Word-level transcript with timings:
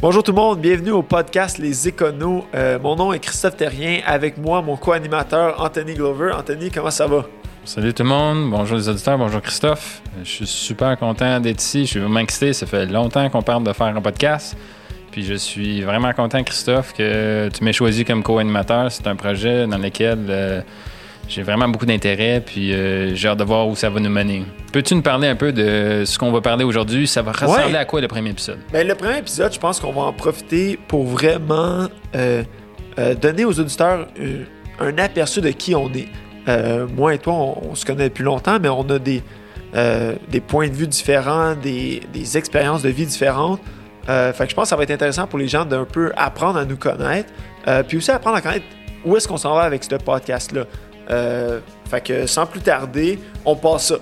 Bonjour 0.00 0.22
tout 0.22 0.30
le 0.30 0.36
monde, 0.36 0.60
bienvenue 0.60 0.92
au 0.92 1.02
podcast 1.02 1.58
Les 1.58 1.88
Éconos. 1.88 2.44
Euh, 2.54 2.78
mon 2.78 2.94
nom 2.94 3.12
est 3.12 3.18
Christophe 3.18 3.56
Terrien, 3.56 4.00
avec 4.06 4.38
moi 4.38 4.62
mon 4.62 4.76
co-animateur 4.76 5.60
Anthony 5.60 5.94
Glover. 5.94 6.30
Anthony, 6.38 6.70
comment 6.70 6.92
ça 6.92 7.08
va? 7.08 7.26
Salut 7.64 7.92
tout 7.92 8.04
le 8.04 8.08
monde, 8.08 8.48
bonjour 8.48 8.76
les 8.76 8.88
auditeurs, 8.88 9.18
bonjour 9.18 9.42
Christophe. 9.42 10.00
Je 10.22 10.30
suis 10.30 10.46
super 10.46 10.96
content 10.96 11.40
d'être 11.40 11.60
ici, 11.60 11.80
je 11.84 11.90
suis 11.90 12.00
vraiment 12.00 12.20
excité, 12.20 12.52
ça 12.52 12.64
fait 12.66 12.86
longtemps 12.86 13.28
qu'on 13.28 13.42
parle 13.42 13.64
de 13.64 13.72
faire 13.72 13.88
un 13.88 14.00
podcast. 14.00 14.56
Puis 15.10 15.24
je 15.24 15.34
suis 15.34 15.82
vraiment 15.82 16.12
content 16.12 16.44
Christophe 16.44 16.92
que 16.92 17.48
tu 17.48 17.64
m'aies 17.64 17.72
choisi 17.72 18.04
comme 18.04 18.22
co-animateur. 18.22 18.92
C'est 18.92 19.08
un 19.08 19.16
projet 19.16 19.66
dans 19.66 19.78
lequel 19.78 20.26
euh, 20.28 20.60
j'ai 21.28 21.42
vraiment 21.42 21.68
beaucoup 21.68 21.84
d'intérêt, 21.84 22.42
puis 22.44 22.72
euh, 22.72 23.14
j'ai 23.14 23.28
hâte 23.28 23.38
de 23.38 23.44
voir 23.44 23.68
où 23.68 23.76
ça 23.76 23.90
va 23.90 24.00
nous 24.00 24.10
mener. 24.10 24.44
Peux-tu 24.72 24.94
nous 24.94 25.02
parler 25.02 25.28
un 25.28 25.36
peu 25.36 25.52
de 25.52 26.04
ce 26.06 26.18
qu'on 26.18 26.32
va 26.32 26.40
parler 26.40 26.64
aujourd'hui? 26.64 27.06
Ça 27.06 27.20
va 27.20 27.32
ressembler 27.32 27.76
à 27.76 27.84
quoi 27.84 28.00
le 28.00 28.08
premier 28.08 28.30
épisode? 28.30 28.58
Bien, 28.72 28.84
le 28.84 28.94
premier 28.94 29.18
épisode, 29.18 29.52
je 29.52 29.58
pense 29.58 29.78
qu'on 29.78 29.92
va 29.92 30.02
en 30.02 30.12
profiter 30.14 30.78
pour 30.88 31.04
vraiment 31.04 31.86
euh, 32.14 32.42
euh, 32.98 33.14
donner 33.14 33.44
aux 33.44 33.60
auditeurs 33.60 34.08
un 34.80 34.98
aperçu 34.98 35.42
de 35.42 35.50
qui 35.50 35.74
on 35.74 35.90
est. 35.92 36.08
moi 36.96 37.14
et 37.14 37.18
toi, 37.18 37.34
on, 37.34 37.74
se 37.74 37.84
connaît 37.84 38.08
depuis 38.08 38.24
longtemps, 38.24 38.58
mais 38.60 38.70
on 38.70 38.88
a 38.88 38.98
des, 38.98 39.22
des 40.28 40.40
points 40.40 40.68
de 40.68 40.74
vue 40.74 40.86
différents, 40.86 41.54
des, 41.54 42.02
des 42.10 42.38
expériences 42.38 42.82
de 42.82 42.88
vie 42.88 43.04
différentes. 43.04 43.60
fait 44.06 44.32
que 44.44 44.48
je 44.48 44.54
pense 44.54 44.64
que 44.64 44.68
ça 44.68 44.76
va 44.76 44.84
être 44.84 44.92
intéressant 44.92 45.26
pour 45.26 45.38
les 45.38 45.48
gens 45.48 45.66
d'un 45.66 45.84
peu 45.84 46.10
apprendre 46.16 46.58
à 46.58 46.64
nous 46.64 46.78
connaître, 46.78 47.30
puis 47.86 47.98
aussi 47.98 48.10
apprendre 48.10 48.36
à 48.36 48.40
connaître 48.40 48.64
où 49.04 49.16
est-ce 49.16 49.28
qu'on 49.28 49.36
s'en 49.36 49.54
va 49.54 49.62
avec 49.62 49.84
ce 49.84 49.96
podcast-là. 49.96 50.64
Euh, 51.10 51.60
fait 51.88 52.00
que 52.00 52.26
sans 52.26 52.46
plus 52.46 52.60
tarder, 52.60 53.18
on 53.44 53.56
passe 53.56 53.88
ça. 53.88 53.96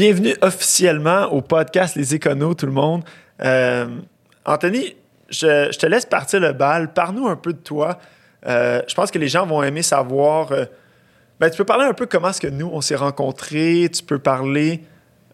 Bienvenue 0.00 0.34
officiellement 0.40 1.26
au 1.26 1.42
podcast 1.42 1.94
Les 1.94 2.14
Éconos, 2.14 2.54
tout 2.54 2.64
le 2.64 2.72
monde. 2.72 3.02
Euh, 3.44 3.86
Anthony, 4.46 4.96
je, 5.28 5.76
te 5.76 5.84
laisse 5.84 6.06
partir 6.06 6.40
le 6.40 6.54
bal. 6.54 6.94
Parle-nous 6.94 7.28
un 7.28 7.36
peu 7.36 7.52
de 7.52 7.58
toi. 7.58 7.98
Euh, 8.46 8.80
je 8.88 8.94
pense 8.94 9.10
que 9.10 9.18
les 9.18 9.28
gens 9.28 9.44
vont 9.44 9.62
aimer 9.62 9.82
savoir. 9.82 10.52
Euh, 10.52 10.64
ben, 11.38 11.50
tu 11.50 11.58
peux 11.58 11.66
parler 11.66 11.84
un 11.84 11.92
peu 11.92 12.06
comment 12.06 12.30
est-ce 12.30 12.40
que 12.40 12.46
nous, 12.46 12.70
on 12.72 12.80
s'est 12.80 12.96
rencontrés. 12.96 13.90
Tu 13.94 14.02
peux 14.02 14.18
parler 14.18 14.80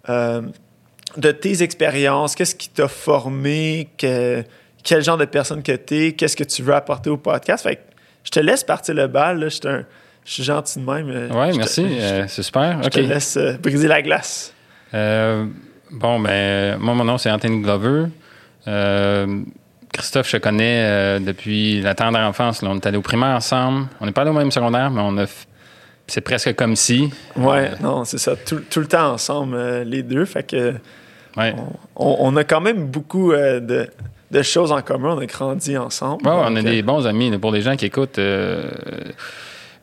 de 0.09 1.31
tes 1.31 1.63
expériences. 1.63 2.35
Qu'est-ce 2.35 2.57
qui 2.57 2.69
t'a 2.69 2.89
formé? 2.89 3.89
quel 3.97 5.05
genre 5.05 5.17
de 5.17 5.27
personne 5.27 5.63
que 5.63 5.77
tu 5.77 6.07
es? 6.07 6.13
Qu'est-ce 6.15 6.35
que 6.35 6.43
tu 6.43 6.65
veux 6.65 6.75
apporter 6.75 7.09
au 7.09 7.19
podcast? 7.19 7.63
Fait 7.63 7.79
je 8.25 8.33
te 8.33 8.41
laisse 8.41 8.65
partir 8.65 8.97
le 8.97 9.07
bal. 9.07 9.49
Je, 9.49 9.85
suis 10.25 10.43
gentil 10.43 10.81
de 10.81 10.85
même. 10.85 11.31
Oui, 11.31 11.57
merci. 11.57 11.87
c'est 12.27 12.43
super. 12.43 12.83
Je 12.83 12.89
te 12.89 12.99
laisse 12.99 13.39
briser 13.63 13.87
la 13.87 14.03
glace. 14.03 14.53
Euh, 14.97 15.45
bon, 15.91 16.21
ben, 16.21 16.79
moi, 16.79 16.95
mon 16.95 17.05
nom, 17.05 17.19
c'est 17.19 17.31
Anthony 17.31 17.61
Glover. 17.61 18.07
Euh, 18.67 19.43
Christophe, 19.93 20.31
je 20.31 20.39
connais 20.39 20.83
euh, 20.85 21.19
depuis 21.19 21.81
la 21.81 21.95
tendre 21.95 22.19
enfance. 22.19 22.63
On 22.63 22.77
est 22.77 22.87
allé 22.87 22.97
au 22.97 23.03
primaire 23.03 23.37
ensemble. 23.37 23.87
On 24.01 24.07
n'est 24.07 24.13
pas 24.13 24.23
allé 24.23 24.31
au 24.31 24.35
même 24.35 24.51
secondaire, 24.51 24.91
mais 24.91 25.03
on 25.05 25.17
a. 25.19 25.27
C'est 26.09 26.21
presque 26.21 26.55
comme 26.55 26.77
si. 26.77 27.11
Ouais, 27.37 27.73
non, 27.81 28.05
c'est 28.05 28.19
ça. 28.19 28.35
Tout, 28.37 28.61
le 28.77 28.87
temps 28.87 29.13
ensemble, 29.13 29.83
les 29.83 30.03
deux. 30.03 30.25
Fait 30.25 30.45
que. 30.45 30.75
On, 31.97 32.37
a 32.37 32.45
quand 32.45 32.61
même 32.63 32.87
beaucoup 32.87 33.33
de, 33.33 34.43
choses 34.43 34.73
en 34.73 34.81
commun. 34.83 35.17
On 35.17 35.19
a 35.19 35.27
grandi 35.27 35.77
ensemble. 35.77 36.27
Ouais, 36.27 36.35
on 36.35 36.57
a 36.57 36.63
des 36.63 36.83
bons 36.83 37.07
amis. 37.07 37.37
Pour 37.39 37.51
les 37.51 37.63
gens 37.63 37.77
qui 37.77 37.87
écoutent 37.87 38.21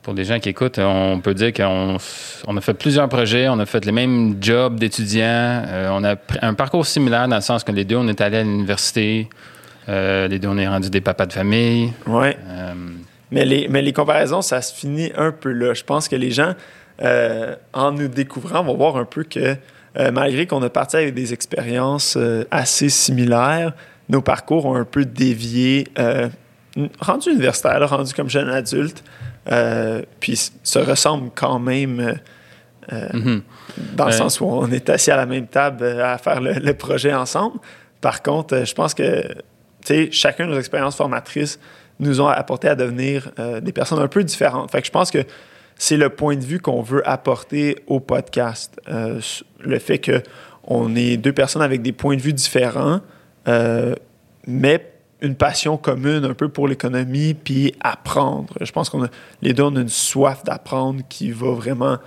pour 0.03 0.13
les 0.13 0.25
gens 0.25 0.39
qui 0.39 0.49
écoutent, 0.49 0.79
on 0.79 1.21
peut 1.21 1.33
dire 1.33 1.53
qu'on 1.53 1.97
on 2.45 2.57
a 2.57 2.61
fait 2.61 2.73
plusieurs 2.73 3.07
projets, 3.07 3.47
on 3.47 3.57
a 3.59 3.65
fait 3.65 3.83
les 3.85 3.93
mêmes 3.93 4.35
jobs 4.41 4.77
d'étudiants, 4.77 5.63
euh, 5.65 5.89
on 5.91 6.03
a 6.03 6.15
un 6.41 6.53
parcours 6.53 6.85
similaire 6.85 7.27
dans 7.29 7.37
le 7.37 7.41
sens 7.41 7.63
que 7.63 7.71
les 7.71 7.85
deux, 7.85 7.95
on 7.95 8.07
est 8.09 8.19
allés 8.19 8.37
à 8.37 8.43
l'université, 8.43 9.29
euh, 9.87 10.27
les 10.27 10.39
deux, 10.39 10.49
on 10.49 10.57
est 10.57 10.67
rendus 10.67 10.89
des 10.89 10.99
papas 10.99 11.25
de 11.25 11.33
famille. 11.33 11.93
Oui. 12.05 12.27
Euh, 12.47 12.73
mais, 13.31 13.45
les, 13.45 13.67
mais 13.69 13.81
les 13.81 13.93
comparaisons, 13.93 14.41
ça 14.41 14.61
se 14.61 14.73
finit 14.73 15.11
un 15.15 15.31
peu 15.31 15.51
là. 15.51 15.73
Je 15.73 15.83
pense 15.83 16.09
que 16.09 16.17
les 16.17 16.31
gens, 16.31 16.53
en 17.73 17.91
nous 17.91 18.09
découvrant, 18.09 18.63
vont 18.63 18.75
voir 18.75 18.97
un 18.97 19.05
peu 19.05 19.23
que 19.23 19.55
malgré 20.11 20.45
qu'on 20.45 20.61
a 20.61 20.69
parti 20.69 20.97
avec 20.97 21.13
des 21.13 21.33
expériences 21.33 22.17
assez 22.51 22.89
similaires, 22.89 23.73
nos 24.09 24.21
parcours 24.21 24.65
ont 24.65 24.75
un 24.75 24.85
peu 24.85 25.03
dévié, 25.03 25.87
rendu 26.99 27.31
universitaire, 27.31 27.89
rendu 27.89 28.13
comme 28.13 28.29
jeune 28.29 28.49
adulte. 28.49 29.03
Euh, 29.51 30.03
puis 30.19 30.39
se 30.63 30.79
ressemblent 30.79 31.29
quand 31.35 31.59
même 31.59 31.99
euh, 31.99 32.13
euh, 32.93 33.09
mhm. 33.11 33.41
dans 33.93 34.05
le 34.05 34.13
sens 34.13 34.39
où 34.39 34.45
on 34.45 34.71
est 34.71 34.89
assis 34.89 35.11
à 35.11 35.17
la 35.17 35.25
même 35.25 35.47
table 35.47 35.85
à 35.85 36.17
faire 36.17 36.39
le, 36.39 36.73
projet 36.73 37.13
ensemble. 37.13 37.59
Par 37.99 38.21
contre, 38.21 38.65
je 38.65 38.73
pense 38.73 38.93
que 38.93 39.23
chacun 40.11 40.47
de 40.47 40.51
nos 40.51 40.59
expériences 40.59 40.95
formatrices 40.95 41.59
nous 41.99 42.21
ont 42.21 42.27
apporté 42.27 42.69
à 42.69 42.75
devenir 42.75 43.31
des 43.61 43.71
personnes 43.71 43.99
un 43.99 44.07
peu 44.07 44.23
différentes. 44.23 44.71
Fait 44.71 44.81
que 44.81 44.87
je 44.87 44.91
pense 44.91 45.11
que 45.11 45.23
c'est 45.77 45.95
le 45.95 46.09
point 46.09 46.35
de 46.35 46.43
vue 46.43 46.59
qu'on 46.59 46.81
veut 46.81 47.07
apporter 47.07 47.77
au 47.87 47.99
podcast. 47.99 48.79
le 48.87 49.79
fait 49.79 49.99
qu'on 49.99 50.95
est 50.95 51.17
deux 51.17 51.33
personnes 51.33 51.61
avec 51.61 51.81
des 51.81 51.93
points 51.93 52.17
de 52.17 52.21
vue 52.21 52.33
différents, 52.33 52.99
mais 54.47 54.92
une 55.23 55.35
passion 55.35 55.77
commune 55.77 56.25
un 56.25 56.33
peu 56.33 56.49
pour 56.49 56.67
l'économie, 56.67 57.33
puis 57.33 57.73
apprendre. 57.81 58.53
Je 58.61 58.71
pense 58.71 58.89
qu'on 58.89 59.05
a 59.05 59.07
les 59.41 59.53
deux, 59.53 59.63
on 59.63 59.75
a 59.75 59.81
une 59.81 59.89
soif 59.89 60.43
d'apprendre 60.43 61.01
qui 61.09 61.31
va 61.31 61.51
vraiment 61.53 61.97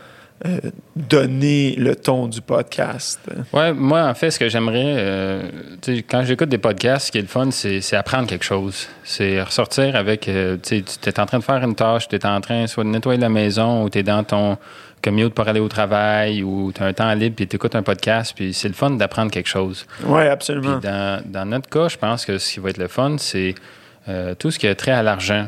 euh, 0.44 0.58
donner 0.94 1.74
le 1.76 1.96
ton 1.96 2.26
du 2.28 2.42
podcast. 2.42 3.20
Ouais, 3.54 3.72
moi, 3.72 4.02
en 4.02 4.12
fait, 4.12 4.30
ce 4.30 4.38
que 4.38 4.50
j'aimerais, 4.50 4.94
euh, 4.98 5.42
quand 6.10 6.24
j'écoute 6.24 6.50
des 6.50 6.58
podcasts, 6.58 7.06
ce 7.06 7.12
qui 7.12 7.16
est 7.16 7.22
le 7.22 7.26
fun, 7.26 7.50
c'est 7.50 7.96
apprendre 7.96 8.28
quelque 8.28 8.44
chose. 8.44 8.86
C'est 9.02 9.40
ressortir 9.42 9.96
avec, 9.96 10.28
euh, 10.28 10.58
tu 10.62 10.76
es 10.76 11.20
en 11.20 11.24
train 11.24 11.38
de 11.38 11.44
faire 11.44 11.64
une 11.64 11.74
tâche, 11.74 12.06
tu 12.08 12.16
es 12.16 12.26
en 12.26 12.42
train 12.42 12.66
soit 12.66 12.84
de 12.84 12.90
nettoyer 12.90 13.18
la 13.18 13.30
maison 13.30 13.84
ou 13.84 13.88
tu 13.88 14.00
es 14.00 14.02
dans 14.02 14.24
ton 14.24 14.58
commute 15.06 15.34
pour 15.34 15.46
aller 15.46 15.60
au 15.60 15.68
travail 15.68 16.42
ou 16.42 16.72
tu 16.72 16.82
as 16.82 16.86
un 16.86 16.92
temps 16.92 17.12
libre 17.14 17.36
puis 17.36 17.46
tu 17.46 17.56
écoutes 17.56 17.76
un 17.76 17.82
podcast, 17.82 18.32
puis 18.34 18.52
c'est 18.52 18.68
le 18.68 18.74
fun 18.74 18.90
d'apprendre 18.90 19.30
quelque 19.30 19.48
chose. 19.48 19.86
Oui, 20.04 20.22
absolument. 20.22 20.78
dans, 20.78 21.22
dans, 21.24 21.46
notre 21.46 21.68
cas, 21.68 21.88
je 21.88 21.96
pense 21.96 22.24
que 22.24 22.38
ce 22.38 22.54
qui 22.54 22.60
va 22.60 22.70
être 22.70 22.78
le 22.78 22.88
fun, 22.88 23.16
c'est 23.18 23.54
euh, 24.08 24.34
tout 24.34 24.50
ce 24.50 24.58
qui 24.58 24.66
a 24.66 24.74
trait 24.74 24.92
à 24.92 25.02
l'argent. 25.04 25.46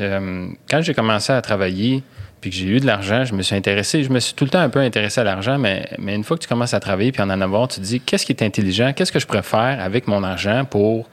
Euh, 0.00 0.48
quand 0.70 0.80
j'ai 0.80 0.94
commencé 0.94 1.32
à 1.32 1.42
travailler, 1.42 2.02
puis 2.40 2.50
que 2.50 2.56
j'ai 2.56 2.66
eu 2.66 2.78
de 2.78 2.86
l'argent, 2.86 3.24
je 3.24 3.34
me 3.34 3.42
suis 3.42 3.56
intéressé, 3.56 4.04
je 4.04 4.10
me 4.10 4.20
suis 4.20 4.34
tout 4.34 4.44
le 4.44 4.50
temps 4.50 4.60
un 4.60 4.68
peu 4.68 4.78
intéressé 4.78 5.20
à 5.20 5.24
l'argent, 5.24 5.58
mais, 5.58 5.88
mais 5.98 6.14
une 6.14 6.22
fois 6.22 6.36
que 6.36 6.42
tu 6.42 6.48
commences 6.48 6.74
à 6.74 6.78
travailler 6.78 7.10
puis 7.10 7.20
en 7.22 7.30
en 7.30 7.40
avoir, 7.40 7.66
tu 7.66 7.80
te 7.80 7.84
dis 7.84 8.00
qu'est-ce 8.00 8.24
qui 8.24 8.32
est 8.32 8.42
intelligent, 8.42 8.92
qu'est-ce 8.92 9.10
que 9.10 9.18
je 9.18 9.26
pourrais 9.26 9.42
faire 9.42 9.78
avec 9.82 10.06
mon 10.06 10.22
argent 10.22 10.64
pour, 10.64 11.08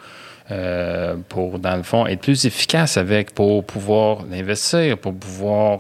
euh, 0.52 1.16
pour 1.30 1.58
dans 1.58 1.76
le 1.76 1.84
fond, 1.84 2.06
être 2.06 2.22
plus 2.22 2.46
efficace 2.46 2.98
avec, 2.98 3.34
pour 3.34 3.66
pouvoir 3.66 4.20
l'investir, 4.30 5.00
pour 5.00 5.16
pouvoir 5.16 5.80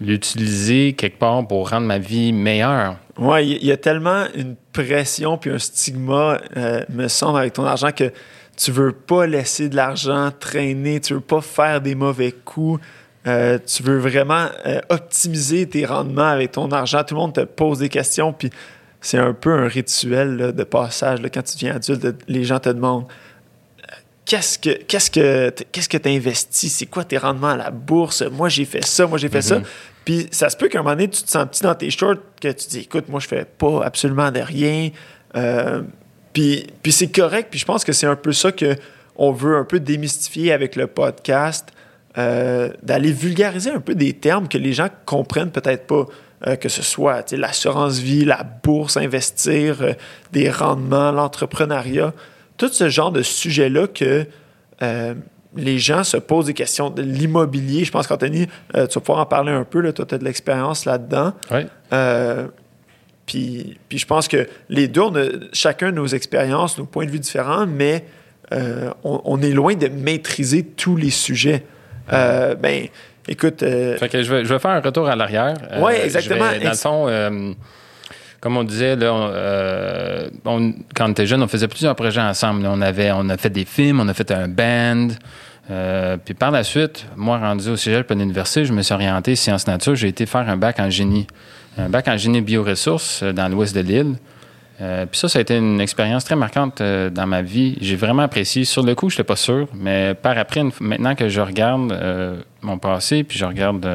l'utiliser 0.00 0.94
quelque 0.94 1.18
part 1.18 1.46
pour 1.46 1.70
rendre 1.70 1.86
ma 1.86 1.98
vie 1.98 2.32
meilleure. 2.32 2.96
Oui, 3.18 3.58
il 3.60 3.66
y, 3.66 3.72
a 3.72 3.76
tellement 3.76 4.24
une 4.34 4.56
pression 4.72 5.36
puis 5.36 5.50
un 5.50 5.58
stigma, 5.58 6.40
euh, 6.56 6.82
me 6.88 7.06
semble, 7.08 7.38
avec 7.38 7.52
ton 7.52 7.64
argent 7.64 7.90
que 7.92 8.10
tu 8.56 8.72
veux 8.72 8.92
pas 8.92 9.26
laisser 9.26 9.68
de 9.68 9.76
l'argent 9.76 10.30
traîner, 10.38 11.00
tu 11.00 11.14
veux 11.14 11.20
pas 11.20 11.40
faire 11.40 11.80
des 11.80 11.94
mauvais 11.94 12.32
coups. 12.32 12.80
Euh, 13.26 13.58
tu 13.66 13.82
veux 13.82 13.98
vraiment 13.98 14.46
euh, 14.64 14.80
optimiser 14.88 15.68
tes 15.68 15.84
rendements 15.84 16.28
avec 16.28 16.52
ton 16.52 16.70
argent. 16.72 17.04
Tout 17.04 17.14
le 17.14 17.20
monde 17.20 17.34
te 17.34 17.44
pose 17.44 17.80
des 17.80 17.90
questions, 17.90 18.32
puis 18.32 18.50
c'est 19.02 19.18
un 19.18 19.34
peu 19.34 19.52
un 19.52 19.68
rituel 19.68 20.54
de 20.54 20.64
passage. 20.64 21.20
Quand 21.32 21.42
tu 21.42 21.56
deviens 21.56 21.76
adulte, 21.76 22.24
les 22.28 22.44
gens 22.44 22.58
te 22.58 22.70
demandent 22.70 23.06
qu'est-ce 24.24 24.58
que 24.58 24.70
qu'est-ce 24.84 25.10
que 25.10 25.50
qu'est-ce 25.72 25.88
que 25.88 25.96
tu 25.96 26.08
investis, 26.08 26.72
c'est 26.72 26.86
quoi 26.86 27.04
tes 27.04 27.18
rendements 27.18 27.48
à 27.48 27.56
la 27.56 27.70
bourse, 27.70 28.22
moi 28.22 28.48
j'ai 28.48 28.64
fait 28.64 28.84
ça, 28.84 29.06
moi 29.06 29.18
j'ai 29.18 29.28
fait 29.28 29.42
ça. 29.42 29.58
Mm-hmm. 29.58 29.64
Puis 30.04 30.28
ça 30.30 30.48
se 30.48 30.56
peut 30.56 30.68
qu'à 30.68 30.80
un 30.80 30.82
moment 30.82 30.96
donné, 30.96 31.08
tu 31.08 31.22
te 31.22 31.30
sens 31.30 31.46
petit 31.46 31.62
dans 31.62 31.74
tes 31.74 31.90
shorts, 31.90 32.16
que 32.40 32.48
tu 32.48 32.68
dis, 32.68 32.80
écoute, 32.80 33.08
moi, 33.08 33.20
je 33.20 33.28
fais 33.28 33.44
pas 33.44 33.84
absolument 33.84 34.30
de 34.30 34.40
rien. 34.40 34.90
Euh, 35.36 35.82
puis, 36.32 36.66
puis 36.82 36.92
c'est 36.92 37.12
correct. 37.12 37.48
Puis 37.50 37.60
je 37.60 37.64
pense 37.64 37.84
que 37.84 37.92
c'est 37.92 38.06
un 38.06 38.16
peu 38.16 38.32
ça 38.32 38.50
qu'on 38.50 39.32
veut 39.32 39.56
un 39.56 39.64
peu 39.64 39.80
démystifier 39.80 40.52
avec 40.52 40.76
le 40.76 40.86
podcast, 40.86 41.68
euh, 42.18 42.70
d'aller 42.82 43.12
vulgariser 43.12 43.70
un 43.70 43.80
peu 43.80 43.94
des 43.94 44.14
termes 44.14 44.48
que 44.48 44.58
les 44.58 44.72
gens 44.72 44.88
comprennent 45.06 45.52
peut-être 45.52 45.86
pas. 45.86 46.06
Euh, 46.46 46.56
que 46.56 46.70
ce 46.70 46.82
soit 46.82 47.30
l'assurance 47.32 47.98
vie, 47.98 48.24
la 48.24 48.42
bourse, 48.42 48.96
investir, 48.96 49.94
des 50.32 50.50
rendements, 50.50 51.12
l'entrepreneuriat, 51.12 52.14
tout 52.60 52.72
ce 52.72 52.88
genre 52.88 53.10
de 53.10 53.22
sujets-là 53.22 53.86
que 53.86 54.26
les 55.56 55.78
gens 55.78 56.04
se 56.04 56.16
posent 56.16 56.46
des 56.46 56.54
questions 56.54 56.90
de 56.90 57.02
l'immobilier. 57.02 57.84
Je 57.84 57.90
pense 57.90 58.06
qu'Anthony, 58.06 58.46
tu 58.46 58.80
vas 58.80 58.86
pouvoir 58.86 59.18
en 59.18 59.26
parler 59.26 59.52
un 59.52 59.64
peu. 59.64 59.80
Là, 59.80 59.92
toi, 59.92 60.06
tu 60.06 60.14
as 60.14 60.18
de 60.18 60.24
l'expérience 60.24 60.84
là-dedans. 60.84 61.32
Oui. 61.50 61.62
puis, 63.26 63.78
puis 63.88 63.98
je 63.98 64.06
pense 64.06 64.28
que 64.28 64.48
les 64.68 64.88
deux, 64.88 65.00
on 65.00 65.14
a 65.16 65.24
chacun 65.52 65.90
nos 65.90 66.06
expériences, 66.06 66.78
nos 66.78 66.84
points 66.84 67.06
de 67.06 67.10
vue 67.10 67.18
différents, 67.18 67.66
mais 67.66 68.04
on, 68.52 69.20
on, 69.24 69.42
est 69.42 69.52
loin 69.52 69.74
de 69.74 69.88
maîtriser 69.88 70.62
tous 70.62 70.96
les 70.96 71.10
sujets. 71.10 71.64
ben, 72.08 72.88
Écoute. 73.30 73.62
Euh, 73.62 73.96
fait 73.96 74.08
que 74.08 74.22
je 74.22 74.32
vais, 74.32 74.44
je 74.44 74.52
vais, 74.52 74.58
faire 74.58 74.72
un 74.72 74.80
retour 74.80 75.08
à 75.08 75.16
l'arrière. 75.16 75.54
Euh, 75.70 75.80
oui, 75.82 75.92
exactement. 76.02 76.46
dans 76.62 76.70
le 76.70 76.76
fond, 76.76 77.08
euh, 77.08 77.52
comme 78.40 78.56
on 78.56 78.64
disait, 78.64 78.96
là, 78.96 79.12
on, 80.44 80.74
quand 80.94 81.08
on 81.08 81.10
était 81.12 81.26
jeune, 81.26 81.42
on 81.42 81.48
faisait 81.48 81.68
plusieurs 81.68 81.94
projets 81.94 82.20
ensemble. 82.20 82.66
on, 82.66 82.80
avait, 82.80 83.12
on 83.12 83.28
a 83.28 83.36
fait 83.36 83.50
des 83.50 83.64
films, 83.64 84.00
on 84.00 84.08
a 84.08 84.14
fait 84.14 84.30
un 84.30 84.48
band. 84.48 85.08
puis 86.24 86.34
par 86.34 86.50
la 86.50 86.64
suite, 86.64 87.06
moi, 87.16 87.38
rendu 87.38 87.68
au 87.68 87.76
cégep 87.76 88.10
à 88.10 88.14
l'université, 88.14 88.64
je 88.64 88.72
me 88.72 88.82
suis 88.82 88.94
orienté 88.94 89.36
sciences 89.36 89.66
nature. 89.66 89.94
J'ai 89.94 90.08
été 90.08 90.26
faire 90.26 90.48
un 90.48 90.56
bac 90.56 90.80
en 90.80 90.90
génie. 90.90 91.26
Un 91.78 91.88
bac 91.88 92.08
en 92.08 92.16
génie 92.16 92.40
bioressources 92.40 93.22
dans 93.22 93.48
l'ouest 93.48 93.74
de 93.74 93.80
l'île. 93.80 94.16
Euh, 94.80 95.04
puis 95.06 95.18
ça, 95.18 95.28
ça 95.28 95.38
a 95.38 95.42
été 95.42 95.56
une 95.56 95.80
expérience 95.80 96.24
très 96.24 96.36
marquante 96.36 96.80
euh, 96.80 97.10
dans 97.10 97.26
ma 97.26 97.42
vie. 97.42 97.76
J'ai 97.80 97.96
vraiment 97.96 98.22
apprécié. 98.22 98.64
Sur 98.64 98.82
le 98.82 98.94
coup, 98.94 99.10
je 99.10 99.14
n'étais 99.14 99.24
pas 99.24 99.36
sûr, 99.36 99.68
mais 99.74 100.14
par 100.14 100.38
après, 100.38 100.62
maintenant 100.80 101.14
que 101.14 101.28
je 101.28 101.40
regarde 101.40 101.92
euh, 101.92 102.40
mon 102.62 102.78
passé, 102.78 103.22
puis 103.22 103.38
je 103.38 103.44
regarde 103.44 103.86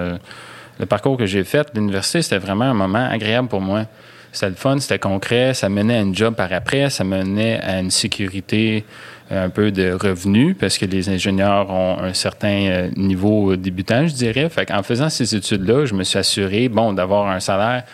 le 0.80 0.86
parcours 0.86 1.18
que 1.18 1.26
j'ai 1.26 1.44
fait, 1.44 1.68
l'université, 1.74 2.22
c'était 2.22 2.38
vraiment 2.38 2.66
un 2.66 2.74
moment 2.74 3.08
agréable 3.10 3.48
pour 3.48 3.62
moi. 3.62 3.86
C'était 4.36 4.50
le 4.50 4.56
fun, 4.56 4.80
c'était 4.80 5.00
concret, 5.00 5.54
ça 5.54 5.70
menait 5.70 5.96
à 5.96 6.02
une 6.02 6.14
job 6.14 6.36
par 6.36 6.52
après, 6.52 6.90
ça 6.90 7.06
menait 7.06 7.60
à 7.62 7.80
une 7.80 7.90
sécurité, 7.90 8.84
un 9.32 9.50
peu 9.50 9.72
de 9.72 9.92
revenus, 9.92 10.56
parce 10.60 10.78
que 10.78 10.86
les 10.86 11.08
ingénieurs 11.10 11.72
ont 11.72 11.98
un 12.00 12.14
certain 12.14 12.90
niveau 12.98 13.56
débutant, 13.56 14.08
je 14.08 14.14
dirais. 14.14 14.50
Fait 14.50 14.66
qu'en 14.66 14.84
faisant 14.84 15.10
ces 15.10 15.36
études-là, 15.36 15.86
je 15.86 15.94
me 15.94 16.04
suis 16.04 16.20
assuré, 16.20 16.68
bon, 16.68 16.92
d'avoir 16.92 17.28
un 17.30 17.40
salaire 17.40 17.86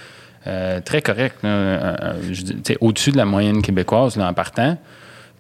euh, 0.48 0.82
très 0.82 1.04
correct, 1.04 1.38
euh, 1.44 1.96
euh, 2.02 2.76
au-dessus 2.82 3.12
de 3.12 3.18
la 3.18 3.26
moyenne 3.26 3.62
québécoise 3.62 4.18
en 4.18 4.34
partant. 4.34 4.76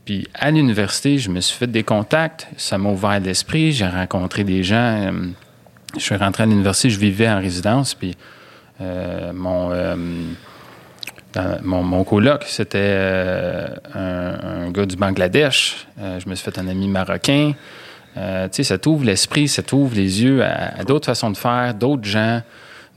Puis 0.05 0.27
à 0.35 0.51
l'université, 0.51 1.17
je 1.17 1.31
me 1.31 1.41
suis 1.41 1.57
fait 1.57 1.65
des 1.65 1.81
contacts, 1.81 2.47
ça 2.55 2.77
m'a 2.77 2.89
ouvert 2.89 3.19
l'esprit, 3.19 3.71
j'ai 3.71 3.87
rencontré 3.87 4.43
des 4.43 4.61
gens. 4.61 5.11
je 5.95 5.99
suis 5.99 6.15
rentré 6.15 6.43
à 6.43 6.45
l'université, 6.45 6.91
je 6.91 6.99
vivais 6.99 7.29
en 7.29 7.39
résidence, 7.39 7.95
puis 7.95 8.15
mon, 9.33 9.71
mon, 11.63 12.03
coloc, 12.03 12.43
c'était 12.45 12.97
un, 13.93 14.69
gars 14.71 14.85
du 14.85 14.95
Bangladesh. 14.95 15.87
je 15.97 16.29
me 16.29 16.35
suis 16.35 16.51
fait 16.51 16.59
un 16.59 16.67
ami 16.67 16.87
marocain. 16.87 17.53
tu 18.15 18.21
sais, 18.51 18.63
ça 18.63 18.77
t'ouvre 18.77 19.05
l'esprit, 19.05 19.47
ça 19.47 19.63
t'ouvre 19.63 19.95
les 19.95 20.23
yeux 20.23 20.43
à 20.43 20.83
d'autres 20.83 21.05
façons 21.05 21.31
de 21.31 21.37
faire, 21.37 21.73
d'autres 21.73 22.05
gens. 22.05 22.41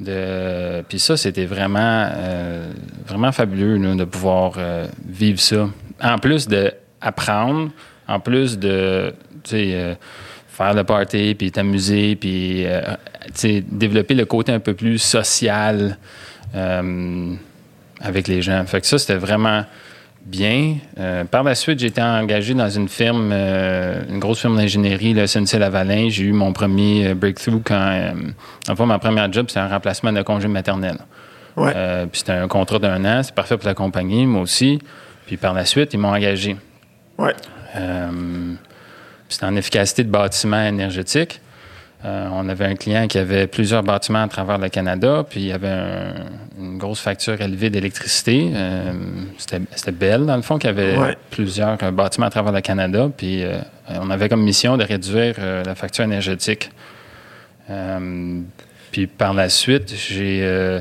De... 0.00 0.82
Puis 0.88 0.98
ça, 0.98 1.16
c'était 1.16 1.46
vraiment, 1.46 2.08
euh, 2.12 2.72
vraiment 3.06 3.32
fabuleux 3.32 3.78
de 3.78 4.04
pouvoir 4.04 4.54
euh, 4.58 4.86
vivre 5.06 5.40
ça. 5.40 5.68
En 6.02 6.18
plus 6.18 6.48
d'apprendre, 6.48 7.70
en 8.08 8.20
plus 8.20 8.58
de 8.58 9.12
euh, 9.52 9.94
faire 10.48 10.74
le 10.74 10.84
party, 10.84 11.34
puis 11.36 11.52
t'amuser, 11.52 12.16
puis 12.16 12.66
développer 13.70 14.14
le 14.14 14.24
côté 14.24 14.52
un 14.52 14.60
peu 14.60 14.74
plus 14.74 14.98
social 14.98 15.98
avec 18.00 18.28
les 18.28 18.42
gens. 18.42 18.64
Fait 18.66 18.80
que 18.80 18.86
ça, 18.86 18.98
c'était 18.98 19.16
vraiment 19.16 19.64
bien. 20.24 20.76
Euh, 20.98 21.24
par 21.24 21.42
la 21.42 21.54
suite, 21.54 21.78
j'ai 21.78 21.88
été 21.88 22.02
engagé 22.02 22.54
dans 22.54 22.68
une 22.68 22.88
firme, 22.88 23.30
euh, 23.32 24.02
une 24.08 24.18
grosse 24.18 24.40
firme 24.40 24.56
d'ingénierie, 24.56 25.12
le 25.12 25.26
SNC-Lavalin. 25.26 26.08
J'ai 26.08 26.24
eu 26.24 26.32
mon 26.32 26.52
premier 26.52 27.08
euh, 27.08 27.14
breakthrough 27.14 27.62
quand, 27.62 28.12
enfin, 28.68 28.86
ma 28.86 28.98
première 28.98 29.32
job, 29.32 29.46
c'était 29.48 29.60
un 29.60 29.68
remplacement 29.68 30.12
de 30.12 30.22
congé 30.22 30.48
maternel. 30.48 30.96
Ouais. 31.56 31.72
puis 32.10 32.18
c'était 32.18 32.32
un 32.32 32.48
contrat 32.48 32.80
d'un 32.80 33.04
an, 33.04 33.22
c'est 33.22 33.32
parfait 33.32 33.56
pour 33.56 33.68
la 33.68 33.74
compagnie, 33.74 34.26
moi 34.26 34.42
aussi. 34.42 34.80
Puis 35.26 35.36
par 35.36 35.54
la 35.54 35.64
suite, 35.64 35.94
ils 35.94 35.98
m'ont 35.98 36.12
engagé. 36.12 36.56
Ouais. 37.16 37.32
c'était 39.28 39.46
en 39.46 39.54
efficacité 39.54 40.02
de 40.02 40.10
bâtiment 40.10 40.64
énergétique. 40.64 41.40
Euh, 42.04 42.28
on 42.32 42.48
avait 42.50 42.66
un 42.66 42.74
client 42.74 43.06
qui 43.08 43.16
avait 43.16 43.46
plusieurs 43.46 43.82
bâtiments 43.82 44.22
à 44.22 44.28
travers 44.28 44.58
le 44.58 44.68
Canada, 44.68 45.24
puis 45.28 45.40
il 45.40 45.46
y 45.46 45.52
avait 45.52 46.12
une 46.58 46.76
grosse 46.76 47.00
facture 47.00 47.40
élevée 47.40 47.70
d'électricité. 47.70 48.50
Euh, 48.54 48.92
c'était 49.38 49.92
belle, 49.92 50.26
dans 50.26 50.36
le 50.36 50.42
fond, 50.42 50.58
qu'il 50.58 50.68
y 50.68 50.72
avait 50.72 51.16
plusieurs 51.30 51.82
euh, 51.82 51.90
bâtiments 51.90 52.26
à 52.26 52.30
travers 52.30 52.52
le 52.52 52.60
Canada, 52.60 53.08
puis 53.16 53.42
on 53.88 54.10
avait 54.10 54.28
comme 54.28 54.42
mission 54.42 54.76
de 54.76 54.84
réduire 54.84 55.36
la 55.38 55.74
facture 55.74 56.04
énergétique. 56.04 56.70
puis 58.90 59.06
par 59.06 59.32
la 59.32 59.48
suite, 59.48 59.94
j'ai... 59.94 60.80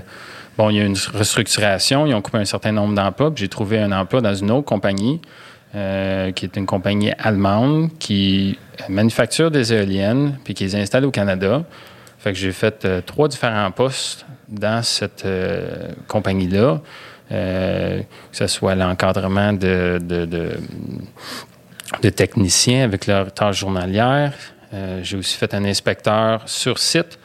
bon, 0.57 0.69
il 0.69 0.75
y 0.75 0.79
a 0.79 0.83
eu 0.83 0.87
une 0.87 0.97
restructuration, 1.13 2.05
ils 2.05 2.13
ont 2.13 2.21
coupé 2.21 2.39
un 2.39 2.45
certain 2.45 2.73
nombre 2.73 2.95
d'emplois, 2.95 3.33
puis 3.33 3.43
j'ai 3.43 3.49
trouvé 3.49 3.79
un 3.79 3.91
emploi 3.93 4.19
dans 4.19 4.35
une 4.35 4.51
autre 4.51 4.65
compagnie 4.65 5.21
euh, 5.75 6.31
qui 6.31 6.45
est 6.45 6.55
une 6.55 6.67
compagnie 6.67 7.11
allemande 7.17 7.89
qui 7.97 8.59
manufacture 8.89 9.49
des 9.49 9.73
éoliennes 9.73 10.37
puis 10.43 10.53
qui 10.53 10.65
les 10.65 10.75
installe 10.75 11.03
au 11.03 11.09
Canada. 11.09 11.63
Fait 12.19 12.31
que 12.31 12.37
j'ai 12.37 12.51
fait 12.51 12.85
euh, 12.85 13.01
trois 13.01 13.27
différents 13.27 13.71
postes 13.71 14.23
dans 14.47 14.83
cette 14.83 15.25
euh, 15.25 15.87
compagnie-là, 16.07 16.79
que 17.27 18.03
ce 18.31 18.45
soit 18.45 18.75
l'encadrement 18.75 19.51
de, 19.51 19.99
de, 19.99 20.25
de, 20.25 22.09
techniciens 22.09 22.83
avec 22.83 23.07
leurs 23.07 23.31
tâches 23.31 23.57
journalières. 23.57 24.33
j'ai 25.01 25.17
aussi 25.17 25.35
fait 25.35 25.55
un 25.55 25.65
inspecteur 25.65 26.43
sur 26.45 26.77
site 26.77 27.17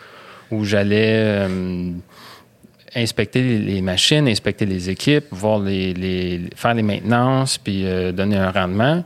où 0.51 0.65
j'allais 0.65 1.47
inspecter 2.95 3.59
les 3.59 3.83
machines, 3.83 4.29
inspecter 4.29 4.67
les 4.67 4.91
équipes, 4.91 5.27
voir 5.31 5.61
les, 5.61 6.43
faire 6.55 6.75
les 6.75 6.83
maintenances, 6.83 7.59
puis 7.59 7.87
euh, 7.87 8.13
donner 8.13 8.37
un 8.37 8.51
rendement. 8.51 9.05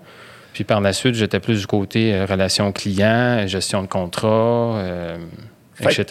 Puis 0.53 0.65
par 0.65 0.81
la 0.81 0.93
suite, 0.93 1.15
j'étais 1.15 1.41
plus 1.41 1.61
du 1.61 1.67
côté 1.67 2.15
euh, 2.15 2.27
relation 2.27 2.73
client, 2.73 3.47
gestion 3.47 3.83
de 3.83 3.87
contrat, 3.87 4.77
euh, 4.77 5.19
etc. 5.81 6.05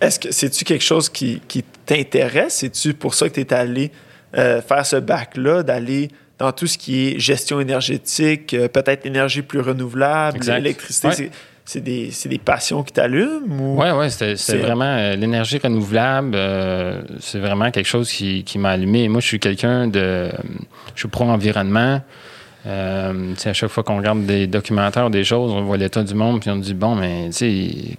Est-ce 0.00 0.18
que 0.18 0.32
c'est-tu 0.32 0.64
quelque 0.64 0.84
chose 0.84 1.08
qui, 1.08 1.40
t'intéresse? 1.86 2.54
C'est-tu 2.54 2.94
pour 2.94 3.14
ça 3.14 3.28
que 3.28 3.34
tu 3.34 3.40
es 3.40 3.52
allé 3.52 3.90
faire 4.32 4.84
ce 4.84 4.96
bac-là, 4.96 5.62
d'aller 5.62 6.08
dans 6.38 6.50
tout 6.50 6.66
ce 6.66 6.76
qui 6.76 7.06
est 7.06 7.18
gestion 7.20 7.60
énergétique, 7.60 8.56
peut-être 8.72 9.06
énergie 9.06 9.42
plus 9.42 9.60
renouvelable, 9.60 10.40
l'électricité? 10.44 11.30
C'est 11.64 11.80
des, 11.80 12.10
des, 12.26 12.38
passions 12.38 12.82
qui 12.82 12.92
t'allument? 12.92 13.76
Oui, 13.78 13.86
oui, 13.96 14.10
c'est 14.10 14.58
vraiment 14.58 14.84
euh, 14.84 15.16
l'énergie 15.16 15.58
renouvelable. 15.58 16.32
Euh, 16.34 17.00
c'est 17.20 17.38
vraiment 17.38 17.70
quelque 17.70 17.86
chose 17.86 18.10
qui, 18.10 18.44
qui 18.44 18.58
m'a 18.58 18.70
allumé. 18.70 19.08
Moi, 19.08 19.20
je 19.20 19.26
suis 19.26 19.40
quelqu'un 19.40 19.88
de. 19.88 20.30
Je 20.94 21.00
suis 21.00 21.08
pro-environnement. 21.08 22.02
Euh, 22.66 23.34
à 23.44 23.52
chaque 23.52 23.70
fois 23.70 23.82
qu'on 23.82 23.98
regarde 23.98 24.24
des 24.24 24.46
documentaires 24.46 25.06
ou 25.06 25.10
des 25.10 25.24
choses, 25.24 25.52
on 25.52 25.64
voit 25.64 25.76
l'état 25.76 26.02
du 26.02 26.14
monde, 26.14 26.40
puis 26.40 26.48
on 26.50 26.56
dit 26.56 26.72
bon, 26.72 26.94
mais 26.94 27.28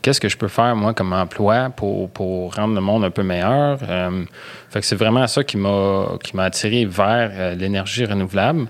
qu'est-ce 0.01 0.19
que 0.19 0.29
je 0.29 0.37
peux 0.37 0.47
faire, 0.47 0.75
moi, 0.75 0.95
comme 0.95 1.13
emploi 1.13 1.69
pour, 1.69 2.09
pour 2.09 2.55
rendre 2.55 2.73
le 2.73 2.81
monde 2.81 3.03
un 3.03 3.11
peu 3.11 3.21
meilleur? 3.21 3.77
Euh, 3.87 4.23
fait 4.71 4.79
que 4.79 4.85
c'est 4.85 4.95
vraiment 4.95 5.27
ça 5.27 5.43
qui 5.43 5.57
m'a 5.57 6.17
attiré 6.39 6.85
vers 6.85 7.55
l'énergie 7.55 8.05
renouvelable, 8.05 8.67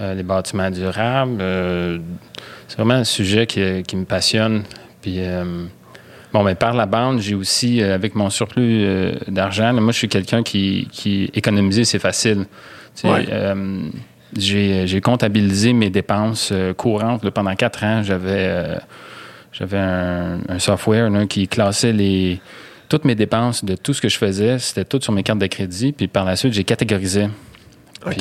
les 0.00 0.22
bâtiments 0.22 0.70
durables 0.70 1.42
c'est 2.68 2.78
vraiment 2.78 2.94
un 2.94 3.04
sujet 3.04 3.46
qui, 3.46 3.96
me 3.96 4.04
passionne. 4.04 4.64
Puis, 5.00 5.16
euh, 5.18 5.64
bon, 6.32 6.42
mais 6.42 6.54
par 6.54 6.74
la 6.74 6.86
bande, 6.86 7.20
j'ai 7.20 7.34
aussi, 7.34 7.80
euh, 7.80 7.94
avec 7.94 8.14
mon 8.14 8.30
surplus 8.30 8.84
euh, 8.84 9.12
d'argent, 9.28 9.72
moi, 9.74 9.92
je 9.92 9.98
suis 9.98 10.08
quelqu'un 10.08 10.42
qui, 10.42 10.88
qui 10.90 11.30
économiser, 11.34 11.84
c'est 11.84 11.98
facile. 11.98 12.46
j'ai 14.36 15.00
comptabilisé 15.00 15.72
mes 15.72 15.90
dépenses 15.90 16.52
courantes. 16.76 17.28
pendant 17.30 17.54
quatre 17.54 17.84
ans, 17.84 18.02
j'avais 18.02 18.78
j'avais 19.52 19.78
un, 19.78 20.58
software 20.58 21.10
qui 21.28 21.48
classait 21.48 21.92
les, 21.92 22.40
toutes 22.88 23.06
mes 23.06 23.14
dépenses 23.14 23.64
de 23.64 23.74
tout 23.74 23.94
ce 23.94 24.02
que 24.02 24.08
je 24.08 24.18
faisais. 24.18 24.58
C'était 24.58 24.84
tout 24.84 25.00
sur 25.00 25.12
mes 25.12 25.22
cartes 25.22 25.38
de 25.38 25.46
crédit. 25.46 25.92
Puis 25.92 26.08
par 26.08 26.24
la 26.24 26.36
suite, 26.36 26.52
j'ai 26.52 26.64
catégorisé. 26.64 27.28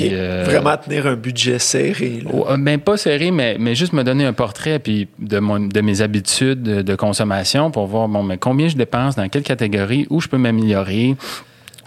Euh, 0.02 0.44
Vraiment 0.46 0.78
tenir 0.78 1.08
un 1.08 1.16
budget 1.16 1.60
serré. 1.60 2.22
Là. 2.24 2.58
Ben, 2.58 2.80
pas 2.80 2.98
serré, 2.98 3.32
mais, 3.32 3.58
mais 3.60 3.76
juste 3.76 3.94
me 3.94 4.04
donner 4.04 4.26
un 4.26 4.34
portrait 4.34 4.80
puis 4.80 5.08
de, 5.20 5.40
mon, 5.40 5.60
de 5.60 5.82
mes 5.82 6.02
habitudes 6.02 6.64
de 6.64 6.96
consommation 6.96 7.72
pour 7.72 7.86
voir 7.88 8.08
bon, 8.08 8.24
mais 8.24 8.38
combien 8.38 8.68
je 8.68 8.76
dépense, 8.76 9.16
dans 9.16 9.28
quelle 9.30 9.44
catégorie, 9.44 10.08
où 10.10 10.22
je 10.22 10.28
peux 10.28 10.38
m'améliorer. 10.38 11.16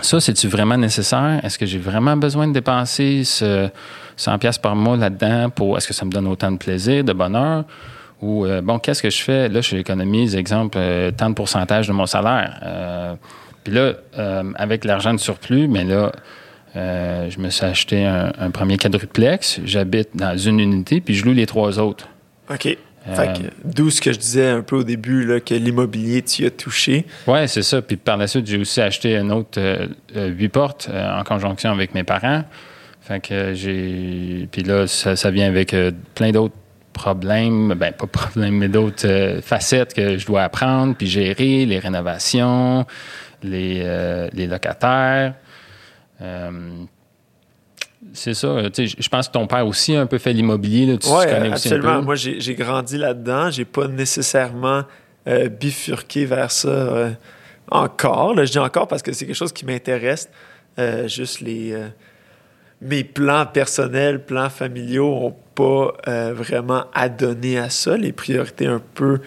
Ça, 0.00 0.21
c'est-tu 0.21 0.47
vraiment 0.47 0.76
nécessaire? 0.76 1.40
Est-ce 1.43 1.59
que 1.59 1.67
j'ai 1.67 1.78
vraiment 1.78 2.17
besoin 2.17 2.47
de 2.47 2.52
dépenser 2.52 3.25
ce 3.25 3.69
100 4.17 4.38
pièces 4.38 4.59
par 4.59 4.76
mois 4.76 4.97
là-dedans 4.97 5.50
pour 5.50 5.76
est-ce 5.76 5.88
que 5.88 5.95
ça 5.95 6.05
me 6.05 6.11
donne 6.11 6.28
autant 6.28 6.52
de 6.52 6.57
plaisir, 6.57 7.02
de 7.02 7.12
bonheur? 7.12 7.64
Ou 8.21 8.47
euh, 8.47 8.61
bon, 8.61 8.78
qu'est-ce 8.78 9.02
que 9.02 9.11
je 9.11 9.23
fais? 9.23 9.49
Là, 9.49 9.61
je 9.61 9.76
économise, 9.76 10.37
exemple, 10.37 10.78
euh, 10.81 11.11
tant 11.11 11.31
de 11.31 11.35
pourcentage 11.35 11.88
de 11.88 11.93
mon 11.93 12.07
salaire. 12.07 13.17
puis 13.64 13.75
là, 13.75 13.95
avec 14.55 14.85
l'argent 14.85 15.12
de 15.12 15.19
surplus, 15.19 15.67
mais 15.67 15.85
là, 15.85 16.12
euh, 16.78 17.30
je 17.30 17.38
me 17.38 17.50
suis 17.50 17.64
acheté 17.64 18.04
un, 18.04 18.50
premier 18.50 18.76
quadruplex. 18.76 19.61
J'habite 19.64 20.11
dans 20.14 20.37
une 20.37 20.61
unité, 20.61 21.00
puis 21.00 21.14
je 21.14 21.25
loue 21.25 21.32
les 21.32 21.47
trois 21.47 21.78
autres. 21.78 22.08
OK. 22.50 22.76
Fait 23.14 23.32
que, 23.32 23.42
d'où 23.64 23.88
ce 23.88 24.02
que 24.02 24.12
je 24.12 24.18
disais 24.18 24.49
un 24.49 24.61
peu 24.61 24.76
au 24.76 24.85
début, 24.85 25.25
là, 25.25 25.40
que 25.40 25.54
l'immobilier, 25.54 26.20
tu 26.20 26.42
y 26.42 26.47
as 26.47 26.50
touché. 26.50 27.06
Oui, 27.26 27.49
c'est 27.49 27.62
ça. 27.62 27.80
Puis 27.80 27.97
par 27.97 28.18
la 28.18 28.26
suite, 28.26 28.47
j'ai 28.47 28.58
aussi 28.58 28.82
acheté 28.82 29.16
un 29.16 29.30
autre 29.30 29.58
8 30.14 30.49
portes 30.50 30.90
en 30.92 31.25
conjonction 31.25 31.70
avec 31.70 31.94
mes 31.94 32.04
parents. 32.04 32.44
Fait 33.00 33.20
que 33.20 33.54
j'ai. 33.54 34.47
Puis 34.52 34.62
là, 34.62 34.87
ça, 34.87 35.16
ça 35.16 35.30
vient 35.30 35.47
avec 35.47 35.75
plein 36.14 36.32
d'autres 36.32 36.54
problèmes, 36.99 37.75
ben 37.75 37.92
pas 37.92 38.06
problèmes, 38.06 38.56
mais 38.56 38.68
d'autres 38.68 39.06
euh, 39.06 39.40
facettes 39.40 39.94
que 39.94 40.18
je 40.18 40.26
dois 40.26 40.42
apprendre, 40.42 40.94
puis 40.97 41.06
gérer, 41.06 41.64
les 41.64 41.78
rénovations, 41.78 42.85
les, 43.42 43.80
euh, 43.85 44.28
les 44.32 44.47
locataires. 44.47 45.35
Euh, 46.21 46.51
c'est 48.13 48.35
ça. 48.35 48.63
Je 48.77 49.09
pense 49.09 49.29
que 49.29 49.33
ton 49.33 49.47
père 49.47 49.67
aussi 49.67 49.97
a 49.97 50.01
un 50.01 50.07
peu 50.07 50.19
fait 50.19 50.33
l'immobilier. 50.33 50.99
Oui, 51.05 51.27
absolument. 51.27 52.03
Moi, 52.03 52.15
j'ai 52.15 52.55
grandi 52.55 52.97
là-dedans. 52.97 53.51
J'ai 53.51 53.65
pas 53.65 53.89
nécessairement 53.89 54.85
bifurqué 55.61 56.25
vers 56.25 56.51
ça 56.51 57.11
encore. 57.71 58.37
je 58.37 58.51
dis 58.51 58.59
encore 58.59 58.89
parce 58.89 59.03
que 59.03 59.13
c'est 59.13 59.27
quelque 59.27 59.37
chose 59.37 59.53
qui 59.53 59.67
m'intéresse. 59.67 60.29
juste 61.07 61.41
les 61.41 61.75
mes 62.81 63.05
plans 63.05 63.47
personnels, 63.47 64.25
plans 64.25 64.51
familiaux 64.51 65.11
n'ont 65.11 65.37
pas 65.55 65.95
euh, 66.07 66.33
vraiment 66.35 66.85
à 66.95 67.09
donner 67.09 67.59
à 67.59 67.71
ça. 67.71 67.97
Les 67.97 68.13
priorités 68.13 68.67
un 68.67 68.81
peu 68.95 69.15
euh, 69.15 69.19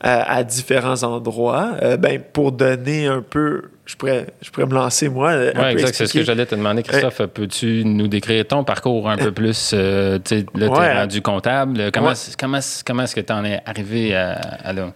à 0.00 0.44
différents 0.44 1.02
endroits. 1.02 1.72
Euh, 1.82 1.96
ben, 1.96 2.22
pour 2.32 2.52
donner 2.52 3.06
un 3.06 3.22
peu, 3.22 3.70
je 3.92 3.96
pourrais, 3.96 4.26
je 4.40 4.50
pourrais 4.50 4.66
me 4.66 4.74
lancer 4.74 5.08
moi. 5.08 5.34
Oui, 5.36 5.64
exact. 5.70 5.94
C'est 5.94 6.06
ce 6.06 6.12
que 6.12 6.24
j'allais 6.24 6.46
te 6.46 6.54
demander, 6.54 6.82
Christophe. 6.82 7.22
Peux-tu 7.26 7.84
nous 7.84 8.08
décrire 8.08 8.46
ton 8.46 8.64
parcours 8.64 9.08
un 9.08 9.16
peu 9.16 9.32
plus? 9.32 9.72
là, 9.72 10.18
tu 10.18 10.34
es 10.34 10.94
rendu 10.94 11.22
comptable. 11.22 11.90
Comment, 11.92 12.12
comment, 12.38 12.60
comment 12.86 13.02
est-ce 13.02 13.14
que 13.14 13.20
tu 13.20 13.32
en 13.32 13.44
es 13.44 13.60
arrivé 13.66 14.14
à, 14.14 14.32
à 14.32 14.72
là? 14.72 14.92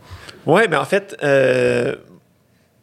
Oui, 0.47 0.63
mais 0.69 0.77
en 0.77 0.85
fait, 0.85 1.17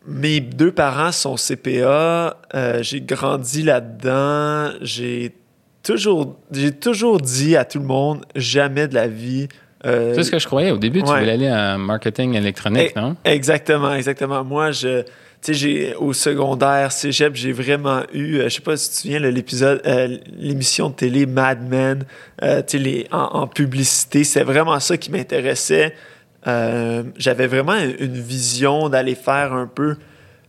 mes 0.06 0.40
deux 0.40 0.72
parents 0.72 1.12
sont 1.12 1.36
CPA. 1.36 2.38
Euh, 2.54 2.80
j'ai 2.82 3.02
grandi 3.02 3.64
là-dedans. 3.64 4.72
J'ai 4.82 5.36
toujours, 5.82 6.38
j'ai 6.52 6.72
toujours 6.72 7.20
dit 7.20 7.56
à 7.56 7.66
tout 7.66 7.80
le 7.80 7.86
monde 7.86 8.26
jamais 8.36 8.88
de 8.88 8.96
la 8.96 9.08
vie. 9.08 9.48
Euh, 9.86 10.14
c'est 10.16 10.24
ce 10.24 10.32
que 10.32 10.40
je 10.40 10.48
croyais 10.48 10.72
au 10.72 10.78
début. 10.78 11.02
Tu 11.04 11.10
voulais 11.10 11.32
aller 11.32 11.52
en 11.52 11.78
marketing 11.78 12.36
électronique, 12.36 12.96
non? 12.96 13.16
Exactement, 13.26 13.94
exactement. 13.94 14.44
Moi, 14.44 14.72
je, 14.72 15.04
tu 15.44 15.54
sais, 15.54 15.54
j'ai 15.54 15.96
au 15.96 16.14
secondaire, 16.14 16.92
cégep, 16.92 17.36
j'ai 17.36 17.52
vraiment 17.52 18.04
eu, 18.14 18.38
euh, 18.38 18.44
je 18.46 18.56
sais 18.56 18.62
pas 18.62 18.78
si 18.78 18.90
tu 18.90 18.96
te 18.96 19.02
souviens, 19.02 19.20
l'épisode, 19.20 19.82
l'émission 20.38 20.90
de 20.90 20.96
télé 20.96 21.26
Mad 21.26 21.68
Men, 21.68 22.06
tu 22.42 22.80
sais, 22.80 23.08
en, 23.12 23.18
en, 23.18 23.48
publicité, 23.48 24.24
c'est 24.24 24.44
vraiment 24.44 24.80
ça 24.80 24.98
qui 24.98 25.12
m'intéressait. 25.12 25.94
Euh, 26.48 27.04
j'avais 27.18 27.48
vraiment 27.48 27.78
une 27.78 28.20
vision 28.20 28.90
d'aller 28.90 29.16
faire 29.16 29.54
un 29.54 29.68
peu 29.68 29.96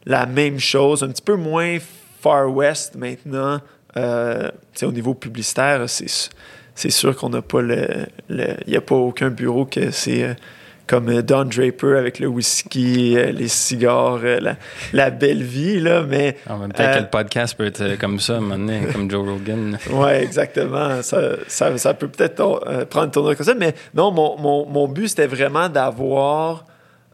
la 0.06 0.26
même 0.26 0.58
chose, 0.58 1.02
un 1.02 1.08
petit 1.08 1.22
peu 1.22 1.36
moins 1.36 1.78
Far 2.20 2.50
West 2.50 2.96
maintenant. 2.96 3.60
Euh, 3.96 4.50
au 4.82 4.92
niveau 4.92 5.14
publicitaire, 5.14 5.86
c'est 5.88 6.90
sûr 6.90 7.16
qu'on 7.16 7.30
n'a 7.30 7.42
pas 7.42 7.62
le. 7.62 8.06
Il 8.28 8.56
n'y 8.66 8.76
a 8.76 8.80
pas 8.80 8.96
aucun 8.96 9.30
bureau 9.30 9.66
que 9.66 9.90
c'est. 9.90 10.36
Comme 10.86 11.08
euh, 11.08 11.22
Don 11.22 11.44
Draper 11.46 11.96
avec 11.96 12.18
le 12.18 12.26
whisky, 12.26 13.16
euh, 13.16 13.32
les 13.32 13.48
cigares, 13.48 14.20
euh, 14.22 14.54
la, 14.92 15.10
belle 15.10 15.42
vie, 15.42 15.80
là, 15.80 16.02
mais... 16.02 16.36
En 16.48 16.58
même 16.58 16.72
temps, 16.72 16.84
quel 16.92 17.08
podcast 17.08 17.56
peut 17.56 17.66
être 17.66 17.98
comme 17.98 18.20
ça, 18.20 18.38
maintenant, 18.38 18.80
comme 18.92 19.10
Joe 19.10 19.26
Rogan. 19.26 19.78
oui, 19.90 20.10
exactement. 20.10 21.02
Ça, 21.02 21.36
ça, 21.48 21.94
peut 21.94 22.08
peut-être 22.08 22.36
prendre 22.90 23.06
une 23.06 23.10
tournure 23.10 23.36
comme 23.36 23.46
ça, 23.46 23.54
mais 23.54 23.74
non, 23.94 24.10
mon, 24.10 24.38
mon, 24.38 24.66
mon 24.66 24.86
but, 24.86 25.08
c'était 25.08 25.26
vraiment 25.26 25.68
d'avoir... 25.68 26.66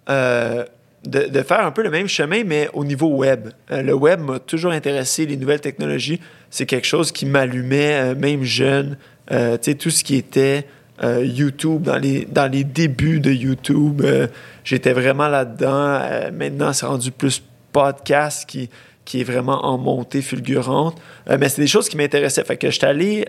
de, 0.08 0.66
de, 1.04 1.42
faire 1.42 1.64
un 1.64 1.70
peu 1.70 1.82
le 1.82 1.90
même 1.90 2.08
chemin, 2.08 2.42
mais 2.44 2.68
au 2.72 2.84
niveau 2.84 3.08
web. 3.08 3.50
le 3.70 3.92
web 3.92 4.20
m'a 4.20 4.38
toujours 4.40 4.72
intéressé, 4.72 5.26
les 5.26 5.36
nouvelles 5.36 5.60
technologies, 5.60 6.20
c'est 6.50 6.66
quelque 6.66 6.86
chose 6.86 7.12
qui 7.12 7.24
m'allumait, 7.24 8.16
même 8.16 8.42
jeune. 8.42 8.96
tu 9.28 9.36
sais, 9.60 9.74
tout 9.74 9.90
ce 9.90 10.02
qui 10.02 10.16
était... 10.16 10.66
Euh, 11.02 11.24
YouTube, 11.24 11.82
dans 11.82 11.96
les, 11.96 12.64
débuts 12.64 13.20
de 13.20 13.30
YouTube. 13.30 14.02
Euh, 14.04 14.26
j'étais 14.64 14.92
vraiment 14.92 15.28
là-dedans. 15.28 15.98
Euh, 16.02 16.30
maintenant, 16.30 16.74
c'est 16.74 16.84
rendu 16.84 17.10
plus 17.10 17.42
podcast 17.72 18.46
qui, 18.46 18.68
qui 19.06 19.22
est 19.22 19.24
vraiment 19.24 19.64
en 19.64 19.78
montée 19.78 20.20
fulgurante. 20.20 21.00
mais 21.26 21.48
c'est 21.48 21.62
des 21.62 21.68
choses 21.68 21.88
qui 21.88 21.96
m'intéressaient. 21.96 22.44
Fait 22.44 22.58
que 22.58 22.70
j'étais 22.70 22.86
allé 22.86 23.24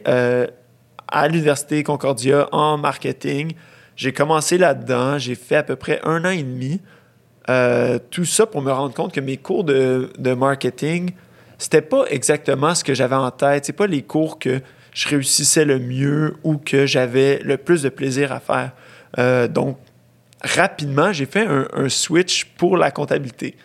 à 1.07 1.27
l'Université 1.27 1.83
Concordia 1.83 2.49
en 2.51 2.77
marketing. 2.77 3.53
J'ai 3.95 4.11
commencé 4.11 4.57
là-dedans. 4.57 5.17
J'ai 5.17 5.35
fait 5.35 5.57
à 5.57 5.63
peu 5.63 5.77
près 5.77 6.01
un 6.03 6.25
an 6.25 6.31
et 6.31 6.43
demi. 6.43 6.81
tout 8.09 8.25
ça 8.25 8.47
pour 8.47 8.61
me 8.61 8.71
rendre 8.71 8.93
compte 8.93 9.13
que 9.13 9.21
mes 9.21 9.37
cours 9.37 9.63
de, 9.63 10.11
de 10.17 10.33
marketing, 10.33 11.11
c'était 11.57 11.81
pas 11.81 12.05
exactement 12.09 12.75
ce 12.75 12.83
que 12.83 12.93
j'avais 12.93 13.15
en 13.15 13.31
tête. 13.31 13.63
C'est 13.65 13.73
pas 13.73 13.87
les 13.87 14.01
cours 14.01 14.39
que 14.39 14.61
je 14.91 15.07
réussissais 15.07 15.65
le 15.65 15.79
mieux 15.79 16.35
ou 16.43 16.57
que 16.57 16.85
j'avais 16.85 17.39
le 17.39 17.57
plus 17.57 17.83
de 17.83 17.89
plaisir 17.89 18.31
à 18.31 18.39
faire. 18.39 18.71
Euh, 19.17 19.47
donc, 19.47 19.77
rapidement, 20.41 21.11
j'ai 21.13 21.25
fait 21.25 21.45
un, 21.45 21.89
switch 21.89 22.45
pour 22.57 22.77
la 22.77 22.91
comptabilité. 22.91 23.55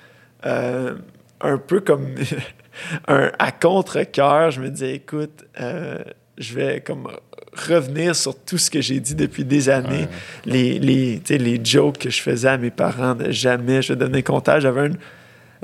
Euh, 0.44 0.94
un 1.40 1.58
peu 1.58 1.80
comme 1.80 2.14
un, 3.08 3.30
à 3.38 3.52
contre-cœur, 3.52 4.50
je 4.50 4.60
me 4.60 4.68
disais, 4.68 4.94
écoute, 4.94 5.44
euh, 5.60 5.98
je 6.38 6.54
vais 6.54 6.80
comme 6.80 7.08
revenir 7.52 8.14
sur 8.14 8.38
tout 8.38 8.58
ce 8.58 8.70
que 8.70 8.80
j'ai 8.80 9.00
dit 9.00 9.14
depuis 9.14 9.44
des 9.44 9.68
années. 9.68 10.06
Les, 10.44 10.78
les, 10.78 11.20
les 11.28 11.60
jokes 11.64 11.98
que 11.98 12.10
je 12.10 12.20
faisais 12.20 12.48
à 12.48 12.58
mes 12.58 12.70
parents 12.70 13.14
de 13.14 13.30
jamais 13.30 13.80
je 13.80 13.94
devenais 13.94 14.22
comptable. 14.22 14.60
J'avais 14.60 14.88
un, 14.88 14.92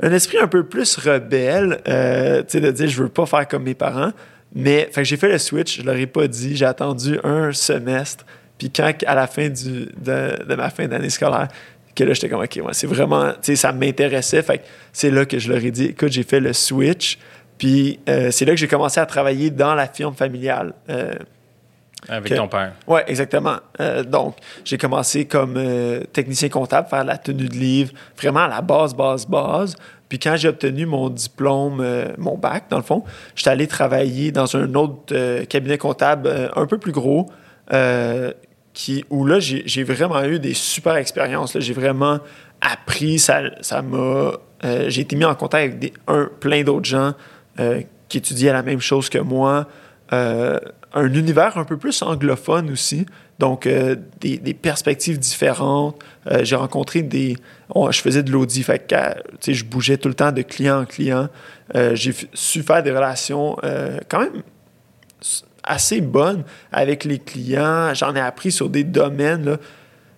un, 0.01 0.11
esprit 0.11 0.39
un 0.39 0.47
peu 0.47 0.63
plus 0.63 0.97
rebelle, 0.97 1.81
de 1.85 2.71
dire 2.71 2.87
je 2.89 3.03
veux 3.03 3.09
pas 3.09 3.27
faire 3.27 3.47
comme 3.47 3.63
mes 3.63 3.75
parents. 3.75 4.11
Mais 4.55 4.89
j'ai 5.01 5.17
fait 5.17 5.29
le 5.29 5.37
switch, 5.37 5.79
je 5.79 5.83
leur 5.83 5.95
ai 5.95 6.05
pas 6.05 6.27
dit, 6.27 6.55
j'ai 6.55 6.65
attendu 6.65 7.19
un 7.23 7.51
semestre. 7.51 8.25
Puis 8.57 8.69
quand, 8.69 8.93
à 9.05 9.15
la 9.15 9.27
fin 9.27 9.49
du, 9.49 9.87
de, 9.97 10.55
ma 10.55 10.69
fin 10.69 10.87
d'année 10.87 11.09
scolaire, 11.09 11.47
que 11.95 12.03
là, 12.03 12.13
j'étais 12.13 12.29
comme, 12.29 12.41
OK, 12.41 12.59
c'est 12.71 12.87
vraiment, 12.87 13.31
tu 13.33 13.37
sais, 13.41 13.55
ça 13.55 13.71
m'intéressait. 13.71 14.41
Fait 14.41 14.63
c'est 14.91 15.11
là 15.11 15.25
que 15.25 15.39
je 15.39 15.51
leur 15.51 15.63
ai 15.63 15.71
dit, 15.71 15.85
écoute, 15.85 16.11
j'ai 16.11 16.23
fait 16.23 16.39
le 16.39 16.53
switch. 16.53 17.17
Puis 17.57 17.99
euh, 18.09 18.31
c'est 18.31 18.45
là 18.45 18.51
que 18.51 18.57
j'ai 18.57 18.67
commencé 18.67 18.99
à 18.99 19.05
travailler 19.05 19.49
dans 19.49 19.75
la 19.75 19.87
firme 19.87 20.15
familiale. 20.15 20.73
Euh, 20.89 21.13
avec 22.09 22.35
ton 22.35 22.47
père. 22.47 22.73
Oui, 22.87 23.01
exactement. 23.07 23.57
Euh, 23.79 24.03
donc, 24.03 24.37
j'ai 24.65 24.77
commencé 24.77 25.25
comme 25.25 25.59
technicien 26.11 26.49
comptable, 26.49 26.87
faire 26.89 27.03
la 27.03 27.17
tenue 27.17 27.47
de 27.47 27.55
livre, 27.55 27.93
vraiment 28.17 28.41
à 28.41 28.47
la 28.47 28.61
base, 28.61 28.93
base, 28.93 29.25
base. 29.25 29.75
Puis 30.13 30.19
quand 30.19 30.35
j'ai 30.35 30.47
obtenu 30.47 30.85
mon 30.85 31.09
diplôme, 31.09 31.79
euh, 31.81 32.09
mon 32.19 32.37
bac, 32.37 32.65
dans 32.69 32.77
le 32.77 32.83
fond, 32.83 33.03
j'étais 33.35 33.49
allé 33.49 33.65
travailler 33.65 34.31
dans 34.31 34.55
un 34.55 34.75
autre 34.75 35.11
euh, 35.11 35.43
cabinet 35.45 35.79
comptable 35.79 36.27
euh, 36.27 36.49
un 36.55 36.67
peu 36.67 36.77
plus 36.77 36.91
gros, 36.91 37.31
qui, 38.73 39.05
où 39.09 39.25
là, 39.25 39.39
j'ai 39.39 39.83
vraiment 39.83 40.23
eu 40.23 40.37
des 40.37 40.53
super 40.53 40.97
expériences. 40.97 41.57
J'ai 41.59 41.73
vraiment 41.73 42.19
appris, 42.61 43.17
ça 43.17 43.41
m'a... 43.81 44.33
j'ai 44.87 45.01
été 45.01 45.15
mis 45.15 45.25
en 45.25 45.33
contact 45.33 45.63
avec 45.63 45.79
des, 45.79 45.93
un, 46.07 46.29
plein 46.39 46.61
d'autres 46.61 46.85
gens 46.85 47.13
qui 48.07 48.17
étudiaient 48.19 48.53
la 48.53 48.61
même 48.61 48.81
chose 48.81 49.09
que 49.09 49.17
moi. 49.17 49.67
Un 50.11 51.13
univers 51.13 51.57
un 51.57 51.65
peu 51.65 51.77
plus 51.77 52.01
anglophone 52.01 52.71
aussi. 52.71 53.05
Donc, 53.39 53.65
euh, 53.65 53.95
des, 54.21 54.53
perspectives 54.53 55.19
différentes. 55.19 56.01
Euh, 56.31 56.43
j'ai 56.43 56.55
rencontré 56.55 57.01
des... 57.01 57.35
je 57.89 58.01
faisais 58.01 58.23
de 58.23 58.31
l'audit, 58.31 58.63
fait 58.63 58.95
je 59.45 59.63
bougeais 59.65 59.97
tout 59.97 60.07
le 60.07 60.13
temps 60.13 60.31
de 60.31 60.43
client 60.43 60.81
en 60.81 60.85
client. 60.85 61.29
Euh, 61.75 61.95
j'ai 61.95 62.13
su 62.33 62.61
faire 62.61 62.83
des 62.83 62.91
relations 62.91 63.57
quand 64.09 64.19
même 64.19 64.43
assez 65.63 66.01
bonnes 66.01 66.43
avec 66.71 67.05
les 67.05 67.19
clients. 67.19 67.93
J'en 67.93 68.15
ai 68.15 68.19
appris 68.19 68.51
sur 68.51 68.69
des 68.69 68.83
domaines, 68.83 69.57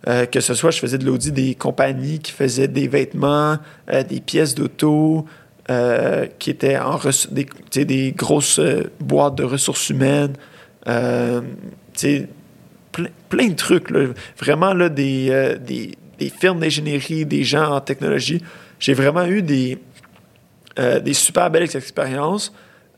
que 0.06 0.40
ce 0.40 0.54
soit, 0.54 0.72
je 0.72 0.80
faisais 0.80 0.98
de 0.98 1.06
l'audit 1.06 1.32
des 1.32 1.56
compagnies 1.56 2.20
qui 2.20 2.32
faisaient 2.32 2.68
des 2.68 2.88
vêtements, 2.88 3.58
des 3.88 4.20
pièces 4.20 4.56
d'auto, 4.56 5.26
qui 6.38 6.50
étaient 6.52 6.78
en 6.78 7.00
des, 7.32 7.86
des 7.86 8.12
grosses 8.12 8.60
boîtes 9.00 9.36
de 9.36 9.44
ressources 9.44 9.90
humaines 9.90 10.34
plein, 13.30 13.48
de 13.48 13.56
trucs. 13.56 13.92
Vraiment, 14.40 14.74
là, 14.74 14.86
euh, 14.86 15.58
des, 15.58 15.92
des, 16.18 16.30
firmes 16.30 16.60
d'ingénierie, 16.60 17.26
des 17.26 17.44
gens 17.44 17.72
en 17.72 17.82
technologie. 17.82 18.42
J'ai 18.80 18.94
vraiment 18.94 19.26
eu 19.26 19.42
des, 19.42 19.78
euh, 20.80 21.00
des 21.00 21.14
super 21.14 21.50
belles 21.50 21.76
expériences. 21.76 22.54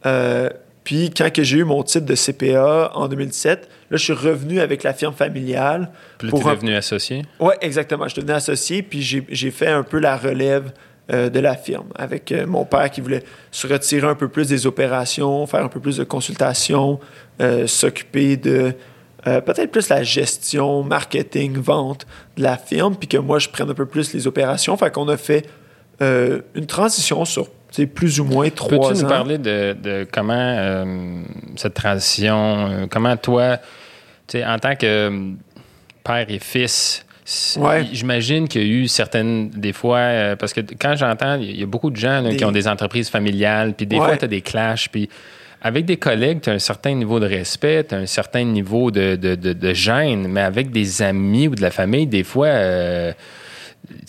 Euh, 0.06 0.50
puis, 0.84 1.12
quand 1.16 1.30
j'ai 1.38 1.58
eu 1.58 1.64
mon 1.66 1.84
titre 1.84 2.06
de 2.06 2.16
CPA 2.16 2.92
en 2.94 3.08
2017, 3.08 3.70
là, 3.92 3.98
je 3.98 4.04
suis 4.04 4.14
revenu 4.14 4.62
avec 4.62 4.84
la 4.84 4.94
firme 4.94 5.14
familiale. 5.14 5.90
Puis 6.18 6.30
tu 6.32 6.38
es 6.38 6.56
devenu 6.56 6.76
associé? 6.76 7.24
Oui, 7.40 7.54
exactement. 7.62 8.06
Je 8.06 8.14
suis 8.14 8.22
devenu 8.22 8.38
associé, 8.38 8.84
puis 8.84 9.02
j'ai 9.02 9.52
fait 9.52 9.68
un 9.68 9.84
peu 9.84 10.00
la 10.00 10.16
relève 10.16 10.72
de 11.10 11.40
la 11.40 11.56
firme 11.56 11.88
avec 11.96 12.34
mon 12.48 12.66
père 12.66 12.92
qui 12.92 13.02
voulait 13.02 13.24
se 13.52 13.66
retirer 13.68 14.08
un 14.08 14.16
peu 14.16 14.28
plus 14.28 14.50
des 14.50 14.68
opérations, 14.68 15.48
faire 15.48 15.64
un 15.64 15.70
peu 15.70 15.80
plus 15.80 15.98
de 15.98 16.04
consultations, 16.04 17.00
s'occuper 17.66 18.38
de 18.38 18.74
peut-être 19.24 19.72
plus 19.72 19.90
la 19.90 20.04
gestion, 20.04 20.84
marketing, 20.84 21.58
vente 21.58 22.06
de 22.36 22.44
la 22.44 22.58
firme, 22.58 22.96
puis 22.96 23.08
que 23.08 23.18
moi, 23.18 23.40
je 23.40 23.50
prenne 23.50 23.70
un 23.70 23.74
peu 23.74 23.86
plus 23.86 24.14
les 24.14 24.28
opérations. 24.28 24.76
Fait 24.76 24.92
qu'on 24.92 25.08
a 25.08 25.18
fait 25.18 25.46
une 26.02 26.66
transition 26.68 27.24
sur 27.26 27.48
plus 27.94 28.20
ou 28.20 28.26
moins 28.26 28.50
trois 28.50 28.78
ans. 28.78 28.90
Peux-tu 28.90 29.04
nous 29.04 29.10
parler 29.10 29.38
de, 29.38 30.08
comment 30.12 30.86
cette 31.56 31.74
transition, 31.74 32.88
comment 32.90 33.16
toi, 33.18 33.58
en 34.36 34.60
tant 34.60 34.76
que 34.76 35.32
père 36.04 36.26
et 36.30 36.40
fils, 36.40 37.06
J'imagine 37.92 38.48
qu'il 38.48 38.62
y 38.62 38.66
a 38.66 38.68
eu 38.68 38.88
certaines, 38.88 39.50
des 39.50 39.74
fois, 39.74 39.98
euh, 39.98 40.36
parce 40.38 40.54
que 40.54 40.62
quand 40.80 40.96
j'entends, 40.96 41.36
il 41.36 41.60
y 41.60 41.64
a 41.64 41.66
beaucoup 41.66 41.90
de 41.90 41.98
gens 41.98 42.24
qui 42.38 42.46
ont 42.46 42.54
des 42.54 42.70
entreprises 42.70 43.10
familiales, 43.10 43.74
puis 43.74 43.86
des 43.86 43.98
fois, 43.98 44.16
tu 44.16 44.26
as 44.26 44.30
des 44.30 44.42
clashs, 44.42 44.88
puis 44.90 45.10
avec 45.62 45.86
des 45.86 45.98
collègues, 45.98 46.40
tu 46.42 46.50
as 46.50 46.54
un 46.54 46.60
certain 46.60 46.94
niveau 46.94 47.20
de 47.20 47.26
respect, 47.26 47.84
tu 47.84 47.96
as 47.96 47.98
un 47.98 48.06
certain 48.06 48.44
niveau 48.44 48.92
de, 48.92 49.16
de, 49.16 49.36
de, 49.36 49.74
gêne, 49.74 50.28
mais 50.30 50.42
avec 50.42 50.72
des 50.72 51.02
amis 51.02 51.50
ou 51.50 51.56
de 51.56 51.62
la 51.62 51.72
famille, 51.72 52.08
des 52.08 52.24
fois, 52.24 52.48
euh, 52.48 53.12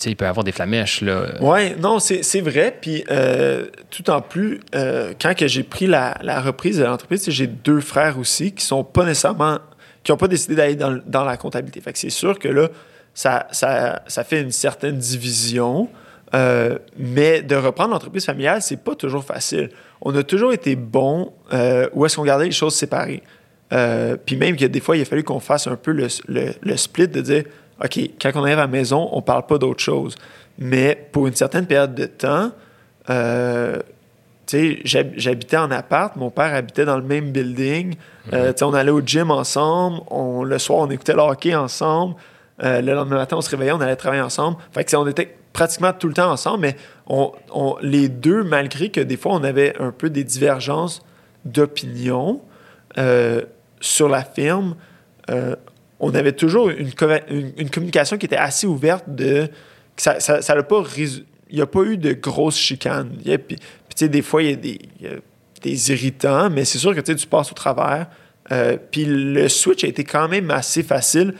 il 0.05 0.15
peut 0.15 0.25
y 0.25 0.27
avoir 0.27 0.45
des 0.45 0.53
flamèches. 0.53 1.01
Là. 1.01 1.25
Oui, 1.41 1.75
non, 1.77 1.99
c'est 1.99 2.41
vrai. 2.41 2.77
Puis 2.79 3.03
euh, 3.11 3.65
tout 3.89 4.09
en 4.09 4.21
plus, 4.21 4.61
quand 4.71 5.35
que 5.35 5.47
j'ai 5.47 5.63
pris 5.63 5.87
la, 5.87 6.17
la, 6.21 6.39
reprise 6.39 6.77
de 6.77 6.85
l'entreprise, 6.85 7.29
j'ai 7.29 7.47
deux 7.47 7.81
frères 7.81 8.17
aussi 8.17 8.53
qui 8.53 8.63
sont 8.63 8.85
pas 8.85 9.03
nécessairement, 9.03 9.57
qui 10.03 10.13
n'ont 10.13 10.17
pas 10.17 10.29
décidé 10.29 10.55
d'aller 10.55 10.75
dans, 10.75 11.01
dans, 11.05 11.25
la 11.25 11.35
comptabilité. 11.35 11.81
Fait 11.81 11.91
que 11.91 11.99
c'est 11.99 12.09
sûr 12.09 12.39
que 12.39 12.47
là, 12.47 12.69
ça, 13.13 13.47
ça, 13.51 14.23
fait 14.23 14.41
une 14.41 14.51
certaine 14.51 14.97
division. 14.97 15.89
Euh, 16.35 16.77
mais 16.97 17.41
de 17.41 17.55
reprendre 17.55 17.91
l'entreprise 17.91 18.25
familiale, 18.25 18.61
c'est 18.61 18.83
pas 18.83 18.95
toujours 18.95 19.23
facile. 19.23 19.71
On 20.01 20.15
a 20.15 20.23
toujours 20.23 20.53
été 20.53 20.75
bon 20.75 21.33
euh, 21.53 21.89
où 21.93 22.05
est-ce 22.05 22.17
qu'on 22.17 22.23
gardait 22.23 22.45
les 22.45 22.51
choses 22.51 22.75
séparées. 22.75 23.23
Euh, 23.73 24.15
puis 24.23 24.35
même 24.35 24.55
que 24.55 24.65
des 24.65 24.79
fois, 24.79 24.95
il 24.95 25.01
a 25.01 25.05
fallu 25.05 25.23
qu'on 25.23 25.39
fasse 25.39 25.67
un 25.67 25.75
peu 25.75 25.91
le, 25.91 26.77
split 26.77 27.07
de 27.07 27.21
dire 27.21 27.43
OK, 27.83 27.99
quand 28.21 28.31
on 28.35 28.43
arrive 28.43 28.59
à 28.59 28.61
la 28.61 28.67
maison, 28.67 29.09
on 29.11 29.21
parle 29.21 29.45
pas 29.47 29.57
d'autre 29.57 29.79
chose. 29.79 30.15
Mais 30.59 31.09
pour 31.11 31.25
une 31.25 31.35
certaine 31.35 31.65
période 31.65 31.95
de 31.95 32.05
temps, 32.05 32.51
j'habitais 34.45 35.57
en 35.57 35.71
appart, 35.71 36.15
mon 36.15 36.29
père 36.29 36.53
habitait 36.53 36.85
dans 36.85 36.97
le 36.97 37.03
même 37.03 37.31
building. 37.31 37.95
Mhm. 38.31 38.53
on 38.61 38.73
allait 38.75 38.91
au 38.91 39.01
gym 39.01 39.31
ensemble, 39.31 40.01
on, 40.11 40.43
le 40.43 40.59
soir, 40.59 40.79
on 40.79 40.89
écoutait 40.91 41.13
le 41.13 41.21
hockey 41.21 41.55
ensemble. 41.55 42.15
Euh, 42.63 42.81
le 42.81 42.93
lendemain 42.93 43.17
matin, 43.17 43.37
on 43.37 43.41
se 43.41 43.49
réveillait, 43.49 43.71
on 43.71 43.81
allait 43.81 43.95
travailler 43.95 44.21
ensemble. 44.21 44.57
Fait 44.71 44.83
que 44.83 44.95
on 44.95 45.07
était 45.07 45.37
pratiquement 45.53 45.93
tout 45.93 46.07
le 46.07 46.13
temps 46.13 46.31
ensemble, 46.31 46.61
mais 46.61 46.75
on, 47.07 47.31
les 47.81 48.09
deux, 48.09 48.43
malgré 48.43 48.89
que 48.89 49.01
des 49.01 49.17
fois 49.17 49.33
on 49.33 49.43
avait 49.43 49.75
un 49.79 49.91
peu 49.91 50.09
des 50.09 50.23
divergences 50.23 51.01
d'opinion 51.45 52.41
euh, 52.97 53.41
sur 53.79 54.09
la 54.09 54.23
firme, 54.23 54.75
euh, 55.29 55.55
on 55.99 56.13
avait 56.13 56.33
toujours 56.33 56.69
une, 56.69 56.91
une, 57.57 57.69
communication 57.69 58.17
qui 58.17 58.25
était 58.25 58.37
assez 58.37 58.67
ouverte 58.67 59.05
de 59.07 59.49
ça, 59.97 60.19
ça, 60.19 60.63
pas 60.63 60.83
il 60.97 61.55
n'y 61.55 61.61
a 61.61 61.65
pas 61.65 61.81
eu 61.81 61.97
de 61.97 62.13
grosses 62.13 62.57
chicanes. 62.57 63.17
Puis, 63.47 64.07
des 64.07 64.21
fois, 64.21 64.43
il 64.43 64.49
y 64.49 64.53
a 64.53 64.55
des, 64.55 64.79
des 65.61 65.91
irritants, 65.91 66.49
mais 66.49 66.63
c'est 66.63 66.77
sûr 66.77 66.95
que 66.95 67.01
tu 67.01 67.27
passes 67.27 67.51
au 67.51 67.55
travers. 67.55 68.07
puis 68.91 69.03
le 69.05 69.49
switch 69.49 69.83
a 69.83 69.87
été 69.87 70.05
quand 70.05 70.29
même 70.29 70.51
assez 70.51 70.83
facile 70.83 71.33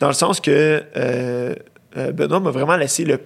dans 0.00 0.08
le 0.08 0.14
sens 0.14 0.40
que 0.40 0.82
euh, 0.96 1.54
euh, 1.96 2.12
Benoît 2.12 2.40
m'a 2.40 2.50
vraiment 2.50 2.76
laissé 2.76 3.04
le, 3.04 3.20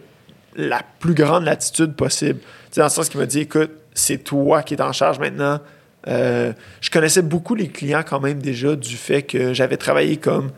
la 0.57 0.83
plus 0.99 1.15
grande 1.15 1.45
latitude 1.45 1.95
possible. 1.95 2.41
dans 2.77 2.85
le 2.85 2.91
sens 2.91 3.09
qu'il 3.09 3.21
m'a 3.21 3.27
dit 3.27 3.41
écoute, 3.41 3.71
c'est 3.95 4.19
toi 4.19 4.63
qui 4.63 4.75
es 4.75 4.83
en 4.83 4.93
charge 4.93 5.19
maintenant. 5.19 5.61
Euh, 6.07 6.53
je 6.81 6.91
connaissais 6.91 7.23
beaucoup 7.23 7.55
les 7.55 7.69
clients 7.69 8.03
quand 8.07 8.21
même 8.21 8.43
déjà 8.43 8.77
du 8.77 8.97
fait 8.97 9.23
que 9.23 9.55
j'avais 9.55 9.79
travaillé 9.79 10.19
comme 10.19 10.51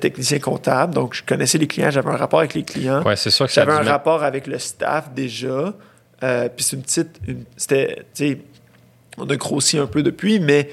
technicien 0.00 0.38
comptable. 0.40 0.92
Donc, 0.92 1.14
je 1.14 1.22
connaissais 1.22 1.56
les 1.56 1.66
clients, 1.66 1.90
j'avais 1.90 2.10
un 2.10 2.16
rapport 2.16 2.40
avec 2.40 2.52
les 2.52 2.64
clients. 2.64 3.02
Ouais, 3.02 3.16
c'est 3.16 3.30
sûr 3.30 3.46
que 3.46 3.52
J'avais 3.52 3.72
un 3.72 3.82
rapport 3.82 4.22
avec 4.22 4.46
le 4.46 4.58
staff 4.58 5.10
déjà. 5.14 5.72
puis 6.20 6.64
c'est 6.64 6.76
une 6.76 6.82
petite. 6.82 7.18
c'était, 7.56 8.42
on 9.16 9.24
a 9.26 9.36
grossi 9.36 9.78
un 9.78 9.86
peu 9.86 10.02
depuis, 10.02 10.38
mais 10.38 10.68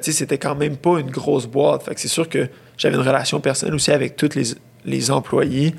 c'était 0.00 0.38
quand 0.38 0.56
même 0.56 0.78
pas 0.78 0.98
une 0.98 1.10
grosse 1.10 1.46
boîte. 1.46 1.84
Fait 1.84 1.94
que 1.94 2.00
c'est 2.00 2.08
sûr 2.08 2.28
que 2.28 2.48
j'avais 2.80 2.96
une 2.96 3.06
relation 3.06 3.40
personnelle 3.40 3.74
aussi 3.74 3.92
avec 3.92 4.16
tous 4.16 4.34
les, 4.34 4.54
les 4.86 5.10
employés 5.10 5.74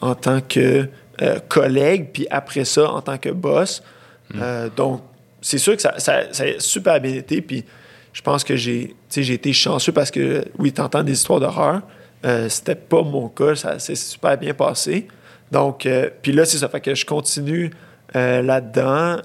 en 0.00 0.14
tant 0.14 0.40
que 0.40 0.88
euh, 1.20 1.38
collègue, 1.48 2.08
puis 2.14 2.26
après 2.30 2.64
ça, 2.64 2.90
en 2.90 3.02
tant 3.02 3.18
que 3.18 3.28
boss. 3.28 3.82
Hmm. 4.32 4.38
Euh, 4.40 4.68
donc, 4.74 5.02
c'est 5.42 5.58
sûr 5.58 5.76
que 5.76 5.82
ça, 5.82 5.98
ça, 5.98 6.22
a 6.38 6.58
super 6.58 6.98
bien 6.98 7.12
été, 7.12 7.42
puis 7.42 7.62
je 8.14 8.22
pense 8.22 8.42
que 8.42 8.56
j'ai 8.56 8.94
été 9.14 9.52
chanceux 9.52 9.92
parce 9.92 10.10
que, 10.10 10.46
oui, 10.58 10.72
tu 10.72 10.80
entends 10.80 11.02
des 11.02 11.12
histoires 11.12 11.40
d'horreur. 11.40 11.82
Euh, 12.24 12.48
C'était 12.48 12.74
pas 12.74 13.02
mon 13.02 13.28
cas, 13.28 13.54
ça 13.54 13.78
s'est 13.78 13.94
super 13.94 14.38
bien 14.38 14.54
passé. 14.54 15.08
Donc, 15.52 15.84
euh, 15.84 16.08
puis 16.22 16.32
là, 16.32 16.46
c'est 16.46 16.56
ça, 16.56 16.70
fait 16.70 16.80
que 16.80 16.94
je 16.94 17.04
continue 17.04 17.70
là-dedans. 18.14 19.18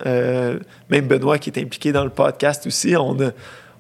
même 0.90 1.08
Benoît 1.08 1.38
qui 1.38 1.50
est 1.50 1.58
impliqué 1.62 1.94
dans 1.94 2.04
le 2.04 2.10
podcast 2.10 2.68
aussi, 2.68 2.94
on 2.98 3.18
a, 3.22 3.32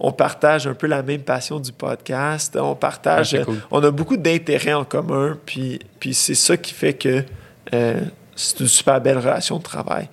on 0.03 0.11
partage 0.11 0.65
un 0.65 0.73
peu 0.73 0.87
la 0.87 1.03
même 1.03 1.21
passion 1.21 1.59
du 1.59 1.71
podcast. 1.71 2.57
On 2.59 2.75
partage, 2.75 3.35
ah, 3.35 3.51
on 3.69 3.83
a 3.83 3.91
beaucoup 3.91 4.17
d'intérêts 4.17 4.73
en 4.73 4.83
commun, 4.83 5.37
puis, 5.45 5.79
puis 5.99 6.15
c'est 6.15 6.33
ça 6.33 6.57
qui 6.57 6.73
fait 6.73 6.95
que 6.95 7.23
euh, 7.73 8.01
c'est 8.35 8.61
une 8.61 8.67
super 8.67 8.99
belle 8.99 9.19
relation 9.19 9.59
de 9.59 9.63
travail. 9.63 10.09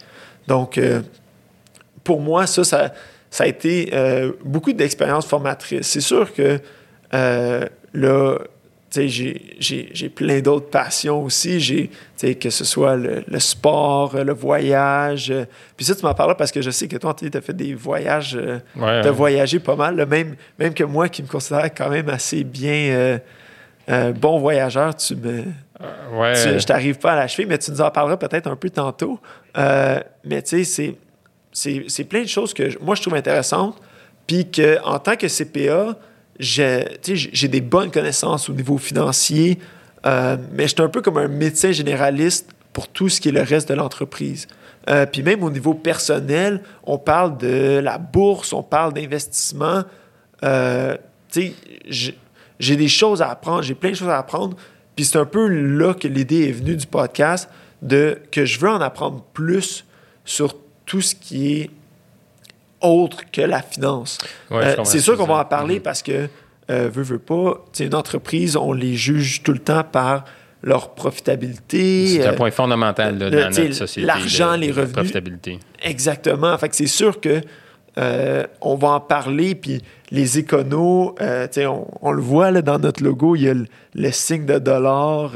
Donc, 0.46 0.77
euh, 0.77 1.01
pour 2.05 2.20
moi, 2.20 2.46
ça, 2.46 2.64
ça, 2.64 2.92
a 3.38 3.46
été 3.46 3.90
euh, 3.94 4.33
beaucoup 4.44 4.74
d'expériences 4.74 5.27
formatrices. 5.27 5.87
C'est 5.87 6.03
sûr 6.03 6.35
que 6.35 6.61
là, 7.11 8.38
j'ai 9.06 10.08
plein 10.14 10.40
d'autres 10.40 10.70
passions 10.70 11.22
aussi. 11.22 11.61
J'ai, 11.61 11.90
que 12.34 12.50
ce 12.50 12.64
soit 12.64 12.96
le, 12.96 13.38
sport, 13.38 14.16
le 14.16 14.32
voyage. 14.32 15.32
Puis 15.76 15.87
ça, 15.87 15.94
tu 15.94 16.04
m'en 16.04 16.14
parles 16.14 16.37
parce 16.37 16.50
que 16.50 16.61
je 16.61 16.70
sais 16.70 16.88
que 16.88 16.96
toi, 16.96 17.14
tu 17.14 17.30
as 17.32 17.40
fait 17.40 17.52
des 17.52 17.74
voyages. 17.74 18.37
Euh, 18.37 18.58
tu 18.74 19.08
as 19.08 19.11
voyagé 19.11 19.58
pas 19.58 19.76
mal. 19.76 19.94
même, 20.06 20.34
même 20.58 20.74
que 20.74 20.84
moi, 20.84 21.08
qui 21.08 21.22
me 21.22 21.28
considère 21.28 21.72
quand 21.74 21.90
même 21.90 22.08
assez 22.08 22.44
bien 22.44 23.18
euh, 23.90 24.12
bon 24.12 24.38
voyageur, 24.38 24.94
tu 24.94 25.16
me. 25.16 25.44
je 25.80 26.64
t'arrive 26.66 26.98
pas 26.98 27.12
à 27.12 27.16
l'achever, 27.16 27.46
mais 27.46 27.56
tu 27.56 27.70
nous 27.70 27.80
en 27.80 27.90
parleras 27.90 28.18
peut-être 28.18 28.46
un 28.46 28.56
peu 28.56 28.68
tantôt. 28.68 29.18
Euh, 29.56 30.00
mais 30.24 30.42
tu 30.42 30.64
sais, 30.64 30.96
c'est 31.52 32.04
plein 32.04 32.22
de 32.22 32.28
choses 32.28 32.52
que 32.52 32.82
moi, 32.82 32.94
je 32.94 33.02
trouve 33.02 33.14
intéressantes. 33.14 33.80
Puis 34.26 34.50
qu'en 34.50 34.98
tant 34.98 35.16
que 35.16 35.26
CPA, 35.26 35.96
j'ai 36.38 37.48
des 37.48 37.61
bonnes 37.61 37.90
connaissances 37.90 38.48
au 38.48 38.53
niveau 38.53 38.79
financier, 38.79 39.59
euh, 40.07 40.37
mais 40.53 40.64
je 40.64 40.74
suis 40.74 40.83
un 40.83 40.88
peu 40.88 41.03
comme 41.03 41.18
un 41.18 41.29
médecin 41.29 41.72
généraliste 41.72 42.51
pour 42.72 42.88
tout 42.88 43.09
ce 43.09 43.20
qui 43.20 43.29
est 43.29 43.33
le 43.33 43.42
reste 43.42 43.68
de 43.68 43.74
l'entreprise. 43.74 44.46
Euh, 44.88 45.05
puis 45.07 45.22
même 45.22 45.42
au 45.42 45.51
niveau 45.51 45.74
personnel, 45.74 46.62
on 46.85 46.98
parle 46.98 47.37
de 47.38 47.79
la 47.79 47.98
bourse, 47.98 48.53
on 48.53 48.62
parle 48.62 48.92
d'investissement. 48.92 49.83
Euh, 50.44 50.96
j'ai 51.35 52.77
des 52.77 52.88
choses 52.88 53.20
à 53.20 53.31
apprendre, 53.31 53.62
j'ai 53.62 53.74
plein 53.74 53.90
de 53.90 53.96
choses 53.96 54.09
à 54.09 54.18
apprendre. 54.18 54.57
Puis 54.96 55.05
c'est 55.05 55.18
un 55.18 55.27
peu 55.27 55.46
là 55.46 55.94
que 55.94 56.09
l'idée 56.09 56.48
est 56.48 56.53
venue 56.53 56.77
du 56.77 56.87
podcast, 56.87 57.48
de 57.83 58.18
que 58.33 58.44
je 58.44 58.59
veux 58.59 58.70
en 58.70 58.81
apprendre 58.81 59.22
plus 59.33 59.85
sur 60.24 60.57
tout 60.87 61.01
ce 61.01 61.14
qui 61.14 61.53
est 61.53 61.70
autre 62.80 63.30
que 63.30 63.40
la 63.40 63.62
finance. 63.62 64.18
Euh, 64.52 64.76
c'est 64.84 65.00
sûr 65.00 65.16
qu'on 65.16 65.26
va 65.26 65.36
en 65.36 65.44
parler 65.44 65.78
mm-hmm. 65.78 65.82
parce 65.82 66.02
que, 66.02 66.28
euh, 66.70 66.88
veut, 66.92 67.02
veut 67.02 67.18
pas, 67.18 67.64
une 67.80 67.94
entreprise, 67.94 68.56
on 68.56 68.72
les 68.72 68.94
juge 68.94 69.42
tout 69.42 69.52
le 69.52 69.58
temps 69.58 69.84
par 69.84 70.24
leur 70.62 70.94
profitabilité. 70.94 72.06
C'est 72.08 72.26
un 72.26 72.32
euh, 72.32 72.36
point 72.36 72.50
fondamental 72.50 73.18
dans 73.18 73.30
notre 73.30 73.72
société. 73.72 74.06
L'argent, 74.06 74.56
les 74.56 74.70
revenus. 74.70 74.92
Profitabilité. 74.92 75.58
Exactement. 75.82 76.56
Fait 76.58 76.68
que 76.68 76.76
c'est 76.76 76.86
sûr 76.86 77.20
que 77.20 77.40
on 78.60 78.76
va 78.76 78.90
en 78.90 79.00
parler, 79.00 79.56
puis 79.56 79.82
les 80.12 80.38
éconos, 80.38 81.16
on, 81.20 81.86
on, 82.00 82.12
le 82.12 82.22
voit 82.22 82.52
là, 82.52 82.62
dans 82.62 82.78
notre 82.78 83.02
logo, 83.02 83.34
il 83.34 83.42
y 83.42 83.48
a 83.48 83.54
le, 83.54 84.12
signe 84.12 84.46
de 84.46 84.60
dollar. 84.60 85.32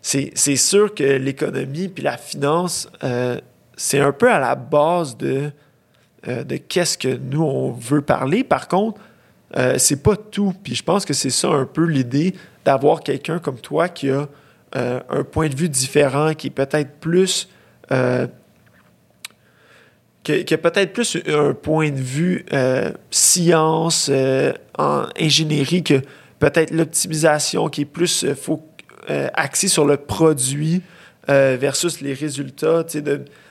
c'est 0.00 0.56
sûr 0.56 0.94
que 0.94 1.02
l'économie 1.02 1.88
puis 1.88 2.04
la 2.04 2.16
finance, 2.16 2.88
c'est 3.76 3.98
un 3.98 4.12
peu 4.12 4.30
à 4.30 4.38
la 4.38 4.54
base 4.54 5.16
de 5.16 5.50
euh, 6.28 6.44
de 6.44 6.56
qu'est-ce 6.56 6.96
que 6.96 7.16
nous, 7.16 7.42
on 7.42 7.72
veut 7.72 8.00
parler. 8.00 8.44
Par 8.44 8.68
contre, 8.68 9.00
euh, 9.56 9.74
c'est 9.78 10.04
pas 10.04 10.16
tout. 10.16 10.54
Puis 10.62 10.76
je 10.76 10.84
pense 10.84 11.04
que 11.04 11.14
c'est 11.14 11.30
ça 11.30 11.48
un 11.48 11.64
peu 11.66 11.84
l'idée 11.84 12.34
d'avoir 12.64 13.00
quelqu'un 13.00 13.40
comme 13.40 13.58
toi 13.58 13.88
qui 13.88 14.08
a 14.08 14.28
euh, 14.76 15.00
un 15.10 15.24
point 15.24 15.48
de 15.48 15.56
vue 15.56 15.68
différent, 15.68 16.32
qui 16.34 16.46
est 16.46 16.50
peut-être 16.50 17.00
plus. 17.00 17.48
qui, 20.22 20.54
a 20.54 20.58
peut-être 20.58 20.92
plus 20.92 21.18
un 21.26 21.54
point 21.54 21.90
de 21.90 22.00
vue 22.00 22.46
science, 23.10 24.08
en 24.78 25.06
ingénierie, 25.18 25.82
que 25.82 26.00
peut-être 26.38 26.70
l'optimisation, 26.70 27.68
qui 27.68 27.80
est 27.80 27.84
plus 27.84 28.24
axé 29.08 29.66
sur 29.66 29.84
le 29.84 29.96
produit 29.96 30.82
versus 31.26 32.00
les 32.00 32.14
résultats, 32.14 32.84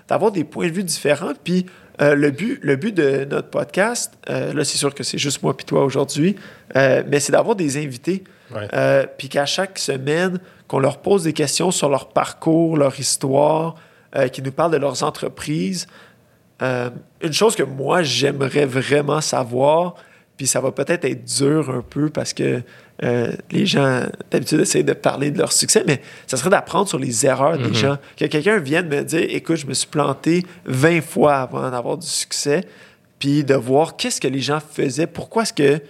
d'avoir 0.07 0.31
des 0.31 0.45
points 0.45 0.69
de 0.69 0.73
vue 0.73 0.85
différents. 0.85 1.33
Puis 1.43 1.65
euh, 2.01 2.15
le, 2.15 2.31
but, 2.31 2.59
le 2.63 2.75
but 2.75 2.95
de 2.95 3.25
notre 3.25 3.49
podcast, 3.49 4.13
euh, 4.29 4.53
là, 4.53 4.63
c'est 4.63 4.77
sûr 4.77 4.93
que 4.95 5.03
c'est 5.03 5.19
juste 5.19 5.43
moi 5.43 5.55
et 5.57 5.63
toi 5.63 5.83
aujourd'hui, 5.83 6.35
euh, 6.75 7.03
mais 7.07 7.19
c'est 7.19 7.31
d'avoir 7.31 7.55
des 7.55 7.77
invités 7.77 8.23
puis 9.17 9.29
qu'à 9.29 9.45
chaque 9.45 9.79
semaine, 9.79 10.37
qu'on 10.67 10.79
leur 10.79 10.97
pose 10.97 11.23
des 11.23 11.31
questions 11.31 11.71
sur 11.71 11.87
leur 11.87 12.09
parcours, 12.09 12.75
leur 12.75 12.99
histoire, 12.99 13.75
qu'ils 14.33 14.43
nous 14.43 14.51
parlent 14.51 14.73
de 14.73 14.77
leurs 14.77 15.03
entreprises. 15.03 15.87
une 16.59 17.31
chose 17.31 17.55
que 17.55 17.63
moi, 17.63 18.03
j'aimerais 18.03 18.65
vraiment 18.65 19.21
savoir, 19.21 19.95
puis 20.35 20.47
ça 20.47 20.59
va 20.59 20.73
peut-être 20.73 21.05
être 21.05 21.23
dur 21.23 21.69
un 21.69 21.81
peu 21.81 22.09
parce 22.09 22.33
que 22.33 22.61
euh, 23.03 23.31
les 23.49 23.65
gens, 23.65 24.03
d'habitude, 24.29 24.59
essayent 24.59 24.83
de 24.83 24.93
parler 24.93 25.31
de 25.31 25.39
leur 25.39 25.51
succès, 25.51 25.83
mais 25.87 26.01
ça 26.27 26.37
serait 26.37 26.51
d'apprendre 26.51 26.87
sur 26.87 26.99
les 26.99 27.25
erreurs 27.25 27.57
des 27.57 27.69
mhm. 27.69 27.73
gens. 27.73 27.97
Que 28.15 28.25
quelqu'un 28.25 28.59
vienne 28.59 28.87
me 28.87 29.03
dire 29.03 29.25
Écoute, 29.29 29.55
je 29.55 29.65
me 29.65 29.73
suis 29.73 29.87
planté 29.87 30.45
20 30.65 31.01
fois 31.01 31.37
avant 31.37 31.69
d'avoir 31.71 31.97
du 31.97 32.07
succès, 32.07 32.63
puis 33.17 33.43
de 33.43 33.55
voir 33.55 33.95
qu'est-ce 33.95 34.21
que 34.21 34.27
les 34.27 34.39
gens 34.39 34.59
faisaient, 34.59 35.07
pourquoi 35.07 35.43
est-ce 35.43 35.53
que 35.53 35.81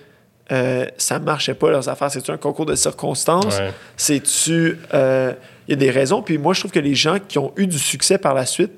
euh, 0.52 0.86
ça 0.98 1.20
ne 1.20 1.24
marchait 1.24 1.54
pas 1.54 1.70
leurs 1.70 1.88
affaires. 1.88 2.12
C'est-tu 2.12 2.32
un 2.32 2.38
concours 2.38 2.66
de 2.66 2.76
circonstances? 2.76 3.58
C'est-tu. 3.96 4.78
Euh, 4.94 5.34
il 5.68 5.72
y 5.72 5.74
a 5.74 5.78
des 5.78 5.92
raisons? 5.92 6.22
Puis 6.22 6.38
moi, 6.38 6.54
je 6.54 6.62
trouve 6.62 6.72
que 6.72 6.80
les 6.80 6.96
gens 6.96 7.18
qui 7.26 7.38
ont 7.38 7.54
eu 7.56 7.68
du 7.68 7.80
succès 7.80 8.18
par 8.18 8.34
la 8.34 8.46
suite, 8.46 8.72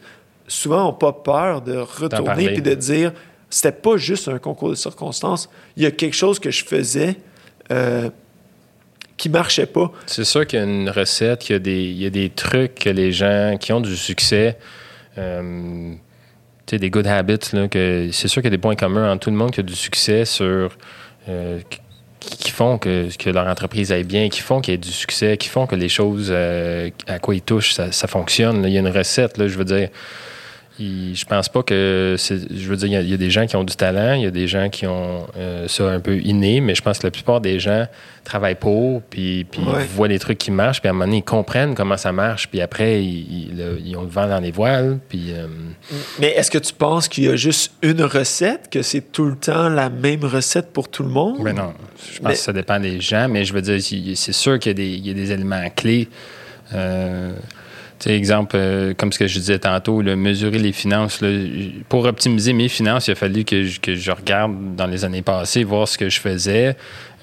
souvent 0.48 0.84
n'ont 0.84 0.93
pas 0.93 1.13
peur 1.13 1.62
de 1.62 1.78
retourner 1.78 2.50
puis 2.50 2.62
de 2.62 2.74
dire 2.76 3.12
c'était 3.50 3.72
pas 3.72 3.98
juste 3.98 4.28
un 4.28 4.39
concours 4.39 4.69
de 4.69 4.76
circonstances. 4.76 5.50
Il 5.78 5.84
y 5.84 5.86
a 5.86 5.91
quelque 5.91 6.15
chose 6.15 6.39
que 6.39 6.52
je 6.52 6.65
faisais 6.65 7.15
marchait 9.31 9.65
pas. 9.65 9.91
C'est 10.05 10.23
sûr 10.23 10.45
qu'il 10.45 10.59
y 10.59 10.62
a 10.62 10.65
une 10.65 10.89
recette, 10.89 11.39
qu'il 11.39 11.53
y 11.53 11.55
a 11.55 11.59
des, 11.59 11.83
il 11.83 12.01
y 12.01 12.05
a 12.05 12.09
des 12.09 12.29
trucs 12.29 12.75
que 12.75 12.89
les 12.89 13.12
gens 13.12 13.57
qui 13.59 13.73
ont 13.73 13.81
du 13.81 13.95
succès, 13.95 14.57
euh, 15.17 15.93
tu 16.65 16.75
sais, 16.75 16.79
des 16.79 16.89
good 16.89 17.07
habits, 17.07 17.39
là, 17.53 17.67
que 17.67 18.09
c'est 18.12 18.27
sûr 18.27 18.41
qu'il 18.41 18.51
y 18.51 18.53
a 18.53 18.57
des 18.57 18.62
points 18.62 18.75
communs 18.75 19.12
entre 19.12 19.25
tout 19.25 19.29
le 19.29 19.38
monde 19.38 19.51
qui 19.51 19.59
a 19.59 19.63
du 19.63 19.75
succès 19.75 20.25
sur. 20.25 20.69
Euh, 21.29 21.59
qui 22.19 22.51
font 22.51 22.77
que, 22.77 23.09
que, 23.17 23.29
leur 23.29 23.47
entreprise 23.47 23.91
aille 23.91 24.05
bien, 24.05 24.29
qui 24.29 24.39
font 24.39 24.62
qu'il 24.62 24.73
y 24.73 24.75
ait 24.75 24.77
du 24.77 24.91
succès, 24.91 25.36
qui 25.36 25.49
font 25.49 25.67
que 25.67 25.75
les 25.75 25.89
choses 25.89 26.29
euh, 26.31 26.89
à 27.05 27.19
quoi 27.19 27.36
ils 27.36 27.41
touchent, 27.41 27.73
ça, 27.73 27.91
ça 27.91 28.07
fonctionne. 28.07 28.63
Il 28.63 28.71
y 28.71 28.77
a 28.77 28.79
une 28.79 28.88
recette, 28.88 29.38
là, 29.38 29.49
je 29.49 29.57
veux 29.57 29.65
dire 29.65 29.89
je 30.79 31.25
pense 31.25 31.49
pas 31.49 31.62
que. 31.62 32.15
Je 32.17 32.67
veux 32.67 32.75
dire, 32.75 33.01
il 33.01 33.09
y, 33.09 33.13
a 33.13 33.17
des 33.17 33.29
gens 33.29 33.45
qui 33.45 33.55
ont 33.55 33.63
du 33.63 33.75
talent, 33.75 34.13
il 34.13 34.23
y 34.23 34.25
a 34.25 34.31
des 34.31 34.47
gens 34.47 34.69
qui 34.69 34.88
ont 34.88 35.27
euh, 35.38 35.67
ça 35.67 35.89
un 35.89 35.99
peu 35.99 36.17
inné, 36.17 36.62
mais 36.62 36.73
je 36.73 36.81
pense 36.81 36.99
que 36.99 37.07
la 37.07 37.12
plupart 37.12 37.41
des 37.41 37.59
gens 37.59 37.86
travaillent 38.23 38.55
pour, 38.55 39.01
puis, 39.03 39.43
puis 39.43 39.62
voient 39.95 40.07
les 40.07 40.17
trucs 40.17 40.38
qui 40.38 40.49
marchent, 40.49 40.79
puis 40.79 40.88
à 40.88 40.91
un 40.91 40.93
moment 40.93 41.05
donné, 41.05 41.17
ils 41.17 41.23
comprennent 41.23 41.75
comment 41.75 41.97
ça 41.97 42.12
marche, 42.12 42.47
puis 42.49 42.62
après, 42.62 43.03
ils, 43.03 43.95
ont 43.97 44.01
le 44.01 44.07
vent 44.07 44.27
dans 44.27 44.39
les 44.39 44.51
voiles. 44.51 44.99
Puis, 45.09 45.33
euh, 45.33 45.47
Mais 46.19 46.29
est-ce 46.29 46.49
que 46.49 46.57
tu 46.57 46.73
penses 46.73 47.07
qu'il 47.07 47.25
y 47.25 47.29
a 47.29 47.36
juste 47.36 47.73
une 47.81 48.01
recette, 48.01 48.69
que 48.71 48.81
c'est 48.81 49.12
tout 49.12 49.25
le 49.25 49.36
temps 49.36 49.69
la 49.69 49.89
même 49.89 50.23
recette 50.23 50.71
pour 50.71 50.89
tout 50.89 51.03
le 51.03 51.09
monde? 51.09 51.38
Mais 51.41 51.53
non. 51.53 51.73
Je 52.13 52.19
pense 52.19 52.31
que 52.31 52.38
ça 52.38 52.53
dépend 52.53 52.79
des 52.79 52.99
gens, 52.99 53.27
mais 53.29 53.45
je 53.45 53.53
veux 53.53 53.62
dire, 53.62 53.79
c'est 54.15 54.33
sûr 54.33 54.57
qu'il 54.57 54.79
y, 54.79 55.09
a 55.09 55.13
des 55.13 55.31
éléments 55.31 55.69
clés. 55.75 56.07
Euh, 56.73 57.33
exemple, 58.12 58.56
euh, 58.58 58.94
comme 58.94 59.12
ce 59.12 59.20
que 59.20 59.28
je 59.28 59.39
disais 59.39 59.60
tantôt, 59.60 60.02
mesurer 60.02 60.60
les 60.60 60.74
finances. 60.74 61.22
pour 61.89 62.06
optimiser 62.06 62.54
mes 62.54 62.68
finances, 62.68 63.08
il 63.08 63.12
a 63.12 63.16
fallu 63.16 63.46
que 63.46 63.63
je, 63.63 64.12
regarde 64.12 64.76
dans 64.76 64.88
les 64.88 65.06
années 65.06 65.22
passées, 65.22 65.63
voir 65.63 65.88
ce 65.88 65.98
que 65.98 66.10
je 66.10 66.20
faisais. 66.20 66.76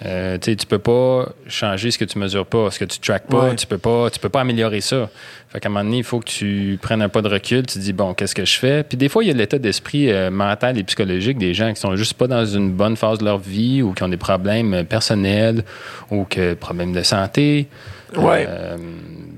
Euh, 0.07 0.39
tu 0.39 0.57
peux 0.67 0.79
pas 0.79 1.29
changer 1.47 1.91
ce 1.91 1.99
que 1.99 2.07
tu 2.07 2.19
mesures 2.19 2.47
pas, 2.47 2.71
ce 2.71 2.79
que 2.79 2.87
tu 2.87 2.99
traques 3.01 3.27
pas, 3.27 3.55
tu 3.55 3.67
peux 3.67 3.77
pas, 3.77 4.09
tu 4.09 4.19
peux 4.19 4.31
pas 4.31 4.41
améliorer 4.41 4.81
ça. 4.81 5.11
Fait 5.51 5.61
qu'à 5.61 5.69
un 5.69 5.73
moment 5.73 5.85
donné, 5.85 5.99
il 5.99 6.05
faut 6.05 6.21
que 6.21 6.31
tu 6.31 6.79
prennes 6.81 7.03
un 7.03 7.11
pas 7.11 7.21
de 7.21 7.29
recul, 7.29 7.67
tu 7.67 7.75
te 7.75 7.79
dis 7.81 7.93
bon, 7.93 8.15
qu'est-ce 8.15 8.35
que 8.35 8.47
je 8.47 8.57
fais? 8.57 8.83
Puis 8.83 8.97
des 8.97 9.11
fois, 9.11 9.23
il 9.23 9.27
y 9.27 9.31
a 9.31 9.35
l'état 9.35 9.59
d'esprit 9.59 10.11
euh, 10.11 10.31
mental 10.31 10.79
et 10.79 10.85
psychologique 10.85 11.37
des 11.37 11.53
gens 11.53 11.75
qui 11.75 11.81
sont 11.81 11.97
juste 11.97 12.15
pas 12.15 12.29
dans 12.29 12.47
une 12.47 12.71
bonne 12.71 12.97
phase 12.97 13.19
de 13.19 13.25
leur 13.25 13.39
vie 13.39 13.83
ou 13.83 13.93
qui 13.93 14.03
ont 14.03 14.09
des 14.09 14.17
problèmes 14.17 14.85
personnels 14.85 15.65
ou 16.11 16.25
que 16.25 16.55
problèmes 16.55 16.93
de 16.93 17.03
santé. 17.03 17.69
Ouais. 18.17 18.47
Euh, 18.49 18.77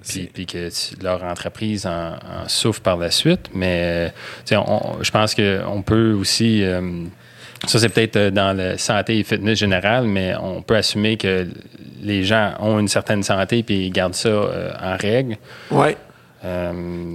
puis, 0.03 0.47
que 0.47 0.69
leur 1.03 1.23
entreprise 1.25 1.87
en, 1.87 2.17
souffre 2.49 2.81
par 2.81 2.97
la 2.97 3.11
suite. 3.11 3.51
Mais 3.55 4.13
je 4.49 5.11
pense 5.11 5.35
qu'on 5.35 5.83
peut 5.83 6.13
aussi. 6.13 6.63
Euh, 6.63 7.05
ça, 7.67 7.79
c'est 7.79 7.89
peut-être 7.89 8.17
euh, 8.17 8.31
dans 8.31 8.57
la 8.57 8.77
santé 8.77 9.19
et 9.19 9.25
fitness 9.25 9.59
général, 9.59 10.07
mais 10.07 10.35
on 10.41 10.63
peut 10.63 10.77
assumer 10.77 11.17
que 11.17 11.47
les 12.03 12.25
gens 12.25 12.55
ont 12.59 12.81
une 12.81 12.89
certaine 12.89 13.23
santé 13.23 13.63
puis 13.63 13.87
ils 13.87 13.93
gardent 13.93 14.15
ça 14.15 14.29
euh, 14.29 14.73
en 14.81 14.97
règle. 14.97 15.37
Oui. 15.71 15.95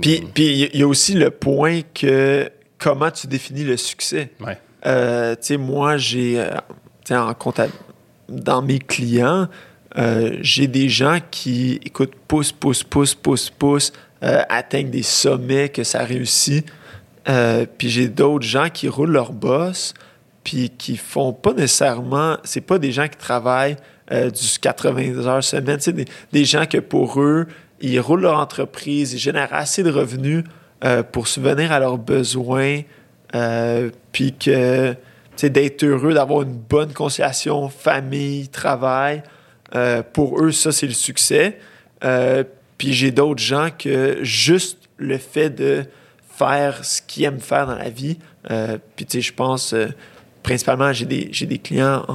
puis 0.01 0.23
il 0.37 0.79
y 0.79 0.83
a 0.83 0.87
aussi 0.87 1.15
le 1.15 1.31
point 1.31 1.81
que 1.93 2.49
comment 2.77 3.11
tu 3.11 3.27
définis 3.27 3.65
le 3.65 3.75
succès. 3.75 4.29
Ouais. 4.39 4.57
tu 5.35 5.41
sais, 5.41 5.57
moi, 5.57 5.97
j'ai 5.97 6.41
en 7.11 7.33
comptable, 7.33 7.73
dans 8.29 8.61
mes 8.61 8.79
clients, 8.79 9.47
euh, 9.97 10.37
j'ai 10.41 10.67
des 10.67 10.89
gens 10.89 11.19
qui, 11.31 11.79
écoute, 11.83 12.13
poussent, 12.27 12.51
poussent, 12.51 12.83
poussent, 12.83 13.15
poussent, 13.15 13.49
poussent, 13.49 13.93
euh, 14.23 14.41
atteignent 14.49 14.91
des 14.91 15.03
sommets, 15.03 15.69
que 15.69 15.83
ça 15.83 16.03
réussit. 16.03 16.65
Euh, 17.29 17.65
puis 17.77 17.89
j'ai 17.89 18.07
d'autres 18.07 18.45
gens 18.45 18.69
qui 18.69 18.87
roulent 18.87 19.11
leur 19.11 19.33
boss, 19.33 19.93
puis 20.43 20.69
qui 20.69 20.97
font 20.97 21.33
pas 21.33 21.53
nécessairement. 21.53 22.37
C'est 22.43 22.61
pas 22.61 22.77
des 22.77 22.91
gens 22.91 23.07
qui 23.07 23.17
travaillent 23.17 23.77
du 24.09 24.59
80 24.61 25.25
heures 25.25 25.43
semaine. 25.43 25.79
C'est 25.81 25.93
des, 26.31 26.45
gens 26.45 26.65
que 26.65 26.77
pour 26.77 27.21
eux, 27.21 27.45
ils 27.81 27.99
roulent 27.99 28.21
leur 28.21 28.39
entreprise, 28.39 29.11
ils 29.11 29.19
génèrent 29.19 29.53
assez 29.53 29.83
de 29.83 29.91
revenus 29.91 30.45
pour 31.11 31.27
subvenir 31.27 31.73
à 31.73 31.79
leurs 31.79 31.97
besoins, 31.97 32.83
puis 34.13 34.33
que 34.33 34.95
d'être 35.43 35.83
heureux, 35.83 36.13
d'avoir 36.13 36.43
une 36.43 36.55
bonne 36.55 36.93
conciliation 36.93 37.67
famille, 37.67 38.47
travail. 38.47 39.23
Euh, 39.75 40.01
pour 40.01 40.41
eux, 40.41 40.51
ça, 40.51 40.71
c'est 40.71 40.87
le 40.87 40.93
succès. 40.93 41.59
Euh, 42.03 42.43
puis 42.77 42.93
j'ai 42.93 43.11
d'autres 43.11 43.41
gens 43.41 43.69
que 43.77 44.19
juste 44.21 44.77
le 44.97 45.17
fait 45.17 45.49
de 45.49 45.85
faire 46.37 46.85
ce 46.85 47.01
qu'ils 47.01 47.25
aiment 47.25 47.39
faire 47.39 47.65
dans 47.65 47.75
la 47.75 47.89
vie, 47.89 48.17
euh, 48.51 48.77
puis 48.95 49.05
tu 49.05 49.17
sais, 49.17 49.21
je 49.21 49.33
pense 49.33 49.73
principalement, 50.43 50.93
j'ai 50.93 51.05
des, 51.05 51.25
des 51.25 51.57
clients 51.57 52.05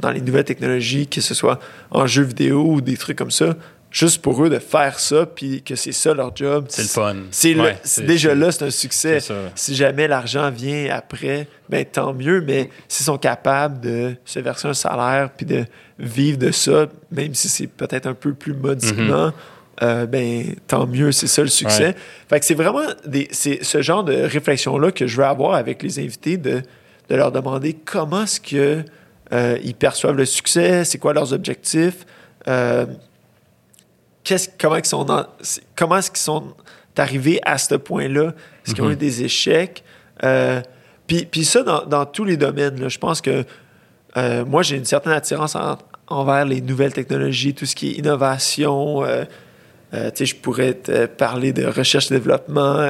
dans 0.00 0.10
les 0.10 0.20
nouvelles 0.20 0.44
technologies, 0.44 1.08
que 1.08 1.20
ce 1.20 1.34
soit 1.34 1.58
en 1.90 2.06
jeux 2.06 2.22
vidéo 2.22 2.64
ou 2.64 2.80
des 2.80 2.96
trucs 2.96 3.18
comme 3.18 3.32
ça, 3.32 3.56
juste 3.92 4.22
pour 4.22 4.42
eux 4.42 4.48
de 4.48 4.58
faire 4.58 4.98
ça, 4.98 5.26
puis 5.26 5.62
que 5.62 5.76
c'est 5.76 5.92
ça 5.92 6.14
leur 6.14 6.34
job. 6.34 6.64
C'est 6.68 6.82
le 6.82 6.88
fun. 6.88 7.16
C'est 7.30 8.06
déjà 8.06 8.34
là, 8.34 8.50
c'est 8.50 8.64
un 8.64 8.70
succès. 8.70 9.18
Si 9.54 9.74
jamais 9.74 10.08
l'argent 10.08 10.50
vient 10.50 10.88
après, 10.90 11.46
ben 11.68 11.84
tant 11.84 12.12
mieux, 12.12 12.40
mais 12.40 12.70
s'ils 12.88 13.06
sont 13.06 13.18
capables 13.18 13.80
de 13.80 14.14
se 14.24 14.40
verser 14.40 14.68
un 14.68 14.74
salaire, 14.74 15.30
puis 15.36 15.46
de 15.46 15.64
vivre 15.98 16.38
de 16.38 16.50
ça, 16.50 16.86
même 17.10 17.34
si 17.34 17.48
c'est 17.48 17.66
peut-être 17.66 18.06
un 18.06 18.14
peu 18.14 18.32
plus 18.32 18.54
modiquement, 18.54 19.32
euh, 19.82 20.06
ben 20.06 20.54
tant 20.66 20.86
mieux, 20.86 21.12
c'est 21.12 21.26
ça 21.26 21.42
le 21.42 21.48
succès. 21.48 21.94
Fait 22.28 22.40
que 22.40 22.46
c'est 22.46 22.54
vraiment 22.54 22.86
des, 23.06 23.28
ce 23.30 23.82
genre 23.82 24.04
de 24.04 24.14
réflexion-là 24.14 24.90
que 24.90 25.06
je 25.06 25.16
veux 25.16 25.24
avoir 25.24 25.54
avec 25.54 25.82
les 25.82 25.98
invités, 25.98 26.38
de, 26.38 26.62
de 27.08 27.14
leur 27.14 27.30
demander 27.30 27.74
comment 27.74 28.22
est-ce 28.22 28.40
que 28.40 28.84
euh, 29.32 29.58
ils 29.62 29.74
perçoivent 29.74 30.16
le 30.16 30.24
succès, 30.26 30.84
c'est 30.84 30.98
quoi 30.98 31.12
leurs 31.12 31.32
objectifs. 31.32 32.06
Euh, 32.48 32.86
comment, 34.60 34.76
ils 34.76 34.84
sont 34.84 35.26
comment 35.76 35.96
est-ce 35.96 36.10
qu'ils 36.10 36.20
sont 36.20 36.54
arrivés 36.96 37.40
à 37.44 37.58
ce 37.58 37.74
point-là? 37.74 38.32
Est-ce 38.64 38.74
qu'ils 38.74 38.84
ont 38.84 38.90
eu 38.90 38.94
mhm. 38.94 38.98
des 38.98 39.24
échecs? 39.24 39.84
Euh, 40.24 40.60
puis, 41.06 41.44
ça, 41.44 41.62
dans, 41.62 42.06
tous 42.06 42.24
les 42.24 42.36
domaines, 42.36 42.88
je 42.88 42.98
pense 42.98 43.20
que 43.20 43.44
euh, 44.16 44.44
moi, 44.44 44.62
j'ai 44.62 44.76
une 44.76 44.84
certaine 44.84 45.12
attirance 45.12 45.56
envers 46.06 46.44
les 46.44 46.60
nouvelles 46.60 46.92
technologies, 46.92 47.54
tout 47.54 47.66
ce 47.66 47.74
qui 47.74 47.90
est 47.90 47.92
innovation. 47.94 49.04
Euh, 49.04 49.24
je 49.92 50.34
pourrais 50.34 50.74
te 50.74 51.06
parler 51.06 51.52
de 51.52 51.66
recherche 51.66 52.10
et 52.10 52.14
développement 52.14 52.88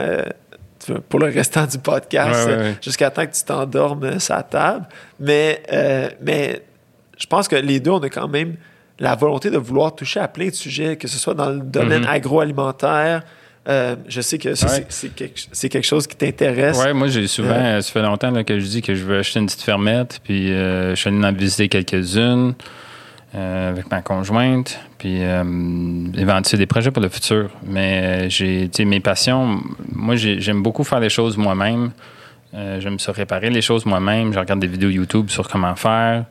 pour 1.08 1.20
le 1.20 1.26
restant 1.26 1.66
du 1.66 1.78
podcast, 1.78 2.48
jusqu'à 2.80 3.10
temps 3.10 3.26
que 3.26 3.34
tu 3.34 3.42
t'endormes 3.42 4.20
sa 4.20 4.42
table. 4.42 4.86
Mais, 5.18 5.62
mais 6.20 6.62
je 7.18 7.26
pense 7.26 7.48
que 7.48 7.56
les 7.56 7.80
deux, 7.80 7.90
on 7.90 8.00
a 8.00 8.08
quand 8.08 8.28
même 8.28 8.56
la 8.98 9.14
volonté 9.14 9.50
de 9.50 9.58
vouloir 9.58 9.94
toucher 9.94 10.20
à 10.20 10.28
plein 10.28 10.46
de 10.46 10.54
sujets, 10.54 10.96
que 10.96 11.08
ce 11.08 11.18
soit 11.18 11.34
dans 11.34 11.50
le 11.50 11.60
domaine 11.60 12.02
mhm. 12.02 12.08
agroalimentaire. 12.08 13.22
Euh, 13.68 13.94
je 14.08 14.20
sais 14.20 14.38
que 14.38 14.54
c'est 14.54 15.68
quelque, 15.68 15.86
chose 15.86 16.06
qui 16.06 16.16
t'intéresse. 16.16 16.80
Oui, 16.84 16.92
moi, 16.92 17.06
j'ai 17.06 17.28
souvent, 17.28 17.54
euh, 17.54 17.80
ça 17.80 17.92
fait 17.92 18.02
longtemps 18.02 18.42
que 18.42 18.58
je 18.58 18.66
dis 18.66 18.82
que 18.82 18.94
je 18.94 19.04
veux 19.04 19.18
acheter 19.18 19.38
une 19.38 19.46
petite 19.46 19.62
fermette, 19.62 20.20
puis 20.24 20.50
euh, 20.50 20.90
je 20.90 21.00
suis 21.00 21.08
allé 21.08 21.24
en 21.24 21.32
visiter 21.32 21.68
quelques-unes 21.68 22.54
avec 23.34 23.90
ma 23.90 24.02
conjointe, 24.02 24.78
puis 24.98 25.22
éventuellement 25.22 26.58
des 26.58 26.66
projets 26.66 26.90
pour 26.90 27.02
le 27.02 27.08
futur. 27.08 27.48
Mais 27.64 28.28
j'ai, 28.28 28.68
mes 28.84 29.00
passions, 29.00 29.58
moi, 29.90 30.16
j'aime 30.16 30.62
beaucoup 30.62 30.84
faire 30.84 31.00
les 31.00 31.08
choses 31.08 31.38
moi-même. 31.38 31.92
j'aime 32.52 32.98
ça 32.98 33.12
réparer 33.12 33.48
les 33.48 33.62
choses 33.62 33.86
moi-même. 33.86 34.34
Je 34.34 34.38
regarde 34.38 34.60
des 34.60 34.66
vidéos 34.66 34.90
YouTube 34.90 35.30
sur 35.30 35.48
comment 35.48 35.74
faire. 35.76 36.26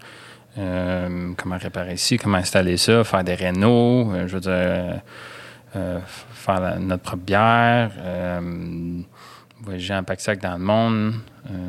Euh, 0.57 1.31
comment 1.37 1.57
réparer 1.57 1.93
ici, 1.93 2.17
comment 2.17 2.37
installer 2.37 2.75
ça, 2.75 3.03
faire 3.03 3.23
des 3.23 3.35
rénaux, 3.35 4.11
euh, 4.11 4.27
je 4.27 4.33
veux 4.33 4.41
dire, 4.41 5.01
euh, 5.75 5.99
faire 6.33 6.77
notre 6.79 7.03
propre 7.03 7.23
bière, 7.23 7.91
voyager 9.63 9.93
en 9.93 10.03
pack-sac 10.03 10.41
dans 10.41 10.53
le 10.53 10.63
monde, 10.63 11.13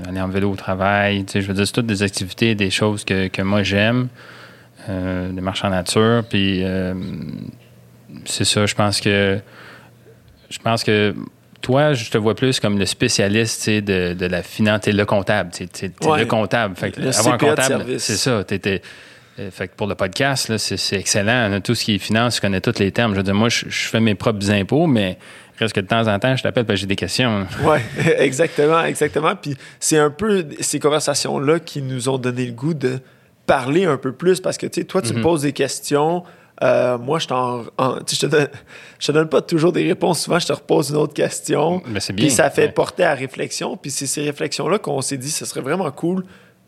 aller 0.08 0.20
en 0.20 0.28
vélo 0.28 0.50
au 0.50 0.56
travail. 0.56 1.24
je 1.32 1.40
veux 1.40 1.54
dire, 1.54 1.66
c'est 1.66 1.72
toutes 1.72 1.86
des 1.86 2.02
activités, 2.02 2.54
des 2.54 2.70
choses 2.70 3.04
que, 3.04 3.28
que 3.28 3.42
moi 3.42 3.62
j'aime. 3.62 4.08
des 4.88 5.40
marchands 5.40 5.70
nature. 5.70 6.24
Puis 6.28 6.64
c'est 8.24 8.44
ça, 8.44 8.66
je 8.66 8.74
pense 8.74 9.00
que 9.00 9.38
je 10.50 10.58
pense 10.58 10.82
que 10.82 11.14
toi, 11.62 11.94
je 11.94 12.10
te 12.10 12.18
vois 12.18 12.34
plus 12.34 12.60
comme 12.60 12.78
le 12.78 12.86
spécialiste 12.86 13.70
de, 13.70 14.12
de 14.12 14.26
la 14.26 14.42
finance. 14.42 14.82
T'es 14.82 14.92
le 14.92 15.06
comptable. 15.06 15.50
T'es 15.50 15.64
es, 15.86 15.90
le 16.18 16.24
comptable. 16.24 16.76
Fait 16.76 16.96
le 16.96 17.16
avoir 17.16 17.34
un 17.34 17.38
comptable, 17.38 17.98
c'est 17.98 18.16
ça. 18.16 18.44
Euh, 19.38 19.50
fait 19.50 19.68
que 19.68 19.74
pour 19.76 19.86
le 19.86 19.94
podcast, 19.94 20.54
c'est 20.58 20.96
excellent. 20.96 21.58
Tout 21.60 21.74
ce 21.74 21.84
qui 21.84 21.94
est 21.94 21.98
finance, 21.98 22.36
je 22.36 22.40
connais 22.42 22.60
tous 22.60 22.78
les 22.78 22.92
termes. 22.92 23.12
Je 23.12 23.18
veux 23.18 23.22
dire, 23.22 23.34
moi, 23.34 23.48
je, 23.48 23.64
fais 23.68 24.00
mes 24.00 24.14
propres 24.14 24.50
impôts, 24.50 24.86
mais 24.86 25.16
presque 25.56 25.76
de 25.76 25.86
temps 25.86 26.06
en 26.06 26.18
temps, 26.18 26.36
je 26.36 26.42
t'appelle 26.42 26.66
parce 26.66 26.76
que 26.76 26.80
j'ai 26.82 26.86
des 26.86 26.96
questions. 26.96 27.46
Oui, 27.62 27.78
exactement, 28.18 28.82
exactement. 28.84 29.34
Puis 29.34 29.56
c'est 29.80 29.98
un 29.98 30.10
peu 30.10 30.46
ces 30.60 30.78
conversations-là 30.78 31.60
qui 31.60 31.80
nous 31.80 32.10
ont 32.10 32.18
donné 32.18 32.44
le 32.44 32.52
goût 32.52 32.74
de 32.74 32.98
parler 33.46 33.86
un 33.86 33.96
peu 33.96 34.12
plus 34.12 34.40
parce 34.40 34.58
que, 34.58 34.66
tu 34.66 34.80
sais, 34.80 34.86
toi, 34.86 35.00
tu 35.00 35.14
me 35.14 35.18
mm-hmm. 35.18 35.22
poses 35.22 35.42
des 35.42 35.52
questions. 35.52 36.24
Euh, 36.62 36.96
moi, 36.96 37.18
je, 37.18 37.26
t'en, 37.26 37.62
je, 37.62 38.18
te 38.18 38.26
donne, 38.26 38.48
je 38.98 39.06
te 39.06 39.12
donne 39.12 39.28
pas 39.28 39.42
toujours 39.42 39.72
des 39.72 39.86
réponses. 39.86 40.22
Souvent, 40.22 40.38
je 40.38 40.46
te 40.46 40.52
repose 40.52 40.90
une 40.90 40.96
autre 40.96 41.14
question. 41.14 41.82
Mais 41.86 41.98
c'est 41.98 42.12
bien. 42.12 42.26
Puis 42.26 42.34
ça 42.34 42.50
fait 42.50 42.68
porter 42.68 43.04
à 43.04 43.14
réflexion. 43.14 43.76
Puis 43.76 43.90
c'est 43.90 44.06
ces 44.06 44.22
réflexions-là 44.22 44.78
qu'on 44.78 45.00
s'est 45.00 45.16
dit, 45.16 45.30
ce 45.30 45.44
serait 45.44 45.60
vraiment 45.60 45.90
cool 45.90 46.24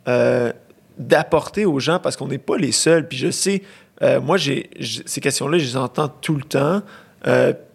euh, 0.08 0.52
d'apporter 0.98 1.64
aux 1.64 1.78
gens 1.78 2.00
parce 2.00 2.16
qu'on 2.16 2.26
n'est 2.26 2.38
pas 2.38 2.56
les 2.56 2.72
seuls. 2.72 3.06
Puis 3.06 3.18
je 3.18 3.30
sais, 3.30 3.62
euh, 4.02 4.20
moi, 4.20 4.36
j'ai, 4.36 4.68
ces 5.06 5.20
questions-là, 5.20 5.58
je 5.58 5.64
les 5.64 5.76
entends 5.76 6.08
tout 6.08 6.34
le 6.34 6.42
temps. 6.42 6.82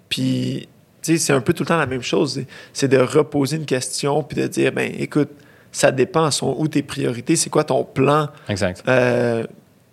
Puis, 0.09 0.67
tu 1.01 1.13
sais, 1.13 1.17
c'est 1.17 1.33
un 1.33 1.41
peu 1.41 1.53
tout 1.53 1.63
le 1.63 1.67
temps 1.67 1.77
la 1.77 1.85
même 1.85 2.03
chose. 2.03 2.41
C'est 2.73 2.89
de 2.89 2.97
reposer 2.97 3.55
une 3.55 3.65
question 3.65 4.23
puis 4.23 4.41
de 4.41 4.47
dire, 4.47 4.73
ben 4.73 4.91
écoute, 4.97 5.29
ça 5.71 5.91
dépend, 5.91 6.29
sont 6.31 6.55
où 6.57 6.67
tes 6.67 6.81
priorités, 6.81 7.35
c'est 7.35 7.49
quoi 7.49 7.63
ton 7.63 7.85
plan? 7.85 8.27
Exact. 8.49 8.83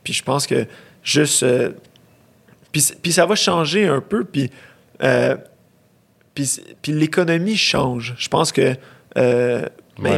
Puis 0.03 0.12
je 0.12 0.23
pense 0.25 0.49
que 0.49 0.67
juste... 1.05 1.45
puis, 2.77 2.93
puis, 3.03 3.12
ça 3.12 3.25
va 3.25 3.35
changer 3.35 3.87
un 3.87 4.01
peu, 4.01 4.25
puis... 4.25 4.51
puis, 6.35 6.61
puis 6.83 6.93
l'économie 6.93 7.57
change. 7.57 8.15
Je 8.19 8.29
pense 8.29 8.53
que 8.53 8.75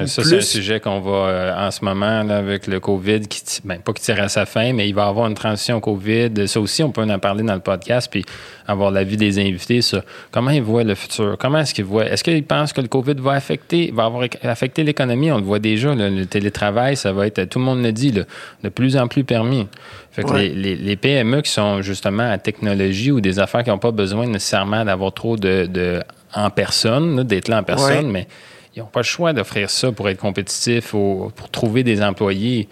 ça, 0.07 0.25
c'est 0.25 0.37
un 0.37 0.41
sujet 0.41 0.81
qu'on 0.81 1.01
va 1.01 1.11
euh, 1.11 1.67
en 1.69 1.71
ce 1.71 1.85
moment 1.85 2.23
là, 2.23 2.39
avec 2.39 2.67
le 2.67 2.81
COVID, 2.81 3.21
qui 3.21 3.43
ben, 3.65 3.79
pas 3.79 3.93
qui 3.93 4.03
tire 4.03 4.21
à 4.21 4.29
sa 4.29 4.47
fin, 4.47 4.73
mais 4.73 4.89
il 4.89 4.95
va 4.95 5.07
y 5.07 5.09
avoir 5.09 5.27
une 5.27 5.35
transition 5.35 5.81
COVID. 5.81 6.49
Ça 6.49 6.61
aussi, 6.61 6.83
on 6.83 6.91
peut 6.91 7.03
en 7.03 7.19
parler 7.19 7.45
dans 7.45 7.55
le 7.55 7.61
podcast, 7.61 8.09
puis 8.11 8.25
avoir 8.67 8.91
l'avis 8.91 9.17
des 9.17 9.39
invités 9.39 9.81
sur 9.81 10.03
comment 10.31 10.51
ils 10.51 10.63
voient 10.63 10.85
le 10.85 10.95
futur. 10.95 11.37
Comment 11.39 11.61
est-ce 11.61 11.75
qu'ils 11.75 11.85
voient? 11.85 12.07
Est-ce 12.07 12.25
qu'ils 12.25 12.45
pensent 12.45 12.73
que 12.73 12.81
le 12.81 12.89
COVID 12.89 13.15
va 13.15 13.33
affecter, 13.33 13.93
va 13.95 14.07
avoir 14.07 14.27
affecté 14.43 14.83
l'économie? 14.83 15.31
On 15.31 15.39
le 15.39 15.45
voit 15.45 15.61
déjà, 15.61 15.95
le 15.95 16.25
télétravail, 16.27 16.97
ça 16.97 17.13
va 17.13 17.27
être, 17.27 17.45
tout 17.45 17.59
le 17.59 17.65
monde 17.65 17.83
le 17.83 17.93
dit, 17.93 18.13
de 18.13 18.69
plus 18.69 18.97
en 18.97 19.07
plus 19.07 19.25
permis. 19.25 19.67
Fait 20.19 20.25
que 20.25 20.35
les, 20.35 20.97
PME 20.97 21.43
qui 21.43 21.51
sont 21.51 21.81
justement 21.81 22.29
à 22.29 22.39
technologie 22.39 23.13
ou 23.13 23.21
des 23.21 23.39
affaires 23.39 23.63
qui 23.63 23.71
n'ont 23.71 23.79
pas 23.79 23.93
besoin 23.93 24.27
nécessairement 24.27 24.85
d'avoir 24.85 25.13
trop 25.13 25.37
de, 25.37 26.03
en 26.35 26.51
personne, 26.51 27.23
d'être 27.23 27.47
là 27.47 27.61
en 27.61 27.63
personne, 27.63 28.11
mais 28.11 28.27
ils 28.79 28.83
n'ont 28.83 28.87
pas 28.87 29.01
le 29.01 29.05
choix 29.05 29.33
d'offrir 29.33 29.71
ça 29.71 29.91
pour 29.91 30.09
être 30.09 30.21
compétitifs 30.21 30.95
ou 30.95 31.33
pour 31.35 31.51
trouver 31.51 31.83
des 31.83 32.01
employés. 32.03 32.69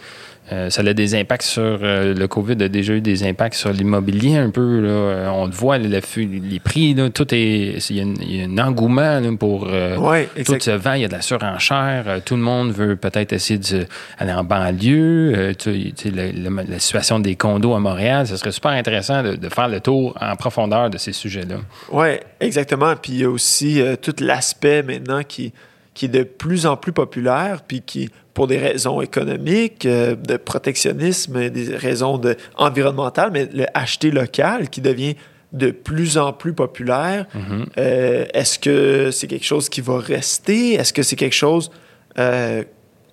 Euh, 0.52 0.70
ça 0.70 0.82
a 0.82 0.92
des 0.92 1.16
impacts 1.16 1.42
sur 1.42 1.80
euh, 1.82 2.14
le 2.14 2.28
COVID 2.28 2.62
a 2.62 2.68
déjà 2.68 2.92
eu 2.92 3.00
des 3.00 3.24
impacts 3.24 3.56
sur 3.56 3.72
l'immobilier 3.72 4.36
un 4.36 4.50
peu. 4.50 4.80
Là. 4.80 4.88
Euh, 4.88 5.28
on 5.28 5.46
le 5.46 5.50
voit, 5.50 5.76
les 5.76 6.60
prix, 6.60 6.94
là, 6.94 7.10
tout 7.10 7.26
est. 7.34 7.90
Il 7.90 7.96
y, 7.96 8.42
a 8.42 8.46
un 8.46 8.58
engouement 8.58 9.20
pour 9.36 9.66
tout 9.66 10.60
se 10.60 10.70
vend, 10.70 10.92
il 10.92 11.02
y 11.02 11.04
a 11.04 11.08
de 11.08 11.12
la 11.12 11.22
surenchère. 11.22 12.20
tout 12.24 12.36
le 12.36 12.42
monde 12.42 12.70
veut 12.70 12.96
peut-être 12.96 13.32
essayer 13.32 13.58
d'aller 13.58 14.32
en 14.32 14.44
banlieue. 14.44 15.52
la 15.64 16.78
situation 16.78 17.18
des 17.18 17.34
condos 17.34 17.74
à 17.74 17.80
Montréal, 17.80 18.26
ce 18.26 18.36
serait 18.36 18.52
super 18.52 18.70
intéressant 18.70 19.22
de, 19.22 19.34
de, 19.34 19.48
faire 19.48 19.68
le 19.68 19.80
tour 19.80 20.16
en 20.20 20.36
profondeur 20.36 20.90
de 20.90 20.98
ces 20.98 21.12
sujets-là. 21.12 21.56
Oui, 21.90 22.08
exactement. 22.40 22.94
Puis 22.94 23.14
il 23.14 23.18
y 23.20 23.24
a 23.24 23.30
aussi 23.30 23.82
tout 24.00 24.14
l'aspect 24.20 24.82
maintenant 24.82 25.22
qui 25.26 25.52
qui 25.96 26.04
est 26.04 26.08
de 26.08 26.24
plus 26.24 26.66
en 26.66 26.76
plus 26.76 26.92
populaire, 26.92 27.62
puis 27.66 27.80
qui, 27.80 28.10
pour 28.34 28.46
des 28.46 28.58
raisons 28.58 29.00
économiques, 29.00 29.86
euh, 29.86 30.14
de 30.14 30.36
protectionnisme, 30.36 31.48
des 31.48 31.74
raisons 31.74 32.18
de, 32.18 32.36
environnementales, 32.54 33.30
mais 33.32 33.48
le 33.50 33.64
acheter 33.72 34.10
local 34.10 34.68
qui 34.68 34.82
devient 34.82 35.16
de 35.54 35.70
plus 35.70 36.18
en 36.18 36.34
plus 36.34 36.52
populaire. 36.52 37.24
Mm-hmm. 37.34 37.66
Euh, 37.78 38.26
est-ce 38.34 38.58
que 38.58 39.10
c'est 39.10 39.26
quelque 39.26 39.46
chose 39.46 39.70
qui 39.70 39.80
va 39.80 39.98
rester? 39.98 40.74
Est-ce 40.74 40.92
que 40.92 41.02
c'est 41.02 41.16
quelque 41.16 41.34
chose 41.34 41.70
euh, 42.18 42.62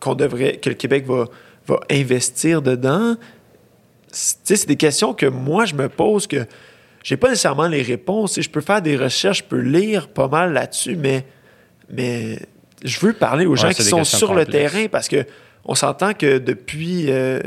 qu'on 0.02 0.15
devrait, 0.15 0.58
que 0.58 0.67
le 0.67 0.76
Québec 0.76 1.06
va, 1.08 1.30
va 1.65 1.80
investir 1.89 2.62
dedans? 2.62 3.15
C'est 4.12 4.67
des 4.67 4.76
questions 4.76 5.13
que 5.13 5.26
moi, 5.26 5.63
je 5.63 5.76
me 5.76 5.88
pose 5.88 6.28
que 6.28 6.46
j'ai 7.02 7.15
pas 7.15 7.30
nécessairement 7.30 7.67
les 7.67 7.82
réponses. 7.82 8.41
Je 8.41 8.50
peux 8.50 8.60
faire 8.60 8.82
des 8.82 8.98
recherches, 8.98 9.38
je 9.38 9.43
peux 9.46 9.62
lire 9.62 10.10
pas 10.10 10.28
mal 10.28 10.52
là-dessus, 10.52 10.98
mais, 10.98 11.26
mais 11.89 12.39
je 12.84 13.00
veux 13.00 13.13
parler 13.13 13.46
aux 13.46 13.56
gens 13.56 13.69
qui 13.69 13.84
sont 13.84 14.04
sur 14.04 14.34
le 14.34 14.46
terrain 14.46 14.88
parce 14.91 15.08
que 15.08 15.26
on 15.65 15.76
s'entend 15.76 16.13
que 16.13 16.39
depuis, 16.39 17.06
euh, 17.10 17.39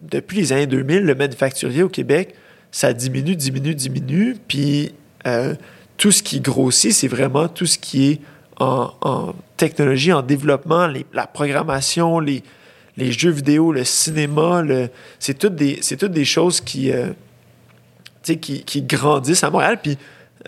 depuis 0.00 0.38
les 0.38 0.52
années 0.52 0.66
2000, 0.66 1.02
le 1.02 1.14
manufacturier 1.14 1.82
au 1.82 1.88
Québec, 1.88 2.34
ça 2.70 2.92
diminue, 2.92 3.36
diminue, 3.36 3.74
diminue. 3.74 4.36
Puis 4.48 4.94
euh, 5.26 5.54
tout 5.96 6.10
ce 6.10 6.22
qui 6.22 6.40
grossit, 6.40 6.92
c'est 6.92 7.08
vraiment 7.08 7.48
tout 7.48 7.66
ce 7.66 7.78
qui 7.78 8.10
est 8.10 8.20
en, 8.58 9.34
technologie, 9.56 10.12
en 10.12 10.22
développement, 10.22 10.88
la 11.14 11.26
programmation, 11.26 12.18
les, 12.18 12.42
les 12.98 13.10
jeux 13.12 13.30
vidéo, 13.30 13.72
le 13.72 13.84
cinéma. 13.84 14.62
c'est 15.18 15.38
toutes, 15.38 15.54
des, 15.54 15.80
toutes 15.98 16.12
des 16.12 16.26
choses 16.26 16.60
qui, 16.60 16.92
euh, 16.92 17.08
qui, 18.22 18.36
qui 18.64 18.82
grandissent 18.82 19.44
à 19.44 19.50
Montréal. 19.50 19.78
Puis 19.82 19.96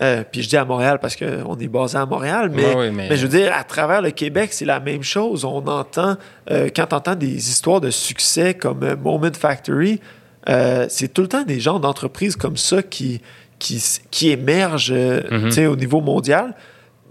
euh, 0.01 0.23
puis 0.29 0.41
je 0.41 0.49
dis 0.49 0.57
à 0.57 0.65
Montréal 0.65 0.97
parce 0.99 1.15
qu'on 1.15 1.57
est 1.57 1.67
basé 1.67 1.97
à 1.97 2.05
Montréal, 2.05 2.49
mais, 2.51 2.91
mais... 2.91 3.15
je 3.15 3.27
veux 3.27 3.37
dire, 3.37 3.51
à 3.55 3.63
travers 3.63 4.01
le 4.01 4.09
Québec, 4.09 4.49
c'est 4.51 4.65
la 4.65 4.79
même 4.79 5.03
chose. 5.03 5.45
On 5.45 5.65
entend, 5.67 6.17
euh, 6.49 6.69
quand 6.75 6.93
on 6.93 6.97
entend 6.97 7.15
des 7.15 7.49
histoires 7.49 7.79
de 7.79 7.91
succès 7.91 8.55
comme 8.55 8.83
euh, 8.83 8.95
Moment 8.95 9.29
Factory, 9.37 9.99
c'est 10.89 11.13
tout 11.13 11.21
le 11.21 11.27
temps 11.27 11.43
des 11.43 11.59
gens 11.59 11.79
d'entreprises 11.79 12.35
comme 12.35 12.57
ça 12.57 12.81
qui, 12.81 13.21
qui, 13.59 13.81
qui 14.09 14.29
émergent 14.29 14.91
mm-hmm. 14.91 15.67
au 15.67 15.75
niveau 15.75 16.01
mondial. 16.01 16.55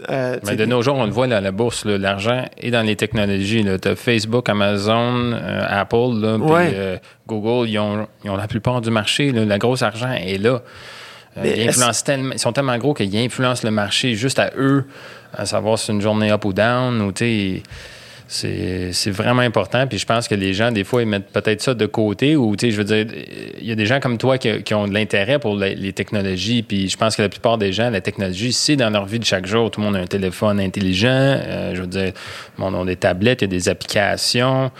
mais 0.09 0.55
de 0.55 0.65
nos 0.65 0.81
jours, 0.81 0.97
on 0.97 1.05
le 1.05 1.11
voit 1.11 1.25
la 1.25 1.51
bourse, 1.51 1.85
l'argent 1.85 2.45
est 2.57 2.69
dans 2.69 2.85
les 2.85 2.97
technologies. 2.97 3.65
Tu 3.81 3.87
as 3.87 3.95
Facebook, 3.95 4.49
Amazon, 4.49 5.31
Apple, 5.31 6.99
Google, 7.27 7.69
ils 7.69 7.79
ont, 7.79 8.07
ils 8.23 8.29
ont, 8.29 8.35
la 8.35 8.47
plupart 8.47 8.81
du 8.81 8.91
marché. 8.91 9.31
Le 9.31 9.57
gros 9.57 9.81
argent 9.83 10.11
est 10.11 10.37
là. 10.37 10.61
Euh, 11.37 11.55
ils, 11.55 12.39
sont 12.39 12.51
tellement 12.51 12.77
gros 12.77 12.93
qu'ils 12.93 13.15
influencent 13.17 13.63
le 13.63 13.71
marché 13.71 14.15
juste 14.15 14.39
à 14.39 14.51
eux, 14.57 14.85
à 15.33 15.45
savoir 15.45 15.79
si 15.79 15.87
c'est 15.87 15.93
une 15.93 16.01
journée 16.01 16.31
up 16.31 16.45
ou 16.45 16.53
down, 16.53 17.01
ou 17.01 17.11
c'est 18.27 19.11
vraiment 19.11 19.41
important. 19.41 19.87
Puis 19.87 19.97
je 19.97 20.05
pense 20.05 20.27
que 20.27 20.35
les 20.35 20.53
gens, 20.53 20.71
des 20.71 20.83
fois, 20.83 21.01
ils 21.01 21.07
mettent 21.07 21.31
peut-être 21.31 21.61
ça 21.61 21.73
de 21.73 21.85
côté 21.85 22.35
ou, 22.35 22.55
tu 22.55 22.67
sais, 22.67 22.71
je 22.71 22.77
veux 22.77 22.83
dire, 22.83 23.05
il 23.59 23.67
y 23.67 23.71
a 23.71 23.75
des 23.75 23.85
gens 23.85 23.99
comme 23.99 24.17
toi 24.17 24.37
qui, 24.37 24.73
ont 24.73 24.87
de 24.87 24.93
l'intérêt 24.93 25.39
pour 25.39 25.55
les, 25.55 25.93
technologies. 25.93 26.63
Puis 26.63 26.89
je 26.89 26.97
pense 26.97 27.15
que 27.15 27.21
la 27.21 27.29
plupart 27.29 27.57
des 27.57 27.73
gens, 27.73 27.89
la 27.89 28.01
technologie, 28.01 28.53
c'est 28.53 28.75
dans 28.75 28.89
leur 28.89 29.05
vie 29.05 29.19
de 29.19 29.25
chaque 29.25 29.45
jour. 29.45 29.71
Tout 29.71 29.81
le 29.81 29.87
monde 29.87 29.95
a 29.95 29.99
un 29.99 30.07
téléphone 30.07 30.59
intelligent. 30.59 31.07
Euh, 31.09 31.75
je 31.75 31.81
veux 31.81 31.87
dire, 31.87 32.13
on 32.59 32.73
a 32.81 32.85
des 32.85 32.95
tablettes, 32.95 33.41
il 33.41 33.45
y 33.45 33.49
a 33.49 33.57
des 33.57 33.69
applications. 33.69 34.71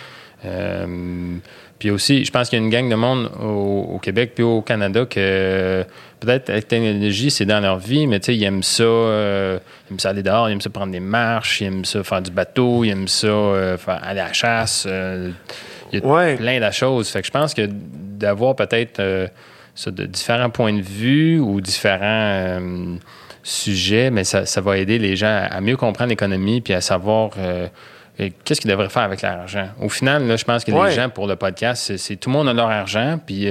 Euh, 0.46 1.38
puis 1.84 1.92
aussi, 1.92 2.24
je 2.24 2.32
pense 2.32 2.48
qu'il 2.48 2.60
y 2.60 2.62
a 2.62 2.64
une 2.64 2.72
gang 2.72 2.88
de 2.88 2.96
monde 2.96 3.30
au, 3.42 4.00
Québec 4.02 4.32
puis 4.36 4.44
au 4.46 4.62
Canada 4.62 5.06
que 5.06 5.86
peut-être 6.22 6.48
la 6.48 6.62
technologie, 6.62 7.30
c'est 7.30 7.44
dans 7.44 7.60
leur 7.60 7.78
vie, 7.78 8.08
mais 8.08 8.22
tu 8.22 8.28
sais, 8.28 8.38
ils 8.38 8.44
aiment 8.46 8.64
ça, 8.64 8.84
euh, 8.84 9.60
ils 9.60 9.92
aiment 9.92 10.00
ça 10.00 10.12
aller 10.12 10.24
dehors, 10.24 10.48
ils 10.48 10.54
aiment 10.54 10.62
ça 10.62 10.70
prendre 10.70 10.94
des 10.94 11.02
marches, 11.02 11.60
ils 11.60 11.66
aiment 11.66 11.84
ça 11.84 12.02
faire 12.06 12.22
du 12.22 12.32
bateau, 12.32 12.86
ils 12.86 12.92
aiment 12.92 13.10
ça 13.10 13.28
euh, 13.28 13.78
faire, 13.78 14.00
aller 14.02 14.22
à 14.22 14.28
la 14.28 14.32
chasse. 14.32 14.86
Euh, 14.88 15.32
il 15.92 16.00
y 16.00 16.02
a 16.02 16.36
plein 16.38 16.66
de 16.66 16.72
choses. 16.72 17.10
Fait 17.10 17.20
que 17.20 17.28
je 17.28 17.32
pense 17.32 17.54
que 17.54 17.68
d'avoir 17.70 18.56
peut-être 18.56 19.02
de 19.02 20.06
différents 20.06 20.52
points 20.52 20.72
de 20.72 20.82
vue 20.82 21.42
ou 21.42 21.60
différents 21.60 22.62
sujets, 23.44 24.10
mais 24.10 24.24
ça, 24.24 24.62
va 24.62 24.78
aider 24.78 25.00
les 25.00 25.18
gens 25.18 25.50
à, 25.52 25.60
mieux 25.60 25.76
comprendre 25.76 26.12
l'économie 26.12 26.62
puis 26.62 26.74
à 26.74 26.80
savoir 26.80 27.32
qu'est-ce 28.18 28.62
qu'ils 28.62 28.70
devraient 28.70 28.90
faire 28.90 29.04
avec 29.04 29.22
l'argent. 29.22 29.70
Au 29.82 29.90
final, 29.90 30.28
là, 30.28 30.36
je 30.36 30.44
pense 30.44 30.64
que 30.64 30.72
les 30.72 30.92
gens, 30.92 31.10
pour 31.10 31.28
le 31.28 31.36
podcast, 31.36 31.98
c'est 31.98 32.16
tout 32.16 32.30
le 32.30 32.34
monde 32.34 32.50
a 32.50 32.54
leur 32.54 32.70
argent, 32.70 33.20
puis 33.26 33.48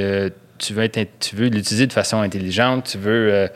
tu 0.62 0.74
veux, 0.74 0.88
tu 0.88 1.36
veux 1.36 1.48
l'utiliser 1.48 1.86
de 1.86 1.92
façon 1.92 2.20
intelligente, 2.20 2.90
tu 2.92 2.98
veux 2.98 3.32
euh, 3.32 3.48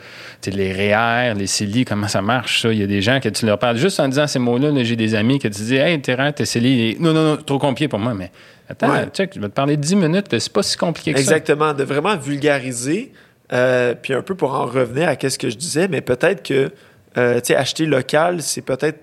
les 0.45 0.73
REER, 0.73 1.33
les 1.35 1.47
CELI, 1.47 1.85
comment 1.85 2.07
ça 2.07 2.21
marche, 2.21 2.61
ça? 2.61 2.71
Il 2.71 2.79
y 2.79 2.83
a 2.83 2.87
des 2.87 3.01
gens 3.01 3.19
que 3.19 3.29
tu 3.29 3.45
leur 3.45 3.57
parles 3.57 3.77
juste 3.77 3.99
en 3.99 4.07
disant 4.07 4.27
ces 4.27 4.39
mots-là. 4.39 4.71
j'ai 4.83 4.95
des 4.95 5.15
amis 5.15 5.39
que 5.39 5.47
tu 5.47 5.61
dis 5.63 5.75
Hey, 5.75 5.99
t'es 6.01 6.13
REER, 6.13 6.33
t'es 6.33 6.45
CELI. 6.45 6.97
Non, 6.99 7.13
non, 7.13 7.23
non, 7.23 7.37
trop 7.37 7.57
compliqué 7.57 7.87
pour 7.87 7.99
moi, 7.99 8.13
mais 8.13 8.29
attends, 8.69 8.93
check, 9.13 9.31
je 9.35 9.39
vais 9.39 9.47
te 9.47 9.53
parler 9.53 9.77
10 9.77 9.95
minutes, 9.95 10.25
c'est 10.37 10.51
pas 10.51 10.63
si 10.63 10.77
compliqué 10.77 11.13
que 11.13 11.19
ça. 11.19 11.23
Exactement, 11.23 11.73
de 11.73 11.83
vraiment 11.83 12.17
vulgariser, 12.17 13.13
euh, 13.53 13.95
puis 13.99 14.13
un 14.13 14.21
peu 14.21 14.35
pour 14.35 14.53
en 14.53 14.65
revenir 14.65 15.07
à 15.07 15.29
ce 15.29 15.37
que 15.37 15.49
je 15.49 15.55
disais, 15.55 15.87
mais 15.87 16.01
peut-être 16.01 16.43
que, 16.43 16.71
euh, 17.17 17.35
tu 17.35 17.47
sais, 17.47 17.55
acheter 17.55 17.85
local, 17.85 18.41
c'est 18.41 18.61
peut-être 18.61 18.99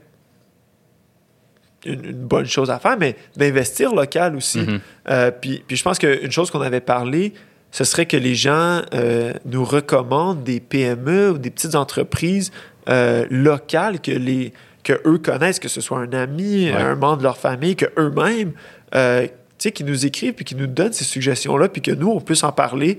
une, 1.84 2.12
bonne 2.12 2.46
chose 2.46 2.70
à 2.70 2.78
faire, 2.78 2.96
mais 2.98 3.16
d'investir 3.36 3.94
local 3.94 4.36
aussi. 4.36 4.60
Mm-hmm. 4.60 5.32
puis, 5.40 5.62
puis 5.66 5.76
je 5.76 5.82
pense 5.82 5.98
qu'une 5.98 6.32
chose 6.32 6.50
qu'on 6.50 6.60
avait 6.60 6.80
parlé, 6.80 7.34
ce 7.70 7.84
serait 7.84 8.06
que 8.06 8.16
les 8.16 8.34
gens 8.34 8.82
nous 9.44 9.64
recommandent 9.64 10.42
des 10.42 10.60
PME 10.60 11.32
ou 11.32 11.38
des 11.38 11.50
petites 11.50 11.74
entreprises 11.74 12.52
locales 13.30 14.00
que 14.00 14.12
les 14.12 14.52
que 14.82 15.00
eux 15.06 15.16
connaissent, 15.16 15.60
que 15.60 15.68
ce 15.68 15.80
soit 15.80 15.98
un 15.98 16.12
ami, 16.12 16.68
un 16.68 16.94
membre 16.94 17.18
de 17.18 17.22
leur 17.22 17.38
famille, 17.38 17.74
que 17.74 17.86
eux-mêmes, 17.98 18.52
euh, 18.94 19.26
qui 19.70 19.84
nous 19.84 20.06
écrivent 20.06 20.34
puis 20.34 20.44
qui 20.44 20.54
nous 20.54 20.66
donnent 20.66 20.92
ces 20.92 21.04
suggestions-là, 21.04 21.68
puis 21.68 21.82
que 21.82 21.90
nous, 21.90 22.10
on 22.10 22.20
puisse 22.20 22.44
en 22.44 22.52
parler. 22.52 22.98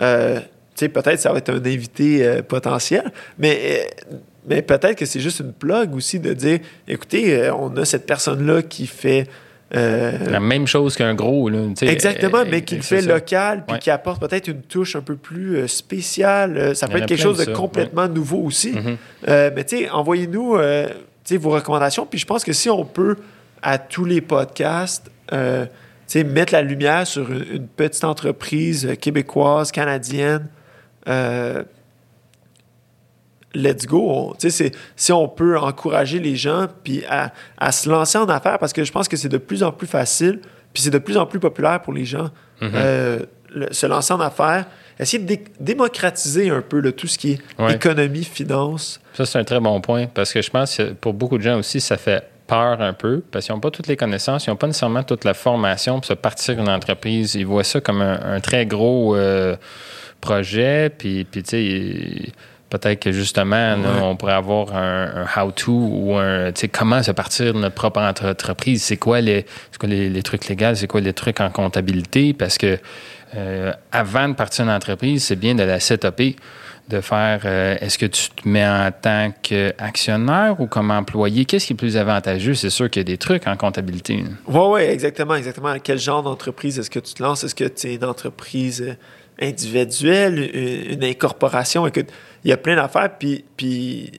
Euh, 0.00 0.40
peut-être 0.76 1.20
ça 1.20 1.32
va 1.32 1.38
être 1.38 1.50
un 1.50 1.64
invité 1.64 2.26
euh, 2.26 2.42
potentiel, 2.42 3.12
mais, 3.38 3.88
euh, 4.12 4.16
mais 4.48 4.62
peut-être 4.62 4.96
que 4.96 5.06
c'est 5.06 5.20
juste 5.20 5.40
une 5.40 5.52
plug 5.52 5.94
aussi 5.94 6.20
de 6.20 6.32
dire, 6.32 6.58
écoutez, 6.86 7.50
on 7.50 7.76
a 7.76 7.84
cette 7.84 8.06
personne-là 8.06 8.62
qui 8.62 8.86
fait... 8.86 9.26
La 9.72 10.38
même 10.38 10.68
chose 10.68 10.94
qu'un 10.94 11.14
gros. 11.14 11.48
Là, 11.48 11.58
exactement, 11.82 12.44
mais 12.48 12.62
qui 12.62 12.76
le 12.76 12.82
fait 12.82 13.02
local, 13.02 13.64
puis 13.66 13.78
qui 13.80 13.90
apporte 13.90 14.20
peut-être 14.20 14.46
une 14.46 14.62
touche 14.62 14.94
un 14.94 15.00
peu 15.00 15.16
plus 15.16 15.66
spéciale. 15.66 16.76
Ça 16.76 16.86
peut 16.86 16.98
être 16.98 17.06
quelque 17.06 17.20
chose 17.20 17.44
de 17.44 17.52
complètement 17.52 18.06
nouveau 18.06 18.42
aussi. 18.42 18.72
Mm-hmm. 18.72 19.52
mais 19.54 19.64
tu 19.64 19.78
sais, 19.78 19.90
envoyez-nous 19.90 20.58
vos 21.32 21.50
recommandations. 21.50 22.06
Puis 22.06 22.18
je 22.18 22.26
pense 22.26 22.44
que 22.44 22.52
si 22.52 22.70
on 22.70 22.84
peut, 22.84 23.16
à 23.62 23.78
tous 23.78 24.04
les 24.04 24.20
podcasts, 24.20 25.10
euh, 25.32 25.66
mettre 26.14 26.52
la 26.52 26.62
lumière 26.62 27.06
sur 27.06 27.30
une, 27.30 27.66
petite 27.66 28.04
entreprise 28.04 28.94
québécoise, 29.00 29.72
canadienne, 29.72 30.46
euh, 31.08 31.64
let's 33.54 33.86
go. 33.86 34.36
si 34.38 35.12
on 35.12 35.28
peut 35.28 35.58
encourager 35.58 36.18
les 36.18 36.36
gens 36.36 36.66
puis 36.82 37.02
à, 37.08 37.72
se 37.72 37.88
lancer 37.88 38.18
en 38.18 38.28
affaires, 38.28 38.58
parce 38.58 38.72
que 38.72 38.84
je 38.84 38.92
pense 38.92 39.08
que 39.08 39.16
c'est 39.16 39.28
de 39.28 39.38
plus 39.38 39.62
en 39.62 39.72
plus 39.72 39.86
facile, 39.86 40.40
puis 40.72 40.82
c'est 40.82 40.90
de 40.90 40.98
plus 40.98 41.16
en 41.16 41.26
plus 41.26 41.40
populaire 41.40 41.80
pour 41.80 41.92
les 41.92 42.04
gens, 42.04 42.30
mm-hmm. 42.60 42.70
euh, 42.74 43.18
se 43.70 43.86
lancer 43.86 44.12
en 44.12 44.20
affaires 44.20 44.66
essayer 44.98 45.22
de 45.22 45.38
démocratiser 45.60 46.50
un 46.50 46.62
peu 46.62 46.92
tout 46.92 47.06
ce 47.06 47.18
qui 47.18 47.32
est 47.32 47.70
économie, 47.70 48.24
finance. 48.24 49.00
Ça, 49.14 49.26
c'est 49.26 49.38
un 49.38 49.44
très 49.44 49.60
bon 49.60 49.80
point 49.80 50.06
parce 50.06 50.32
que 50.32 50.42
je 50.42 50.50
pense 50.50 50.76
que 50.76 50.92
pour 50.92 51.14
beaucoup 51.14 51.38
de 51.38 51.42
gens 51.42 51.58
aussi, 51.58 51.80
ça 51.80 51.96
fait 51.96 52.24
peur 52.46 52.80
un 52.80 52.92
peu 52.92 53.22
parce 53.30 53.46
qu'ils 53.46 53.54
n'ont 53.54 53.60
pas 53.60 53.70
toutes 53.70 53.86
les 53.86 53.96
connaissances, 53.96 54.46
ils 54.46 54.50
n'ont 54.50 54.56
pas 54.56 54.66
nécessairement 54.66 55.02
toute 55.02 55.24
la 55.24 55.34
formation 55.34 55.94
pour 55.94 56.04
se 56.04 56.14
partir 56.14 56.58
une 56.58 56.68
entreprise. 56.68 57.34
Ils 57.34 57.46
voient 57.46 57.64
ça 57.64 57.80
comme 57.80 58.02
un, 58.02 58.40
très 58.40 58.66
gros 58.66 59.16
euh, 59.16 59.56
projet, 60.20 60.90
puis, 60.90 61.24
puis 61.24 61.42
tu 61.42 61.50
sais, 61.50 62.32
peut-être 62.78 63.00
que 63.00 63.12
justement, 63.12 63.76
on 64.02 64.16
pourrait 64.16 64.32
avoir 64.32 64.74
un, 64.74 65.26
how-to 65.36 65.72
ou 65.72 66.16
un, 66.16 66.52
tu 66.52 66.62
sais, 66.62 66.68
comment 66.68 67.02
se 67.02 67.12
partir 67.12 67.54
de 67.54 67.58
notre 67.58 67.74
propre 67.74 68.00
entreprise. 68.00 68.82
C'est 68.82 68.96
quoi 68.96 69.20
les, 69.20 69.46
quoi 69.78 69.88
les, 69.88 70.08
les 70.08 70.22
trucs 70.22 70.48
légaux, 70.48 70.74
c'est 70.74 70.86
quoi 70.86 71.00
les 71.00 71.12
trucs 71.12 71.40
en 71.40 71.50
comptabilité? 71.50 72.32
Parce 72.32 72.58
que 72.58 72.78
euh, 73.36 73.72
avant 73.92 74.28
de 74.28 74.34
partir 74.34 74.64
une 74.64 74.70
entreprise, 74.70 75.24
c'est 75.24 75.36
bien 75.36 75.54
de 75.54 75.62
la 75.62 75.80
setuper, 75.80 76.36
de 76.88 77.00
faire 77.00 77.40
euh, 77.44 77.76
est-ce 77.80 77.98
que 77.98 78.06
tu 78.06 78.28
te 78.30 78.46
mets 78.46 78.66
en 78.66 78.90
tant 78.92 79.32
qu'actionnaire 79.42 80.60
ou 80.60 80.66
comme 80.66 80.90
employé? 80.90 81.44
Qu'est-ce 81.44 81.66
qui 81.66 81.72
est 81.72 81.76
plus 81.76 81.96
avantageux? 81.96 82.54
C'est 82.54 82.70
sûr 82.70 82.90
qu'il 82.90 83.00
y 83.00 83.04
a 83.04 83.04
des 83.04 83.18
trucs 83.18 83.46
en 83.46 83.56
comptabilité. 83.56 84.22
Oui, 84.46 84.60
oui, 84.68 84.80
exactement, 84.82 85.34
exactement. 85.34 85.74
Quel 85.82 85.98
genre 85.98 86.22
d'entreprise 86.22 86.78
est-ce 86.78 86.90
que 86.90 87.00
tu 87.00 87.14
te 87.14 87.22
lances? 87.22 87.44
Est-ce 87.44 87.54
que 87.54 87.64
tu 87.64 87.88
es 87.88 87.94
une 87.94 88.04
entreprise 88.04 88.82
euh, 88.82 88.94
individuelle, 89.40 90.50
une, 90.90 91.02
incorporation? 91.02 91.86
Écoute, 91.86 92.08
il 92.44 92.50
y 92.50 92.52
a 92.52 92.56
plein 92.56 92.76
d'affaires, 92.76 93.10
puis, 93.18 93.44
puis 93.56 94.12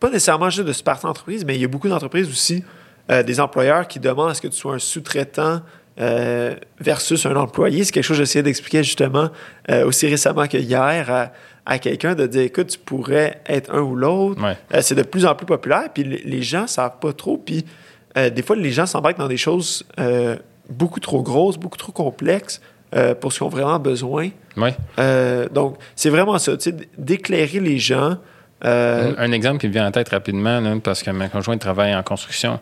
pas 0.00 0.08
nécessairement 0.08 0.50
juste 0.50 0.66
de 0.66 0.72
se 0.72 0.82
partir 0.82 1.08
entreprise, 1.08 1.44
mais 1.44 1.56
il 1.56 1.60
y 1.60 1.64
a 1.64 1.68
beaucoup 1.68 1.88
d'entreprises 1.88 2.28
aussi, 2.28 2.64
des 3.08 3.38
employeurs 3.38 3.86
qui 3.86 4.00
demandent 4.00 4.30
est-ce 4.30 4.40
que 4.40 4.48
tu 4.48 4.56
sois 4.56 4.74
un 4.74 4.78
sous-traitant 4.78 5.60
euh, 6.00 6.56
versus 6.80 7.24
un 7.24 7.36
employé. 7.36 7.84
C'est 7.84 7.92
quelque 7.92 8.02
chose 8.02 8.16
que 8.16 8.24
j'essayais 8.24 8.42
d'expliquer 8.42 8.82
justement 8.82 9.28
euh, 9.70 9.86
aussi 9.86 10.08
récemment 10.08 10.48
que 10.48 10.56
hier 10.56 11.30
à, 11.64 11.78
quelqu'un 11.78 12.16
de 12.16 12.26
dire 12.26 12.42
écoute, 12.42 12.66
tu 12.66 12.78
pourrais 12.80 13.40
être 13.46 13.72
un 13.72 13.80
ou 13.80 13.94
l'autre. 13.94 14.42
Euh, 14.42 14.80
c'est 14.80 14.96
de 14.96 15.04
plus 15.04 15.24
en 15.24 15.36
plus 15.36 15.46
populaire, 15.46 15.88
puis 15.94 16.02
les, 16.02 16.42
gens 16.42 16.62
ne 16.62 16.66
savent 16.66 16.98
pas 17.00 17.12
trop. 17.12 17.38
Puis 17.38 17.64
des 18.16 18.42
fois, 18.42 18.56
les 18.56 18.72
gens 18.72 18.86
s'embarquent 18.86 19.18
dans 19.18 19.28
des 19.28 19.36
choses 19.36 19.84
beaucoup 20.68 20.98
trop 20.98 21.22
grosses, 21.22 21.58
beaucoup 21.58 21.78
trop 21.78 21.92
complexes 21.92 22.60
pour 23.20 23.32
ce 23.32 23.38
qu'ils 23.38 23.46
ont 23.46 23.50
vraiment 23.50 23.78
besoin. 23.78 24.30
donc, 25.52 25.76
c'est 25.96 26.10
vraiment 26.10 26.38
ça, 26.38 26.52
d'éclairer 26.96 27.60
les 27.60 27.78
gens. 27.78 28.16
Un, 28.62 29.32
exemple 29.32 29.58
qui 29.58 29.68
me 29.68 29.72
vient 29.72 29.86
en 29.86 29.90
tête 29.90 30.08
rapidement, 30.10 30.78
parce 30.80 31.02
que 31.02 31.10
ma 31.10 31.28
conjointe 31.28 31.60
travaille 31.60 31.94
en 31.94 32.02
construction. 32.02 32.60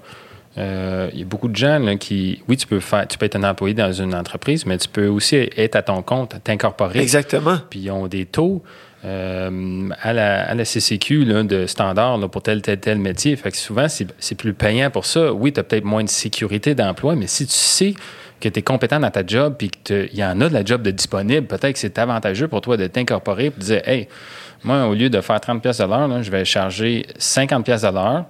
Euh, 0.58 1.08
il 1.12 1.20
y 1.20 1.22
a 1.22 1.24
beaucoup 1.24 1.48
de 1.48 1.56
gens 1.56 1.96
qui, 1.98 2.42
oui, 2.48 2.56
tu 2.56 2.66
peux 2.66 2.80
faire, 2.80 3.08
tu 3.08 3.16
peux 3.16 3.26
être 3.26 3.36
un 3.36 3.44
employé 3.44 3.74
dans 3.74 3.92
une 3.92 4.14
entreprise, 4.14 4.66
mais 4.66 4.76
tu 4.78 4.88
peux 4.88 5.06
aussi 5.06 5.36
être 5.36 5.76
à 5.76 5.82
ton 5.82 6.02
compte, 6.02 6.36
t'incorporer. 6.44 7.00
Exactement. 7.00 7.58
Puis 7.70 7.80
ils 7.80 7.90
ont 7.90 8.06
des 8.06 8.26
taux 8.26 8.62
euh, 9.04 9.88
à, 10.00 10.12
la, 10.12 10.42
à, 10.42 10.54
la, 10.54 10.64
CCQ 10.64 11.24
de 11.24 11.66
standard 11.66 12.18
pour 12.30 12.42
tel, 12.42 12.60
tel, 12.60 12.78
tel 12.78 12.98
métier. 12.98 13.34
Fait 13.36 13.50
que 13.50 13.56
souvent, 13.56 13.86
c'est 13.88 14.34
plus 14.34 14.52
payant 14.52 14.90
pour 14.90 15.06
ça. 15.06 15.32
Oui, 15.32 15.52
tu 15.52 15.60
as 15.60 15.62
peut-être 15.62 15.84
moins 15.84 16.04
de 16.04 16.10
sécurité 16.10 16.74
d'emploi, 16.74 17.16
mais 17.16 17.26
si 17.26 17.46
tu 17.46 17.52
sais 17.52 17.94
que 18.42 18.48
tu 18.48 18.58
es 18.58 18.62
compétent 18.62 19.00
dans 19.00 19.10
ta 19.10 19.24
job 19.24 19.54
puis 19.56 19.70
qu'il 19.70 20.14
y 20.14 20.24
en 20.24 20.40
a 20.40 20.48
de 20.48 20.54
la 20.54 20.64
job 20.64 20.82
de 20.82 20.90
disponible, 20.90 21.46
peut-être 21.46 21.74
que 21.74 21.78
c'est 21.78 21.98
avantageux 21.98 22.48
pour 22.48 22.60
toi 22.60 22.76
de 22.76 22.86
t'incorporer 22.88 23.46
et 23.46 23.50
de 23.50 23.60
dire, 23.60 23.88
hey, 23.88 24.08
moi, 24.64 24.86
au 24.86 24.94
lieu 24.94 25.08
de 25.08 25.20
faire 25.20 25.40
30 25.40 25.62
pièces 25.62 25.80
à 25.80 25.86
l'heure, 25.86 26.22
je 26.22 26.30
vais 26.30 26.44
charger 26.44 27.06
50 27.18 27.64
pièces 27.64 27.84
à 27.84 27.92
l'heure 27.92 28.26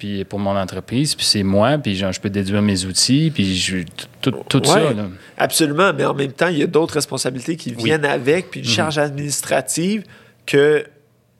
puis 0.00 0.24
pour 0.24 0.38
mon 0.38 0.56
entreprise, 0.56 1.14
puis 1.14 1.26
c'est 1.26 1.42
moi, 1.42 1.76
puis 1.76 1.94
genre, 1.94 2.10
je 2.10 2.20
peux 2.20 2.30
déduire 2.30 2.62
mes 2.62 2.86
outils, 2.86 3.30
puis 3.32 3.54
je, 3.54 3.84
tout, 4.22 4.30
tout 4.48 4.64
ça. 4.64 4.80
Absolument, 5.36 5.92
mais 5.92 6.06
en 6.06 6.14
même 6.14 6.32
temps, 6.32 6.48
il 6.48 6.56
y 6.56 6.62
a 6.62 6.66
d'autres 6.66 6.94
responsabilités 6.94 7.54
qui 7.56 7.74
viennent 7.74 8.06
avec, 8.06 8.50
puis 8.50 8.60
une 8.60 8.66
mhm. 8.66 8.72
charge 8.72 8.96
administrative 8.96 10.04
que 10.46 10.84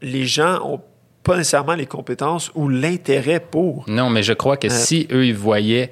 les 0.02 0.26
gens 0.26 0.60
ont 0.62 0.80
pas 1.22 1.38
nécessairement 1.38 1.74
les 1.74 1.86
compétences 1.86 2.50
ou 2.54 2.68
l'intérêt 2.68 3.40
pour. 3.40 3.86
Non, 3.88 4.10
mais 4.10 4.22
je 4.22 4.34
crois 4.34 4.58
que 4.58 4.66
euh, 4.66 4.70
si 4.70 5.08
eux, 5.10 5.24
ils 5.24 5.34
voyaient 5.34 5.90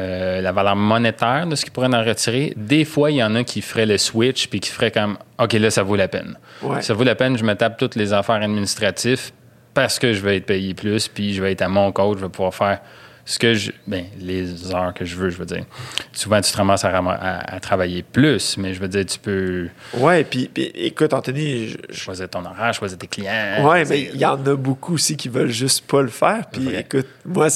euh, 0.00 0.40
la 0.40 0.52
valeur 0.52 0.76
monétaire 0.76 1.46
de 1.46 1.54
ce 1.54 1.64
qu'ils 1.64 1.72
pourraient 1.72 1.94
en 1.94 2.04
retirer, 2.04 2.54
des 2.56 2.84
fois, 2.84 3.10
il 3.10 3.16
y 3.16 3.22
en 3.22 3.34
a 3.34 3.44
qui 3.44 3.60
feraient 3.60 3.86
le 3.86 3.98
switch 3.98 4.48
puis 4.48 4.60
qui 4.60 4.70
feraient 4.70 4.90
comme 4.90 5.18
OK, 5.38 5.52
là, 5.54 5.70
ça 5.70 5.82
vaut 5.82 5.96
la 5.96 6.08
peine. 6.08 6.38
Ça 6.80 6.94
vaut 6.94 7.04
la 7.04 7.14
peine, 7.14 7.36
je 7.36 7.44
me 7.44 7.54
tape 7.54 7.76
toutes 7.76 7.96
les 7.96 8.12
affaires 8.12 8.42
administratives 8.42 9.32
parce 9.74 9.98
que 9.98 10.12
je 10.12 10.20
vais 10.20 10.36
être 10.36 10.46
payé 10.46 10.74
plus, 10.74 11.08
puis 11.08 11.34
je 11.34 11.42
vais 11.42 11.52
être 11.52 11.62
à 11.62 11.68
mon 11.68 11.92
compte, 11.92 12.18
je 12.18 12.24
vais 12.24 12.30
pouvoir 12.30 12.54
faire 12.54 12.80
ce 13.24 13.38
que 13.38 13.54
je. 13.54 13.70
Bien, 13.86 14.04
les 14.18 14.72
heures 14.74 14.92
que 14.94 15.04
je 15.04 15.16
veux, 15.16 15.30
je 15.30 15.36
veux 15.36 15.46
dire. 15.46 15.64
Souvent, 16.12 16.40
tu 16.40 16.50
te 16.50 16.56
ramasses 16.56 16.84
à, 16.84 17.60
travailler 17.60 18.02
plus, 18.02 18.56
mais 18.58 18.74
je 18.74 18.80
veux 18.80 18.88
dire, 18.88 19.06
tu 19.06 19.18
peux. 19.18 19.68
Ouais, 19.94 20.24
puis, 20.24 20.50
écoute, 20.54 21.12
Anthony. 21.12 21.68
Je, 21.68 21.76
choisir 21.94 22.28
ton 22.28 22.44
horaire, 22.44 22.74
choisir 22.74 22.98
tes 22.98 23.06
clients. 23.06 23.66
Ouais, 23.68 23.84
mais 23.84 24.10
il 24.12 24.18
y 24.18 24.24
en 24.24 24.44
a 24.44 24.56
beaucoup 24.56 24.94
aussi 24.94 25.16
qui 25.16 25.28
veulent 25.28 25.50
juste 25.50 25.86
pas 25.86 26.02
le 26.02 26.08
faire. 26.08 26.46
Puis 26.50 26.74
écoute, 26.74 27.06
moi, 27.24 27.48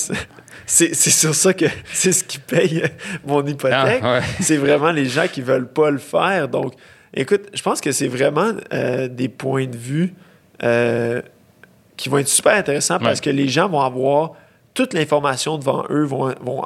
c'est 0.64 0.94
sur 0.94 1.34
ça 1.34 1.52
que 1.54 1.66
c'est 1.92 2.12
ce 2.12 2.24
qui 2.24 2.38
paye 2.38 2.82
mon 3.26 3.44
hypothèque. 3.46 4.00
Ah, 4.02 4.20
c'est 4.40 4.56
vraiment 4.56 4.90
les 4.90 5.06
gens 5.06 5.26
qui 5.30 5.42
veulent 5.42 5.68
pas 5.68 5.90
le 5.90 5.98
faire. 5.98 6.48
Donc, 6.48 6.74
écoute, 7.12 7.48
je 7.52 7.62
pense 7.62 7.80
que 7.80 7.92
c'est 7.92 8.08
vraiment 8.08 8.52
euh, 8.72 9.08
des 9.08 9.28
points 9.28 9.66
de 9.66 9.76
vue. 9.76 10.14
Euh, 10.62 11.20
qui 11.96 12.08
vont 12.08 12.18
être 12.18 12.28
super 12.28 12.54
intéressants 12.54 12.98
parce 12.98 13.20
que 13.20 13.30
les 13.30 13.48
gens 13.48 13.68
vont 13.68 13.80
avoir 13.80 14.32
toute 14.74 14.92
l'information 14.92 15.56
devant 15.56 15.84
eux, 15.90 16.04
vont, 16.04 16.34
vont 16.42 16.62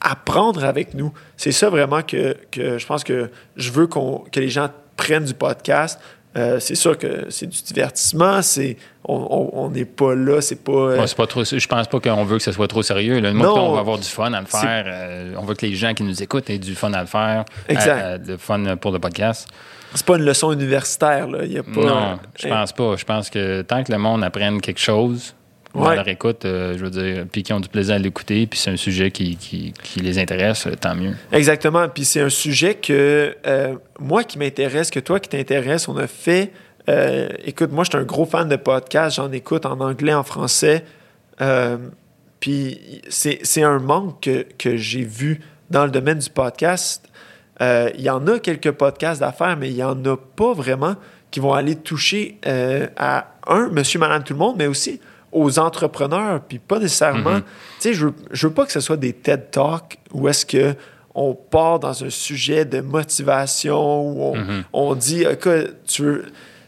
apprendre 0.00 0.64
avec 0.64 0.94
nous. 0.94 1.12
C'est 1.36 1.52
ça 1.52 1.70
vraiment 1.70 2.02
que, 2.02 2.36
que, 2.50 2.78
je 2.78 2.86
pense 2.86 3.04
que 3.04 3.30
je 3.56 3.70
veux 3.70 3.86
que 3.86 4.40
les 4.40 4.48
gens 4.48 4.68
prennent 4.96 5.24
du 5.24 5.34
podcast. 5.34 6.00
Euh, 6.36 6.60
c'est 6.60 6.74
sûr 6.74 6.98
que 6.98 7.26
c'est 7.30 7.46
du 7.46 7.62
divertissement, 7.62 8.42
c'est 8.42 8.76
on 9.08 9.70
n'est 9.72 9.84
pas 9.84 10.14
là, 10.14 10.40
c'est 10.40 10.62
pas. 10.62 10.72
Euh, 10.72 11.06
pas 11.16 11.26
trop. 11.26 11.44
Je 11.44 11.66
pense 11.66 11.86
pas 11.86 12.00
qu'on 12.00 12.24
veut 12.24 12.38
que 12.38 12.42
ce 12.42 12.52
soit 12.52 12.68
trop 12.68 12.82
sérieux. 12.82 13.20
Là. 13.20 13.30
on 13.32 13.72
va 13.72 13.80
avoir 13.80 13.98
du 13.98 14.08
fun 14.08 14.32
à 14.32 14.40
le 14.40 14.46
faire. 14.46 14.84
Euh, 14.86 15.34
on 15.38 15.44
veut 15.44 15.54
que 15.54 15.64
les 15.64 15.74
gens 15.74 15.94
qui 15.94 16.02
nous 16.02 16.22
écoutent 16.22 16.50
aient 16.50 16.58
du 16.58 16.74
fun 16.74 16.92
à 16.92 17.00
le 17.00 17.06
faire. 17.06 17.44
Exact. 17.68 18.22
du 18.22 18.36
fun 18.36 18.76
pour 18.76 18.92
le 18.92 18.98
podcast 18.98 19.48
c'est 19.94 20.06
pas 20.06 20.16
une 20.16 20.24
leçon 20.24 20.52
universitaire. 20.52 21.28
Là. 21.28 21.44
Y 21.44 21.58
a 21.58 21.62
pas, 21.62 21.80
non, 21.80 22.18
je 22.38 22.48
pense 22.48 22.72
pas. 22.72 22.96
Je 22.96 23.04
pense 23.04 23.30
que 23.30 23.62
tant 23.62 23.82
que 23.82 23.92
le 23.92 23.98
monde 23.98 24.22
apprenne 24.24 24.60
quelque 24.60 24.80
chose, 24.80 25.34
ouais. 25.76 25.96
leur 25.96 26.08
écoute, 26.08 26.44
euh, 26.44 26.76
je 26.76 26.84
veux 26.84 26.90
dire, 26.90 27.26
puis 27.30 27.42
qu'ils 27.42 27.54
ont 27.54 27.60
du 27.60 27.68
plaisir 27.68 27.94
à 27.94 27.98
l'écouter, 27.98 28.46
puis 28.46 28.58
c'est 28.58 28.70
un 28.70 28.76
sujet 28.76 29.10
qui, 29.10 29.36
qui, 29.36 30.00
les 30.00 30.18
intéresse, 30.18 30.68
tant 30.80 30.94
mieux. 30.94 31.14
Exactement. 31.32 31.88
Puis 31.88 32.04
c'est 32.04 32.20
un 32.20 32.28
sujet 32.28 32.74
que 32.74 33.36
euh, 33.46 33.74
moi 33.98 34.24
qui 34.24 34.38
m'intéresse, 34.38 34.90
que 34.90 35.00
toi 35.00 35.20
qui 35.20 35.28
t'intéresse, 35.28 35.88
on 35.88 35.96
a 35.96 36.06
fait. 36.06 36.52
Euh, 36.88 37.28
écoute, 37.44 37.72
moi, 37.72 37.84
je 37.84 37.90
suis 37.90 37.98
un 37.98 38.04
gros 38.04 38.26
fan 38.26 38.48
de 38.48 38.56
podcasts. 38.56 39.16
J'en 39.16 39.32
écoute 39.32 39.66
en 39.66 39.80
anglais, 39.80 40.14
en 40.14 40.22
français. 40.22 40.84
puis 42.40 43.02
c'est 43.08 43.62
un 43.62 43.78
manque 43.78 44.22
que, 44.22 44.46
que 44.58 44.76
j'ai 44.76 45.02
vu 45.02 45.40
dans 45.70 45.84
le 45.84 45.90
domaine 45.90 46.18
du 46.18 46.30
podcast 46.30 47.06
euh, 47.62 47.90
il 47.94 48.02
y 48.02 48.10
en 48.10 48.26
a 48.26 48.38
quelques 48.38 48.72
podcasts 48.72 49.20
d'affaires, 49.20 49.56
mais 49.56 49.70
il 49.70 49.76
n'y 49.76 49.82
en 49.82 50.04
a 50.04 50.16
pas 50.16 50.52
vraiment 50.52 50.96
qui 51.30 51.40
vont 51.40 51.54
aller 51.54 51.74
toucher 51.74 52.38
euh, 52.46 52.86
à 52.96 53.34
un, 53.46 53.68
monsieur, 53.68 53.98
madame, 53.98 54.22
tout 54.22 54.34
le 54.34 54.38
monde, 54.38 54.56
mais 54.58 54.66
aussi 54.66 55.00
aux 55.32 55.58
entrepreneurs, 55.58 56.40
puis 56.48 56.58
pas 56.58 56.78
nécessairement. 56.78 57.36
Mm-hmm. 57.38 57.42
Tu 57.42 57.80
sais, 57.80 57.94
je, 57.94 58.06
veux, 58.06 58.14
veux 58.30 58.50
pas 58.50 58.64
que 58.66 58.72
ce 58.72 58.80
soit 58.80 58.96
des 58.96 59.12
TED 59.12 59.50
Talks 59.50 59.98
où 60.12 60.28
est-ce 60.28 60.46
que 60.46 60.74
on 61.14 61.34
part 61.34 61.78
dans 61.78 62.04
un 62.04 62.10
sujet 62.10 62.64
de 62.66 62.80
motivation 62.82 64.02
où 64.02 64.22
on, 64.22 64.36
Mhm. 64.36 64.64
on 64.72 64.94
dit, 64.94 65.22
écoute, 65.22 65.74
tu 65.86 66.02
veux, 66.02 66.24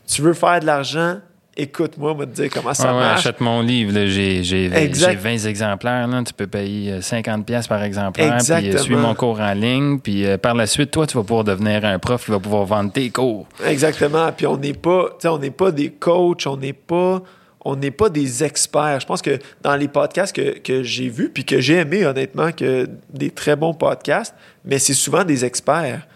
tu 0.07 0.23
veux 0.23 0.33
faire 0.33 0.61
de 0.61 0.65
l'argent, 0.67 1.19
écoute-moi, 1.55 2.15
moi 2.15 2.25
te 2.25 2.31
dire 2.31 2.49
comment 2.51 2.73
ça 2.73 2.85
Ouais, 2.85 2.91
ouais, 2.99 3.05
marche. 3.05 3.21
achète 3.27 3.41
mon 3.41 3.61
livre. 3.61 3.93
J'ai 4.07 4.43
j'ai- 4.45 4.73
Exact. 4.75 5.11
j'ai 5.11 5.17
20 5.17 5.45
exemplaires. 5.49 6.07
Là, 6.09 6.23
tu 6.25 6.33
peux 6.33 6.47
payer 6.47 6.93
euh, 6.93 7.01
50$ 7.03 7.45
piastres 7.45 7.69
par 7.69 7.83
exemplaire. 7.83 8.29
Puis 8.29 8.35
Exactement. 8.37 8.75
euh, 8.75 8.79
suis 8.79 8.97
mon 8.97 9.15
cours 9.15 9.41
en 9.41 9.53
ligne. 9.53 9.99
Puis 9.99 10.25
euh, 10.25 10.39
par 10.39 10.55
la 10.55 10.67
suite, 10.67 10.93
toi, 10.93 11.07
tu 11.07 11.17
vas 11.19 11.25
pouvoir 11.25 11.45
devenir 11.45 11.85
un 11.85 11.99
prof 11.99 12.25
qui 12.25 12.31
va 12.31 12.39
pouvoir 12.39 12.65
vendre 12.65 12.91
tes 12.93 13.11
cours. 13.11 13.47
Exactement. 13.67 14.31
Puis 14.35 14.47
on 14.47 14.57
n'est 14.57 14.73
pas, 14.73 15.11
on 15.27 15.39
n'est 15.39 15.51
pas 15.51 15.71
des 15.73 15.91
coachs, 15.91 16.47
on 16.47 16.57
n'est 16.57 16.73
pas, 16.73 17.23
on 17.65 17.77
n'est 17.77 17.91
pas 17.91 18.09
des 18.09 18.45
experts. 18.45 19.01
Je 19.01 19.07
pense 19.07 19.21
que 19.23 19.39
dans 19.63 19.77
les 19.77 19.89
podcasts 19.89 20.35
que, 20.35 20.59
que 20.59 20.83
j'ai 20.83 21.09
vus, 21.09 21.29
puis 21.31 21.45
que 21.45 21.61
j'ai 21.61 21.75
aimé 21.75 22.07
honnêtement, 22.07 22.53
que 22.53 22.89
des 23.11 23.31
très 23.31 23.57
bons 23.57 23.75
podcasts, 23.75 24.35
mais 24.65 24.79
c'est 24.79 24.95
souvent 24.95 25.25
des 25.25 25.45
experts 25.45 26.07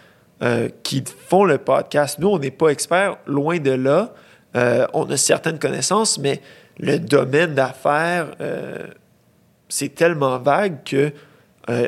euh, 0.43 0.69
qui 0.83 1.03
font 1.29 1.45
le 1.45 1.59
podcast. 1.59 2.19
Nous, 2.19 2.29
on 2.29 2.39
n'est 2.39 2.51
pas 2.51 2.69
experts, 2.69 3.17
loin 3.27 3.59
de 3.59 3.73
là. 3.73 4.15
Euh, 4.57 4.87
on 4.93 5.09
a 5.11 5.17
certaines 5.17 5.59
connaissances, 5.59 6.19
mais 6.19 6.41
le 6.79 6.99
domaine 6.99 7.55
d'affaires, 7.55 8.29
euh, 8.41 8.87
c'est 9.69 9.95
tellement 9.95 10.39
vague 10.39 10.79
que 10.85 11.13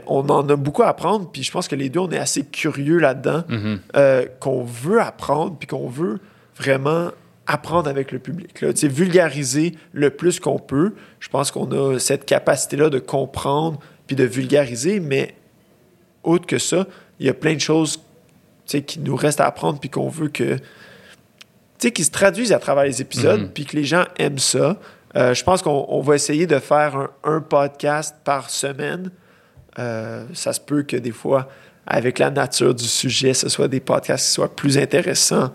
on 0.07 0.28
en 0.30 0.48
a 0.48 0.55
beaucoup 0.57 0.84
à 0.84 0.88
apprendre. 0.88 1.28
Puis 1.32 1.42
je 1.42 1.50
pense 1.50 1.66
que 1.66 1.74
les 1.74 1.88
deux, 1.88 1.98
on 1.98 2.11
est 2.11 2.16
assez 2.18 2.44
curieux 2.44 2.98
là-dedans 2.98 3.42
Mhm. 3.48 3.80
euh, 3.96 4.24
qu'on 4.38 4.62
veut 4.62 5.00
apprendre, 5.00 5.57
puis 5.59 5.66
qu'on 5.66 5.88
veut 5.88 6.20
vraiment 6.57 7.09
apprendre 7.47 7.88
avec 7.88 8.12
le 8.12 8.18
public. 8.18 8.61
Là. 8.61 8.70
Vulgariser 8.72 9.74
le 9.92 10.11
plus 10.11 10.40
qu'on 10.40 10.59
peut. 10.59 10.95
Je 11.20 11.28
pense 11.28 11.51
qu'on 11.51 11.70
a 11.72 11.99
cette 11.99 12.24
capacité-là 12.24 12.90
de 12.90 12.99
comprendre 12.99 13.80
puis 14.07 14.16
de 14.16 14.24
vulgariser, 14.24 15.01
mais 15.01 15.34
autre 16.22 16.47
que 16.47 16.59
ça, 16.59 16.86
il 17.20 17.26
y 17.26 17.28
a 17.28 17.34
plein 17.34 17.55
de 17.55 17.61
choses 17.61 18.01
qui 18.66 18.99
nous 19.01 19.16
restent 19.16 19.40
à 19.40 19.47
apprendre 19.47 19.78
puis 19.78 19.90
qu'on 19.90 20.09
veut 20.09 20.28
que... 20.28 20.57
Tu 20.57 21.88
sais, 21.88 21.90
qui 21.90 22.05
se 22.05 22.11
traduisent 22.11 22.53
à 22.53 22.59
travers 22.59 22.84
les 22.84 23.01
épisodes 23.03 23.42
Mhm. 23.42 23.49
puis 23.49 23.66
que 23.66 23.76
les 23.76 23.84
gens 23.84 24.05
aiment 24.18 24.38
ça. 24.38 24.78
Euh, 25.16 25.34
je 25.34 25.45
pense 25.45 25.61
qu'on 25.62 25.84
on 25.88 26.01
va 26.01 26.14
essayer 26.14 26.47
de 26.47 26.59
faire 26.59 26.97
un, 26.97 27.11
un 27.24 27.40
podcast 27.40 28.16
par 28.24 28.49
semaine. 28.51 29.11
Euh, 29.78 30.24
ça 30.32 30.53
se 30.53 30.61
peut 30.61 30.82
que 30.82 30.97
des 30.97 31.11
fois, 31.11 31.49
avec 31.86 32.18
la 32.18 32.30
nature 32.30 32.74
du 32.74 32.84
sujet, 32.84 33.34
ce 33.34 33.49
soit 33.49 33.68
des 33.68 33.80
podcasts 33.80 34.26
qui 34.26 34.32
soient 34.32 34.55
plus 34.55 34.78
intéressants, 34.78 35.53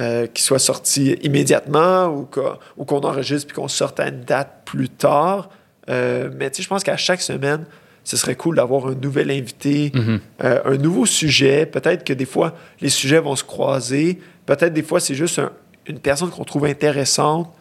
euh, 0.00 0.26
qui 0.26 0.42
soient 0.42 0.58
sortis 0.58 1.12
immédiatement 1.22 2.06
ou 2.06 2.24
qu'on 2.24 2.54
ou 2.76 2.84
qu'on 2.84 3.00
enregistre 3.00 3.46
puis 3.48 3.54
qu'on 3.56 3.68
sorte 3.68 4.00
à 4.00 4.08
une 4.08 4.20
date 4.20 4.62
plus 4.64 4.88
tard. 4.88 5.50
Euh, 5.88 6.30
mais 6.36 6.50
tu 6.50 6.56
sais, 6.56 6.62
je 6.62 6.68
pense 6.68 6.82
qu'à 6.82 6.96
chaque 6.96 7.20
semaine, 7.20 7.64
ce 8.02 8.16
serait 8.16 8.34
cool 8.34 8.56
d'avoir 8.56 8.86
un 8.88 8.94
nouvel 8.94 9.30
invité, 9.30 9.92
Mhm. 9.94 10.20
euh, 10.42 10.60
un 10.64 10.76
nouveau 10.76 11.06
sujet. 11.06 11.64
Peut-être 11.66 12.04
que 12.04 12.12
des 12.12 12.24
fois, 12.26 12.54
les 12.80 12.88
sujets 12.88 13.18
vont 13.20 13.36
se 13.36 13.44
croiser. 13.44 14.18
Peut-être 14.46 14.72
des 14.72 14.82
fois, 14.82 15.00
c'est 15.00 15.14
juste 15.14 15.38
un- 15.38 15.52
une 15.86 15.98
personne 16.00 16.30
qu'on 16.30 16.44
trouve 16.44 16.64
intéressante, 16.66 17.52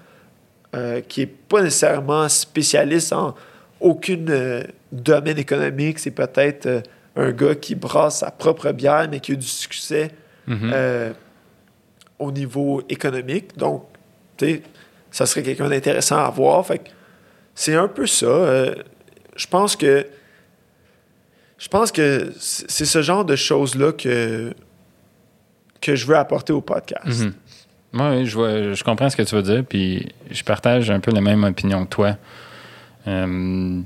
euh, 0.76 1.02
qui 1.02 1.20
n'est 1.22 1.28
pas 1.28 1.62
nécessairement 1.62 2.28
spécialiste 2.30 3.14
en 3.14 3.36
aucun 3.80 4.18
euh, 4.30 4.64
domaine 4.92 5.38
économique. 5.38 6.00
C'est 6.00 6.12
peut-être 6.12 6.82
un 7.16 7.32
gars 7.32 7.54
qui 7.56 7.76
brasse 7.76 8.20
sa 8.20 8.32
propre 8.32 8.72
bière, 8.72 9.08
mais 9.12 9.20
qui 9.20 9.34
a 9.34 9.36
du 9.36 9.46
succès 9.48 10.10
Mhm. 10.48 10.72
Au 12.24 12.32
niveau 12.32 12.82
économique. 12.90 13.58
Donc, 13.58 13.86
tu 14.38 14.46
sais, 14.46 14.64
ça 15.12 15.26
serait 15.26 15.44
quelqu'un 15.44 15.70
d'intéressant 15.70 16.18
à 16.18 16.30
voir. 16.30 16.66
Fait 16.66 16.82
c'est 17.56 17.76
un 17.76 17.88
peu 17.88 18.08
ça. 18.08 18.26
Euh, 18.26 18.76
je 19.36 19.48
pense 19.48 19.76
que 19.76 20.06
je 21.58 21.68
pense 21.70 21.92
que 21.92 22.34
c'est 22.40 22.86
ce 22.86 23.02
genre 23.02 23.24
de 23.24 23.36
choses-là 23.36 23.94
que, 23.94 24.54
que 25.80 25.96
je 25.96 26.06
veux 26.06 26.18
apporter 26.18 26.52
au 26.52 26.62
podcast. 26.62 27.06
Mhm. 27.06 27.34
Oui, 27.94 28.26
je, 28.26 28.34
vois, 28.34 28.74
je 28.74 28.84
comprends 28.84 29.10
ce 29.10 29.16
que 29.16 29.22
tu 29.22 29.36
veux 29.36 29.44
dire, 29.44 29.64
puis 29.64 30.12
je 30.32 30.44
partage 30.44 30.90
un 30.90 31.00
peu 31.00 31.12
la 31.12 31.22
même 31.22 31.44
opinion 31.44 31.86
que 31.86 31.90
toi. 31.90 32.18
Euh, 33.08 33.80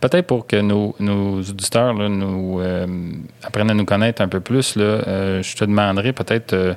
Peut-être 0.00 0.26
pour 0.26 0.46
que 0.46 0.56
nos, 0.56 0.94
nos 1.00 1.40
auditeurs 1.40 1.92
nous, 1.94 2.60
euh, 2.60 2.86
apprennent 3.42 3.70
à 3.70 3.74
nous 3.74 3.84
connaître 3.84 4.22
un 4.22 4.28
peu 4.28 4.38
plus, 4.38 4.76
là, 4.76 5.42
je 5.42 5.56
te 5.56 5.64
demanderai 5.64 6.12
peut-être 6.12 6.76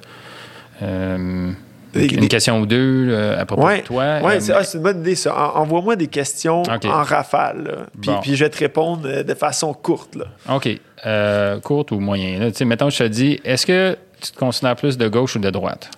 euh, 0.81 1.51
une 1.93 2.07
des- 2.07 2.27
question 2.29 2.59
ou 2.61 2.65
deux 2.65 3.05
là, 3.11 3.39
à 3.39 3.45
propos 3.45 3.63
Ouais, 3.65 3.81
de 3.81 3.85
toi. 3.85 4.19
Ouais, 4.23 4.37
Euh, 4.37 4.39
c'est 4.39 4.53
ah, 4.53 4.63
c'est 4.63 4.77
une 4.77 4.83
bonne 4.83 4.99
idée, 5.01 5.15
ça. 5.15 5.35
En- 5.35 5.61
Envoie-moi 5.61 5.95
des 5.97 6.07
questions 6.07 6.63
en 6.63 7.03
rafale. 7.03 7.63
là. 7.63 7.71
Puis, 8.01 8.11
Bon. 8.11 8.19
puis 8.21 8.35
je 8.35 8.43
vais 8.45 8.49
te 8.49 8.57
répondre 8.59 9.01
euh, 9.05 9.23
de 9.23 9.33
façon 9.33 9.73
courte. 9.73 10.15
Là. 10.15 10.25
OK. 10.55 10.69
Euh, 11.05 11.59
courte 11.59 11.91
ou 11.91 11.99
moyen. 11.99 12.39
Là. 12.39 12.51
Tu 12.51 12.57
sais, 12.57 12.65
Mettons, 12.65 12.89
je 12.89 12.99
te 12.99 13.03
dis, 13.03 13.39
est-ce 13.43 13.65
que 13.65 13.97
tu 14.21 14.31
te 14.31 14.37
considères 14.37 14.75
plus 14.75 14.97
de 14.97 15.07
gauche 15.09 15.35
ou 15.35 15.39
de 15.39 15.49
droite? 15.49 15.89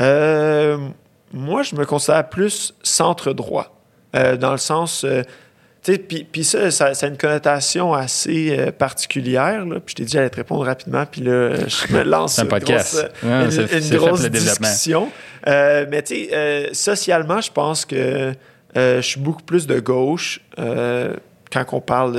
Euh, 0.00 0.78
moi, 1.32 1.62
je 1.62 1.74
me 1.76 1.84
considère 1.84 2.28
plus 2.28 2.74
centre 2.82 3.32
droit. 3.32 3.72
Euh, 4.14 4.36
dans 4.36 4.52
le 4.52 4.58
sens. 4.58 5.04
Euh, 5.88 5.98
puis 6.32 6.44
ça, 6.44 6.70
ça, 6.70 6.94
ça 6.94 7.06
a 7.06 7.08
une 7.08 7.16
connotation 7.18 7.94
assez 7.94 8.56
euh, 8.58 8.72
particulière. 8.72 9.64
Là. 9.66 9.76
Puis 9.80 9.90
je 9.92 9.94
t'ai 9.96 10.04
dit, 10.04 10.12
j'allais 10.12 10.30
te 10.30 10.36
répondre 10.36 10.64
rapidement. 10.64 11.04
Puis 11.10 11.20
là, 11.20 11.54
je 11.68 11.92
me 11.92 12.02
lance 12.02 12.34
C'est 12.34 12.40
un 12.42 12.44
une 12.44 12.50
podcast. 12.50 12.94
grosse, 12.94 13.22
Non, 13.22 13.40
une, 13.48 13.96
grosse 13.98 14.22
développement. 14.22 14.68
discussion. 14.68 15.08
Euh, 15.46 15.86
mais 15.90 16.02
tu 16.02 16.14
sais, 16.14 16.28
euh, 16.32 16.68
socialement, 16.72 17.40
je 17.40 17.52
pense 17.52 17.84
que 17.84 18.32
euh, 18.76 18.96
je 18.96 19.06
suis 19.06 19.20
beaucoup 19.20 19.42
plus 19.42 19.66
de 19.66 19.78
gauche 19.80 20.40
euh, 20.58 21.14
quand 21.52 21.64
on 21.72 21.80
parle 21.80 22.12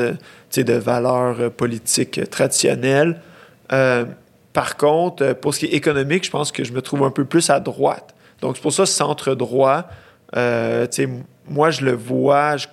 de, 0.55 0.61
de 0.63 0.73
valeurs 0.73 1.35
euh, 1.39 1.49
politiques 1.49 2.17
euh, 2.19 2.25
traditionnelles. 2.25 3.19
Euh, 3.73 4.05
par 4.53 4.77
contre, 4.77 5.23
euh, 5.23 5.33
pour 5.33 5.53
ce 5.53 5.59
qui 5.59 5.65
est 5.65 5.73
économique, 5.73 6.23
je 6.25 6.31
pense 6.31 6.51
que 6.51 6.63
je 6.63 6.71
me 6.71 6.81
trouve 6.81 7.03
un 7.03 7.11
peu 7.11 7.25
plus 7.25 7.49
à 7.49 7.59
droite. 7.59 8.15
Donc, 8.41 8.55
c'est 8.55 8.61
pour 8.61 8.71
ça, 8.73 8.85
centre-droit, 8.85 9.87
euh, 10.35 10.85
tu 10.87 10.95
sais, 10.95 11.03
m- 11.03 11.23
moi, 11.49 11.69
je 11.69 11.83
le 11.85 11.91
vois, 11.93 12.57
je 12.57 12.67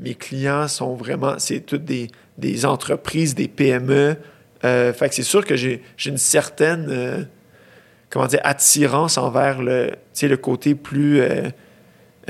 mes 0.00 0.14
clients 0.14 0.68
sont 0.68 0.94
vraiment, 0.94 1.34
c'est 1.38 1.60
toutes 1.60 1.84
des, 1.84 2.08
des 2.36 2.64
entreprises, 2.66 3.34
des 3.34 3.48
PME. 3.48 4.16
Euh, 4.64 4.92
fait 4.92 5.08
que 5.08 5.14
c'est 5.14 5.22
sûr 5.22 5.44
que 5.44 5.56
j'ai 5.56 5.82
une 6.06 6.18
certaine, 6.18 6.86
euh, 6.90 7.22
comment 8.10 8.26
dire, 8.26 8.40
attirance 8.44 9.18
envers 9.18 9.60
le, 9.62 9.92
le 10.22 10.36
côté 10.36 10.74
plus 10.74 11.20
euh, 11.20 11.48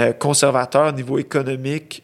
euh, 0.01 0.13
conservateur 0.13 0.89
au 0.89 0.93
niveau 0.93 1.19
économique. 1.19 2.03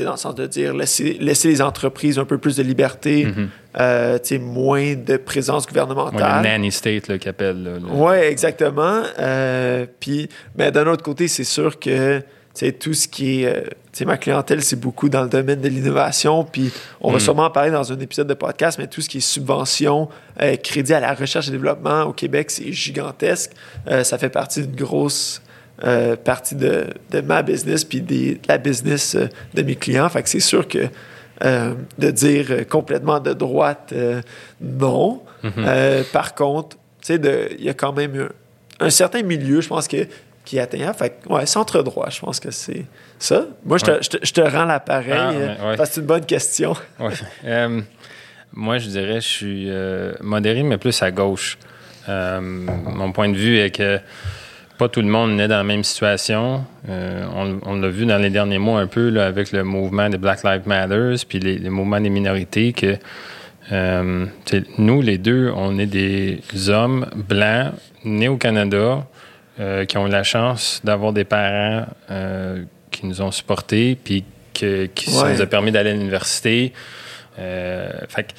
Dans 0.00 0.10
le 0.10 0.16
sens 0.16 0.34
de 0.34 0.46
dire 0.48 0.74
laisser, 0.74 1.16
laisser 1.20 1.46
les 1.48 1.62
entreprises 1.62 2.18
un 2.18 2.24
peu 2.24 2.36
plus 2.38 2.56
de 2.56 2.64
liberté, 2.64 3.28
sais, 3.76 4.38
moins 4.38 4.94
de 4.94 5.16
présence 5.16 5.68
gouvernementale. 5.68 6.42
le 6.42 6.48
nanny 6.48 6.72
state 6.72 7.06
là, 7.06 7.16
le- 7.16 7.78
Oui, 7.92 8.16
exactement. 8.16 9.02
Puis, 10.00 10.28
mais 10.56 10.72
d'un 10.72 10.88
autre 10.88 11.04
côté, 11.04 11.28
c'est 11.28 11.44
sûr 11.44 11.78
que 11.78 12.20
sais, 12.60 12.72
tout 12.72 12.94
ce 12.94 13.08
qui 13.08 13.42
est. 13.42 13.46
euh, 13.46 13.60
sais, 13.92 14.04
ma 14.04 14.16
clientèle, 14.16 14.62
c'est 14.62 14.78
beaucoup 14.78 15.08
dans 15.08 15.22
le 15.22 15.28
domaine 15.28 15.60
de 15.60 15.68
l'innovation. 15.68 16.44
Puis, 16.44 16.72
on 17.00 17.10
va 17.10 17.16
Mm. 17.18 17.20
sûrement 17.20 17.44
en 17.44 17.50
parler 17.50 17.70
dans 17.70 17.92
un 17.92 17.98
épisode 18.00 18.26
de 18.28 18.34
podcast, 18.34 18.78
mais 18.78 18.86
tout 18.86 19.00
ce 19.00 19.08
qui 19.08 19.18
est 19.18 19.20
subvention, 19.20 20.08
euh, 20.40 20.56
crédit 20.56 20.94
à 20.94 21.00
la 21.00 21.14
recherche 21.14 21.48
et 21.48 21.50
développement 21.50 22.02
au 22.04 22.12
Québec, 22.12 22.50
c'est 22.50 22.72
gigantesque. 22.72 23.52
Euh, 23.88 24.02
ça 24.04 24.18
fait 24.18 24.30
partie 24.30 24.62
d'une 24.66 24.76
grosse. 24.76 25.40
euh, 25.84 26.14
partie 26.14 26.54
de, 26.54 26.84
de 27.10 27.20
ma 27.20 27.42
business 27.42 27.84
puis 27.84 28.00
des- 28.00 28.34
de 28.36 28.40
la 28.48 28.58
business 28.58 29.16
de 29.54 29.62
mes 29.62 29.74
clients. 29.74 30.08
Fait 30.08 30.22
que 30.22 30.28
c'est 30.28 30.38
sûr 30.38 30.68
que 30.68 30.86
de 31.98 32.10
dire 32.12 32.68
complètement 32.68 33.18
de 33.18 33.32
droite, 33.32 33.92
non. 34.60 35.20
Euh, 35.58 36.02
par 36.12 36.34
contre, 36.36 36.76
tu 36.76 36.78
sais, 37.02 37.18
de- 37.18 37.48
il 37.58 37.64
y 37.64 37.68
a 37.68 37.74
quand 37.74 37.92
même 37.92 38.28
un, 38.80 38.86
un 38.86 38.90
certain 38.90 39.22
milieu, 39.22 39.60
je 39.60 39.68
pense, 39.68 39.88
que, 39.88 40.06
qui 40.44 40.58
est 40.58 40.60
atteignable. 40.60 40.94
Fait 40.96 41.10
que, 41.22 41.28
ouais, 41.32 41.46
centre 41.46 41.82
droit, 41.82 42.08
je 42.10 42.20
pense 42.20 42.38
que 42.40 42.50
c'est 42.50 42.84
ça. 43.18 43.46
Moi, 43.64 43.78
je 43.78 43.84
te, 43.84 43.90
Ouais. 43.92 43.98
je 44.02 44.10
te- 44.10 44.26
je 44.26 44.32
te 44.32 44.40
rends 44.40 44.64
l'appareil 44.66 45.12
Ah, 45.16 45.30
euh, 45.30 45.48
ouais, 45.70 45.76
parce 45.76 45.88
que 45.90 45.94
c'est 45.96 46.00
une 46.02 46.06
bonne 46.06 46.26
question. 46.26 46.74
Ouais. 47.00 47.12
Euh, 47.46 47.80
moi, 48.52 48.78
je 48.78 48.88
dirais, 48.88 49.16
je 49.20 49.28
suis 49.28 49.64
euh, 49.70 50.12
modéré, 50.20 50.62
mais 50.62 50.76
plus 50.78 51.02
à 51.02 51.10
gauche. 51.10 51.58
Euh, 52.08 52.40
mon 52.40 53.12
point 53.12 53.28
de 53.30 53.36
vue 53.36 53.58
est 53.58 53.70
que 53.70 53.98
pas 54.76 54.88
tout 54.88 55.00
le 55.00 55.06
monde 55.08 55.34
naît 55.36 55.48
dans 55.48 55.56
la 55.56 55.64
même 55.64 55.84
situation. 55.84 56.64
On 56.88 57.58
on 57.64 57.76
l'a 57.80 57.88
vu 57.88 58.04
dans 58.06 58.18
les 58.18 58.28
derniers 58.28 58.58
mois 58.58 58.80
un 58.80 58.86
peu 58.88 59.08
là, 59.08 59.24
avec 59.26 59.52
le 59.52 59.62
mouvement 59.64 60.08
des 60.10 60.18
Black 60.18 60.42
Lives 60.42 60.66
Matter, 60.66 61.14
puis 61.28 61.38
les, 61.38 61.58
les 61.58 61.70
mouvements 61.70 62.00
des 62.00 62.10
minorités, 62.10 62.72
que 62.74 62.96
nous, 64.78 65.00
les 65.02 65.18
deux, 65.18 65.50
on 65.54 65.78
est 65.78 65.86
des 65.86 66.40
hommes 66.68 67.06
blancs 67.14 67.72
nés 68.04 68.28
au 68.28 68.36
Canada 68.36 69.06
euh, 69.60 69.84
qui 69.84 69.96
ont 69.98 70.06
eu 70.08 70.10
la 70.10 70.24
chance 70.24 70.80
d'avoir 70.82 71.12
des 71.12 71.24
parents 71.24 71.86
euh, 72.10 72.64
qui 72.90 73.06
nous 73.06 73.22
ont 73.22 73.30
supportés, 73.30 73.96
puis 74.02 74.24
que, 74.52 74.86
qui 74.86 75.10
ça 75.10 75.32
nous 75.32 75.40
a 75.40 75.46
permis 75.46 75.70
d'aller 75.70 75.90
à 75.90 75.92
l'université. 75.92 76.72
Euh, 77.38 77.88
fait 78.08 78.24
que 78.24 78.32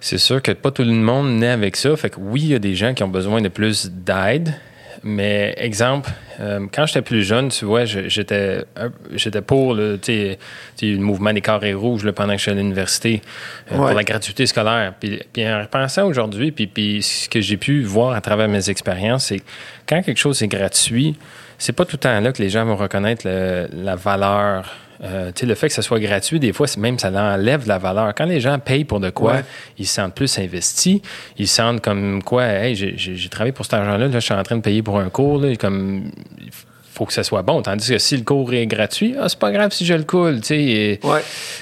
c'est 0.00 0.18
sûr 0.18 0.40
que 0.40 0.52
pas 0.52 0.70
tout 0.70 0.84
le 0.84 0.92
monde 0.92 1.38
naît 1.38 1.50
avec 1.50 1.76
ça. 1.76 1.94
Fait 1.96 2.10
que 2.10 2.16
oui, 2.18 2.40
il 2.42 2.48
y 2.48 2.54
a 2.54 2.58
des 2.58 2.74
gens 2.74 2.94
qui 2.94 3.02
ont 3.02 3.08
besoin 3.08 3.42
de 3.42 3.48
plus 3.48 3.90
d'aide. 3.90 4.54
Mais 5.02 5.54
exemple, 5.56 6.10
euh, 6.40 6.66
quand 6.72 6.86
j'étais 6.86 7.02
plus 7.02 7.22
jeune, 7.22 7.48
tu 7.48 7.64
vois, 7.64 7.84
j'étais 7.84 8.64
j'étais 9.14 9.40
pour 9.40 9.74
le, 9.74 9.98
le 10.08 10.96
mouvement 10.98 11.32
des 11.32 11.40
carrés 11.40 11.74
rouges 11.74 12.04
là, 12.04 12.12
pendant 12.12 12.34
que 12.34 12.38
j'étais 12.38 12.52
à 12.52 12.54
l'université 12.54 13.22
euh, 13.72 13.76
pour 13.76 13.90
la 13.90 14.04
gratuité 14.04 14.46
scolaire. 14.46 14.94
Puis, 14.98 15.20
puis 15.32 15.48
en 15.48 15.60
repensant 15.60 16.06
aujourd'hui, 16.06 16.52
puis, 16.52 16.66
puis 16.66 17.02
ce 17.02 17.28
que 17.28 17.40
j'ai 17.40 17.56
pu 17.56 17.82
voir 17.82 18.12
à 18.12 18.20
travers 18.20 18.48
mes 18.48 18.70
expériences, 18.70 19.26
c'est 19.26 19.42
quand 19.88 20.02
quelque 20.02 20.18
chose 20.18 20.42
est 20.42 20.48
gratuit, 20.48 21.16
c'est 21.58 21.72
pas 21.72 21.84
tout 21.84 21.96
le 21.96 22.00
temps 22.00 22.20
là 22.20 22.32
que 22.32 22.42
les 22.42 22.50
gens 22.50 22.64
vont 22.64 22.76
reconnaître 22.76 23.26
la 23.26 23.96
valeur 23.96 24.70
euh, 25.02 25.32
le 25.40 25.54
fait 25.54 25.68
que 25.68 25.74
ce 25.74 25.82
soit 25.82 26.00
gratuit, 26.00 26.40
des 26.40 26.52
fois, 26.52 26.66
même 26.78 26.98
ça 26.98 27.10
enlève 27.10 27.66
la 27.66 27.78
valeur. 27.78 28.14
Quand 28.14 28.26
les 28.26 28.40
gens 28.40 28.58
payent 28.58 28.84
pour 28.84 29.00
de 29.00 29.10
quoi, 29.10 29.38
ils 29.78 29.86
se 29.86 29.94
sentent 29.94 30.14
plus 30.14 30.38
investis. 30.38 31.00
Ils 31.38 31.48
se 31.48 31.56
sentent 31.56 31.80
comme 31.80 32.22
quoi, 32.22 32.44
hey, 32.44 32.74
j'ai 32.74 33.28
travaillé 33.28 33.52
pour 33.52 33.64
cet 33.64 33.74
argent-là, 33.74 34.10
je 34.10 34.18
suis 34.18 34.34
en 34.34 34.42
train 34.42 34.56
de 34.56 34.62
payer 34.62 34.82
pour 34.82 34.98
un 34.98 35.08
cours, 35.08 35.38
là, 35.40 35.54
comme 35.56 36.10
il 36.40 36.50
faut 36.96 37.04
que 37.04 37.12
ça 37.12 37.22
soit 37.22 37.42
bon. 37.42 37.60
Tandis 37.62 37.90
que 37.90 37.98
si 37.98 38.16
le 38.16 38.22
cours 38.22 38.52
est 38.54 38.66
gratuit, 38.66 39.14
ah, 39.20 39.28
c'est 39.28 39.38
pas 39.38 39.52
grave 39.52 39.72
si 39.72 39.84
je 39.84 39.94
le 39.94 40.04
coule. 40.04 40.40
Oui, 40.50 40.98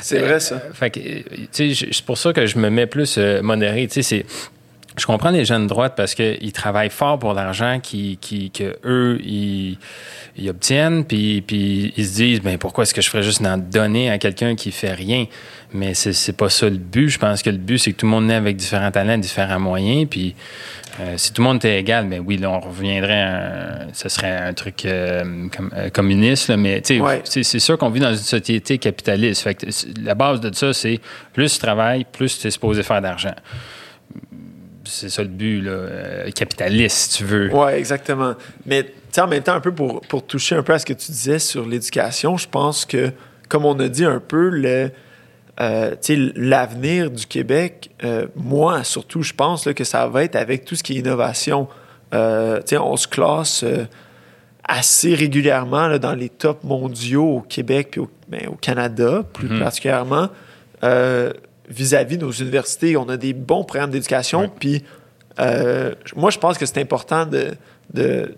c'est 0.01 0.19
vrai 0.21 0.39
ça. 0.39 0.63
Euh, 0.81 1.23
c'est 1.51 2.05
pour 2.07 2.19
ça 2.19 2.33
que 2.33 2.47
je 2.47 2.59
me 2.59 2.71
mets 2.71 2.87
plus 2.87 3.17
euh, 3.19 3.43
modéré. 3.43 3.89
C'est 3.91 4.25
je 4.97 5.07
comprends 5.07 5.31
les 5.31 5.45
jeunes 5.45 5.65
de 5.65 5.69
droite 5.69 5.95
parce 5.97 6.15
qu'ils 6.15 6.53
travaillent 6.53 6.91
fort 6.91 7.19
pour 7.19 7.35
l'argent 7.35 7.81
qui, 7.83 8.17
qui, 8.21 8.51
que 8.51 8.77
eux 8.85 9.21
ils, 9.25 9.79
ils 10.37 10.49
obtiennent, 10.49 11.05
puis, 11.05 11.43
puis 11.43 11.93
ils 11.97 12.07
se 12.07 12.15
disent 12.15 12.41
ben 12.41 12.59
pourquoi 12.59 12.83
est-ce 12.83 12.95
que 12.95 13.03
je 13.03 13.11
ferais 13.11 13.23
juste 13.23 13.45
en 13.45 13.59
donner 13.59 14.11
à 14.11 14.19
quelqu'un 14.19 14.55
qui 14.55 14.71
fait 14.71 14.93
rien? 14.93 15.27
Mais 15.73 15.95
c'est, 15.95 16.13
c'est 16.13 16.35
pas 16.37 16.49
ça 16.49 16.69
le 16.69 16.77
but. 16.77 17.09
Je 17.09 17.19
pense 17.19 17.43
que 17.43 17.51
le 17.51 17.57
but 17.57 17.79
c'est 17.79 17.93
que 17.93 17.97
tout 17.97 18.07
le 18.07 18.11
monde 18.11 18.27
naît 18.27 18.35
avec 18.35 18.57
différents 18.57 18.93
talents, 18.93 19.19
différents 19.19 19.59
moyens, 19.59 20.07
puis 20.09 20.37
euh, 21.01 21.15
si 21.17 21.33
tout 21.33 21.43
le 21.43 21.49
monde 21.49 21.57
était 21.57 21.81
égal, 21.81 22.09
ben 22.09 22.23
oui, 22.25 22.37
là, 22.37 22.51
on 22.51 22.61
reviendrait 22.61 23.23
à, 23.23 23.87
ce 23.93 24.09
serait 24.09 24.37
un 24.37 24.55
truc 24.55 24.85
euh, 24.85 25.49
comme, 25.55 25.73
euh, 25.77 25.91
communiste, 25.91 26.49
là, 26.49 26.57
mais 26.57 26.83
ouais. 27.01 27.21
c'est, 27.25 27.43
c'est 27.43 27.59
sûr 27.59 27.77
qu'on 27.79 27.91
vit 27.91 27.99
dans 27.99 28.13
une 28.13 28.17
société 28.17 28.79
capitaliste. 28.79 29.43
Fait 29.43 29.57
que 29.57 29.67
la 30.05 30.15
base 30.15 30.41
de 30.41 30.55
ça, 30.55 30.73
c'est 30.73 31.01
plus 31.33 31.53
tu 31.53 31.59
travailles, 31.59 32.05
plus 32.05 32.39
tu 32.39 32.47
es 32.47 32.51
supposé 32.53 32.85
faire 32.85 33.03
d'argent 33.03 33.35
c'est 34.87 35.09
ça 35.09 35.23
le 35.23 35.29
but, 35.29 35.61
là, 35.61 35.71
euh, 35.71 36.31
capitaliste, 36.31 37.13
si 37.13 37.19
tu 37.19 37.25
veux. 37.25 37.51
Oui, 37.53 37.73
exactement. 37.73 38.35
Mais 38.67 38.87
en 39.19 39.27
même 39.27 39.43
temps, 39.43 39.55
un 39.55 39.61
peu 39.61 39.73
pour, 39.73 40.01
pour, 40.03 40.27
toucher 40.27 40.57
un 40.57 40.63
peu 40.63 40.73
à 40.73 40.79
ce 40.79 40.87
que 40.87 40.93
tu 40.93 41.13
disais 41.13 41.39
sur 41.39 41.67
l'éducation, 41.67 42.37
je 42.37 42.49
pense 42.49 42.85
que, 42.85 43.13
comme 43.49 43.65
on 43.65 43.79
a 43.79 43.89
dit 43.89 44.05
un 44.05 44.21
peu, 44.21 44.49
le, 44.49 44.91
euh, 45.61 45.95
l'avenir 46.37 47.11
du 47.11 47.27
Québec, 47.27 47.91
euh, 48.03 48.27
moi 48.37 48.85
surtout, 48.85 49.23
je 49.23 49.33
pense 49.33 49.67
là, 49.67 49.75
que 49.75 49.85
ça 49.85 50.07
va 50.09 50.25
être 50.25 50.37
avec 50.37 50.65
tout 50.65 50.75
ce 50.75 50.83
qui 50.83 50.95
est 50.95 50.99
innovation. 50.99 51.69
on 52.13 52.97
se 52.97 53.09
classe 53.09 53.65
assez 54.67 55.15
régulièrement 55.15 55.89
là, 55.89 55.99
dans 55.99 56.15
les 56.15 56.31
tops 56.31 56.65
mondiaux 56.65 57.37
au 57.37 57.41
Québec 57.41 57.95
et 57.97 58.01
au, 58.01 58.09
ben, 58.29 58.49
au 58.49 58.55
Canada, 58.55 59.23
plus 59.33 59.49
mm-hmm. 59.49 59.59
particulièrement 59.59 60.29
vis-à-vis 61.69 62.19
de 62.19 62.25
nos 62.25 62.33
universités. 62.33 62.97
On 62.97 63.09
a 63.09 63.17
des 63.17 63.33
bons 63.33 63.65
programmes 63.65 63.91
d'éducation. 63.91 64.51
Puis 64.59 64.85
euh, 65.41 65.95
moi, 66.17 66.31
je 66.31 66.39
pense 66.39 66.59
que 66.59 66.67
c'est 66.67 66.81
important 66.81 67.27
de, 67.27 67.53
de, 67.93 68.35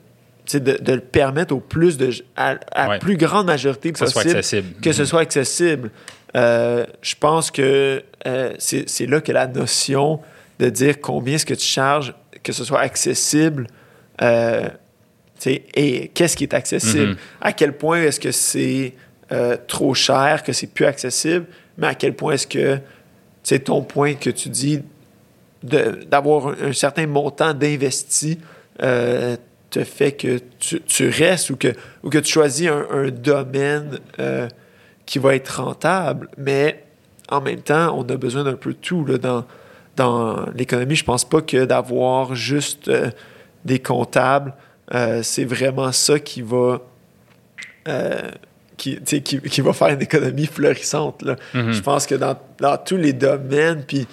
de, 0.53 0.93
le 0.93 1.01
permettre 1.01 1.55
au 1.55 1.61
plus 1.61 1.97
de 1.97 2.11
à, 2.37 2.57
la 2.74 2.99
plus 2.99 3.16
grande 3.16 3.47
majorité 3.47 3.93
que, 3.93 3.99
ce 3.99 4.07
soit 4.07 4.22
accessible. 4.22 4.81
Que 4.81 4.93
ce 4.93 5.05
soit 5.05 5.20
accessible. 5.20 5.91
Euh, 6.35 6.85
je 7.03 7.14
pense 7.18 7.51
que 7.51 8.03
euh, 8.27 8.53
c'est 8.59 9.07
là 9.07 9.20
que 9.20 9.33
la 9.33 9.47
notion 9.47 10.20
de 10.59 10.68
dire 10.70 11.01
combien 11.01 11.35
est-ce 11.35 11.47
que 11.47 11.55
tu 11.55 11.66
charges, 11.66 12.14
que 12.43 12.53
ce 12.53 12.64
soit 12.64 12.81
accessible, 12.81 13.66
et 14.22 16.11
qu'est-ce 16.14 16.37
qui 16.37 16.45
est 16.45 16.55
accessible, 16.55 17.11
mhm. 17.11 17.16
à 17.43 17.53
quel 17.53 17.77
point 17.77 18.01
est-ce 18.03 18.20
que 18.20 18.33
c'est 18.33 18.95
trop 19.66 19.93
cher, 19.93 20.43
que 20.43 20.53
c'est 20.55 20.68
plus 20.68 20.87
accessible, 20.87 21.47
mais 21.77 21.89
à 21.89 21.95
quel 21.95 22.14
point 22.14 22.33
est-ce 22.33 22.47
que 22.47 22.79
c'est 23.47 23.61
ton 23.61 23.82
point 23.82 24.14
que 24.14 24.28
tu 24.28 24.49
dis 24.49 24.82
d'avoir 25.62 26.49
un, 26.61 26.72
certain 26.72 27.07
montant 27.07 27.55
d'investi 27.55 28.40
euh, 28.82 29.36
te 29.70 29.84
fait 29.84 30.11
que 30.11 30.40
tu, 30.59 31.09
restes 31.09 31.51
ou 31.51 31.57
que, 31.57 31.68
ou 32.03 32.11
que 32.11 32.18
tu 32.18 32.32
choisis 32.32 32.68
un, 32.68 33.09
domaine 33.11 34.01
euh, 34.18 34.49
qui 35.07 35.20
va 35.20 35.36
être 35.36 35.62
rentable, 35.62 36.28
mais 36.36 36.82
en 37.28 37.40
même 37.40 37.61
temps, 37.61 37.97
on 37.97 38.03
a 38.09 38.16
besoin 38.16 38.42
d'un 38.42 38.57
peu 38.57 38.72
de 38.72 38.78
tout 38.78 39.05
là, 39.05 39.16
dans, 39.16 39.44
dans 39.94 40.47
l'économie. 40.57 40.97
Je 40.97 41.05
pense 41.05 41.24
pas 41.24 41.40
que 41.40 41.66
d'avoir 41.66 42.34
juste 42.34 42.88
euh, 42.88 43.11
des 43.64 43.78
comptables, 43.78 44.55
c'est 45.22 45.44
vraiment 45.44 45.92
ça 45.92 46.18
qui 46.18 46.42
va 46.42 46.80
qui, 48.77 49.01
qui, 49.01 49.41
qui, 49.41 49.61
va 49.61 49.72
faire 49.72 49.89
une 49.89 50.03
économie 50.03 50.47
florissante. 50.47 51.22
Là. 51.22 51.37
Mm-hmm. 51.55 51.72
Je 51.72 51.81
pense 51.81 52.07
que 52.07 52.14
dans, 52.14 52.37
dans, 52.59 52.77
tous 52.77 52.97
les 52.97 53.12
domaines, 53.12 53.83
puis 53.87 54.07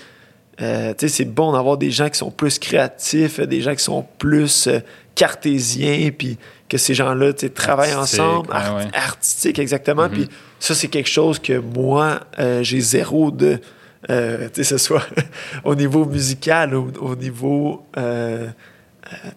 euh, 0.61 0.93
c'est 0.97 1.25
bon 1.25 1.51
d'avoir 1.53 1.77
des 1.77 1.91
gens 1.91 2.09
qui 2.09 2.17
sont 2.17 2.31
plus 2.31 2.59
créatifs, 2.59 3.39
des 3.39 3.61
gens 3.61 3.75
qui 3.75 3.83
sont 3.83 4.05
plus 4.17 4.67
euh, 4.67 4.79
cartésiens, 5.15 6.11
puis 6.17 6.37
que 6.69 6.77
ces 6.77 6.93
gens-là 6.93 7.33
travaillent 7.53 7.95
ensemble, 7.95 8.49
artistiques 8.93 9.59
exactement. 9.59 10.07
Mm-hmm. 10.07 10.11
Puis 10.11 10.29
ça, 10.59 10.73
c'est 10.73 10.87
quelque 10.87 11.09
chose 11.09 11.39
que 11.39 11.59
moi, 11.59 12.21
euh, 12.39 12.63
j'ai 12.63 12.79
zéro 12.79 13.31
de, 13.31 13.59
que 14.07 14.63
ce 14.63 14.77
soit 14.77 15.05
au 15.63 15.75
niveau 15.75 16.05
musical, 16.05 16.75
au, 16.75 16.91
au 16.99 17.15
niveau 17.15 17.85
de, 17.93 18.49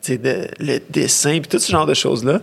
le 0.09 0.79
dessin, 0.91 1.39
puis 1.41 1.49
tout 1.49 1.59
ce 1.59 1.71
genre 1.71 1.87
de 1.87 1.95
choses-là 1.95 2.41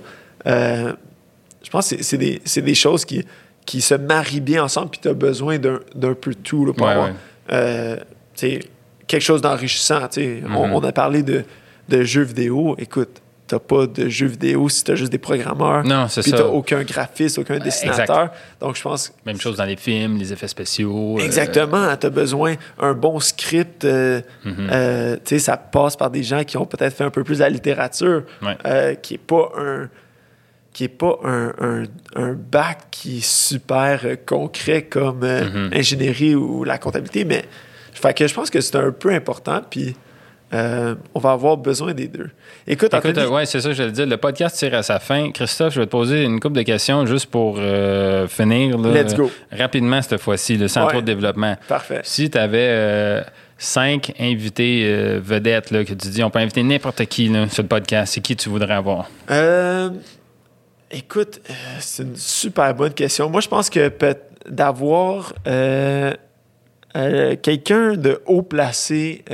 je 1.64 1.70
pense 1.70 1.89
que 1.89 2.03
c'est 2.03 2.18
des, 2.18 2.41
des, 2.55 2.76
choses 2.76 3.05
qui, 3.05 3.26
qui 3.66 3.82
se 3.82 3.95
marient 3.95 4.41
bien 4.41 4.64
ensemble, 4.64 4.91
puis 4.91 4.99
tu 5.01 5.07
as 5.07 5.14
besoin 5.14 5.57
d'un 5.57 6.14
peu 6.14 6.32
de 6.32 6.39
tout 6.43 6.66
là, 6.66 6.74
pour 6.74 6.88
avoir 6.88 7.09
euh, 7.51 7.97
quelque 8.36 9.24
chose 9.24 9.41
d'enrichissant. 9.41 10.01
Mm-hmm. 10.01 10.53
on, 10.53 10.76
on, 10.76 10.84
a 10.84 10.91
parlé 10.91 11.24
de, 11.24 11.43
de 11.89 12.03
jeux 12.03 12.24
vidéo. 12.24 12.76
Écoute, 12.78 13.22
t'as 13.47 13.59
pas 13.59 13.88
de 13.88 14.09
jeux 14.09 14.28
vidéo 14.28 14.68
si 14.68 14.84
t'as 14.84 14.95
juste 14.95 15.11
des 15.11 15.18
programmeurs. 15.18 15.86
Non, 15.86 16.07
c'est 16.09 16.22
ça. 16.22 16.30
Puis 16.30 16.32
t'as 16.32 16.47
aucun 16.47 16.84
graphiste, 16.84 17.39
aucun 17.39 17.59
dessinateur. 17.59 18.32
Donc, 18.59 18.76
je 18.76 18.82
pense... 18.82 19.14
Même 19.26 19.39
chose 19.39 19.55
dans 19.57 19.66
les 19.66 19.78
films, 19.78 20.18
les 20.18 20.34
effets 20.34 20.47
spéciaux. 20.49 21.18
Euh, 21.18 21.24
Exactement. 21.24 21.91
Tu 21.91 21.97
T'as 21.99 22.09
besoin 22.09 22.55
d'un 22.80 22.93
bon 22.93 23.20
script. 23.22 23.86
Euh, 23.86 24.22
mm-hmm. 24.45 25.18
tu 25.20 25.22
sais, 25.26 25.39
ça 25.39 25.55
passe 25.55 25.95
par 25.95 26.09
des 26.09 26.24
gens 26.24 26.43
qui 26.43 26.57
ont 26.57 26.66
peut-être 26.66 26.95
fait 26.95 27.05
un 27.05 27.11
peu 27.11 27.24
plus 27.24 27.36
de 27.36 27.43
la 27.43 27.49
littérature, 27.49 28.24
qui 29.01 29.14
est 29.14 29.26
pas 29.26 29.51
un 29.57 29.89
qui 30.74 30.84
n'est 30.84 30.89
pas 30.89 31.19
un, 31.24 31.84
un, 32.15 32.34
bac 32.34 32.88
qui 32.89 33.19
est 33.19 33.26
super 33.26 34.01
euh, 34.03 34.15
concret 34.26 34.84
comme 34.84 35.24
euh, 35.24 35.43
mm-hmm. 35.43 35.78
ingénierie 35.78 36.36
ou 36.36 36.63
la 36.63 36.80
comptabilité, 36.80 37.26
mais 37.26 37.45
fait 37.93 38.13
que 38.15 38.28
je 38.28 38.34
pense 38.34 38.49
que 38.49 38.59
c'est 38.59 38.76
un 38.76 38.91
peu 38.91 39.11
important, 39.11 39.61
puis 39.69 39.95
euh, 40.53 40.95
on 41.13 41.19
va 41.19 41.32
avoir 41.32 41.57
besoin 41.57 41.93
des 41.93 42.07
deux. 42.07 42.30
Écoute, 42.67 42.93
Écoute 42.93 43.17
ouais, 43.17 43.45
c'est 43.45 43.61
ça 43.61 43.69
que 43.69 43.76
je 43.76 43.84
dire. 43.84 44.07
Le 44.07 44.17
podcast 44.17 44.57
tire 44.57 44.74
à 44.74 44.84
sa 44.84 44.99
fin. 44.99 45.32
Christophe, 45.32 45.74
je 45.76 45.80
vais 45.80 45.86
te 45.86 45.91
poser 45.91 46.24
une 46.24 46.39
couple 46.39 46.57
de 46.57 46.63
questions 46.63 47.05
juste 47.05 47.28
pour 47.28 47.57
finir. 48.28 48.78
Let's 48.78 49.15
go. 49.15 49.32
Rapidement 49.51 50.01
cette 50.01 50.19
fois-ci, 50.19 50.57
le 50.57 50.67
centre 50.67 50.95
de 50.97 51.01
développement. 51.01 51.55
Parfait. 51.67 52.01
Si 52.03 52.30
tu 52.30 52.38
avais 52.38 53.24
cinq 53.57 54.13
invités 54.19 55.17
vedettes 55.19 55.71
là, 55.71 55.84
que 55.86 55.93
tu 55.93 56.07
dis, 56.09 56.24
on 56.24 56.30
peut 56.30 56.39
inviter 56.39 56.61
n'importe 56.61 57.05
qui 57.05 57.32
sur 57.49 57.63
le 57.63 57.69
podcast, 57.69 58.13
c'est 58.13 58.21
qui 58.21 58.36
tu 58.36 58.49
voudrais 58.49 58.76
avoir? 58.76 59.09
Euh, 59.32 59.89
Écoute, 60.96 61.41
euh, 61.50 61.54
c'est 61.80 62.04
une 62.04 62.16
super 62.16 62.76
bonne 62.76 62.94
question. 62.94 63.28
Moi, 63.28 63.41
je 63.41 63.48
pense 63.48 63.68
que 63.68 63.91
d'avoir 64.48 65.34
euh, 65.48 66.14
euh, 66.96 67.36
quelqu'un 67.41 67.96
de 67.96 68.22
haut 68.28 68.44
placé 68.44 69.26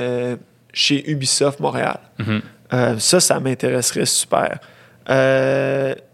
chez 0.72 1.10
Ubisoft 1.10 1.60
Montréal, 1.60 2.00
mm-hmm. 2.18 2.98
ça, 2.98 3.20
ça 3.20 3.38
m'intéresserait 3.40 4.06
super. 4.06 4.58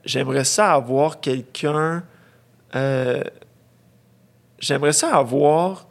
j'aimerais 0.05 0.45
ça 0.45 0.73
avoir 0.73 1.21
quelqu'un. 1.21 2.03
j'aimerais 4.59 4.93
ça 4.93 5.15
avoir 5.15 5.87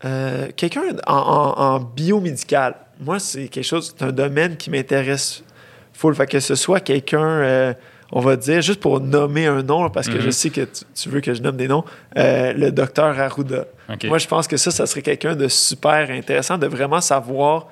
quelqu'un 0.00 0.82
en, 1.06 1.54
en, 1.56 1.78
biomédical. 1.78 2.74
Moi, 2.98 3.20
c'est 3.20 3.46
quelque 3.46 3.64
chose, 3.64 3.94
c'est 3.96 4.04
un 4.04 4.10
domaine 4.10 4.56
qui 4.56 4.70
m'intéresse 4.70 5.44
full. 5.92 6.16
Fait 6.16 6.26
que 6.26 6.40
ce 6.40 6.56
soit 6.56 6.80
quelqu'un 6.80 7.76
on 8.12 8.20
va 8.20 8.36
dire, 8.36 8.62
juste 8.62 8.80
pour 8.80 9.00
nommer 9.00 9.46
un 9.46 9.62
nom, 9.62 9.88
parce 9.90 10.08
que 10.08 10.20
je 10.20 10.26
mhm. 10.26 10.32
sais 10.32 10.50
que 10.50 10.66
tu, 10.94 11.08
veux 11.08 11.20
que 11.20 11.34
je 11.34 11.42
nomme 11.42 11.56
des 11.56 11.68
noms, 11.68 11.84
euh, 12.16 12.52
le 12.52 12.70
docteur 12.70 13.18
Arruda. 13.18 13.66
Moi, 14.04 14.18
je 14.18 14.26
pense 14.26 14.46
que 14.46 14.56
ça, 14.56 14.70
ça 14.70 14.86
serait 14.86 15.02
quelqu'un 15.02 15.34
de 15.34 15.48
super 15.48 16.10
intéressant, 16.10 16.58
de 16.58 16.66
vraiment 16.66 17.00
savoir. 17.00 17.68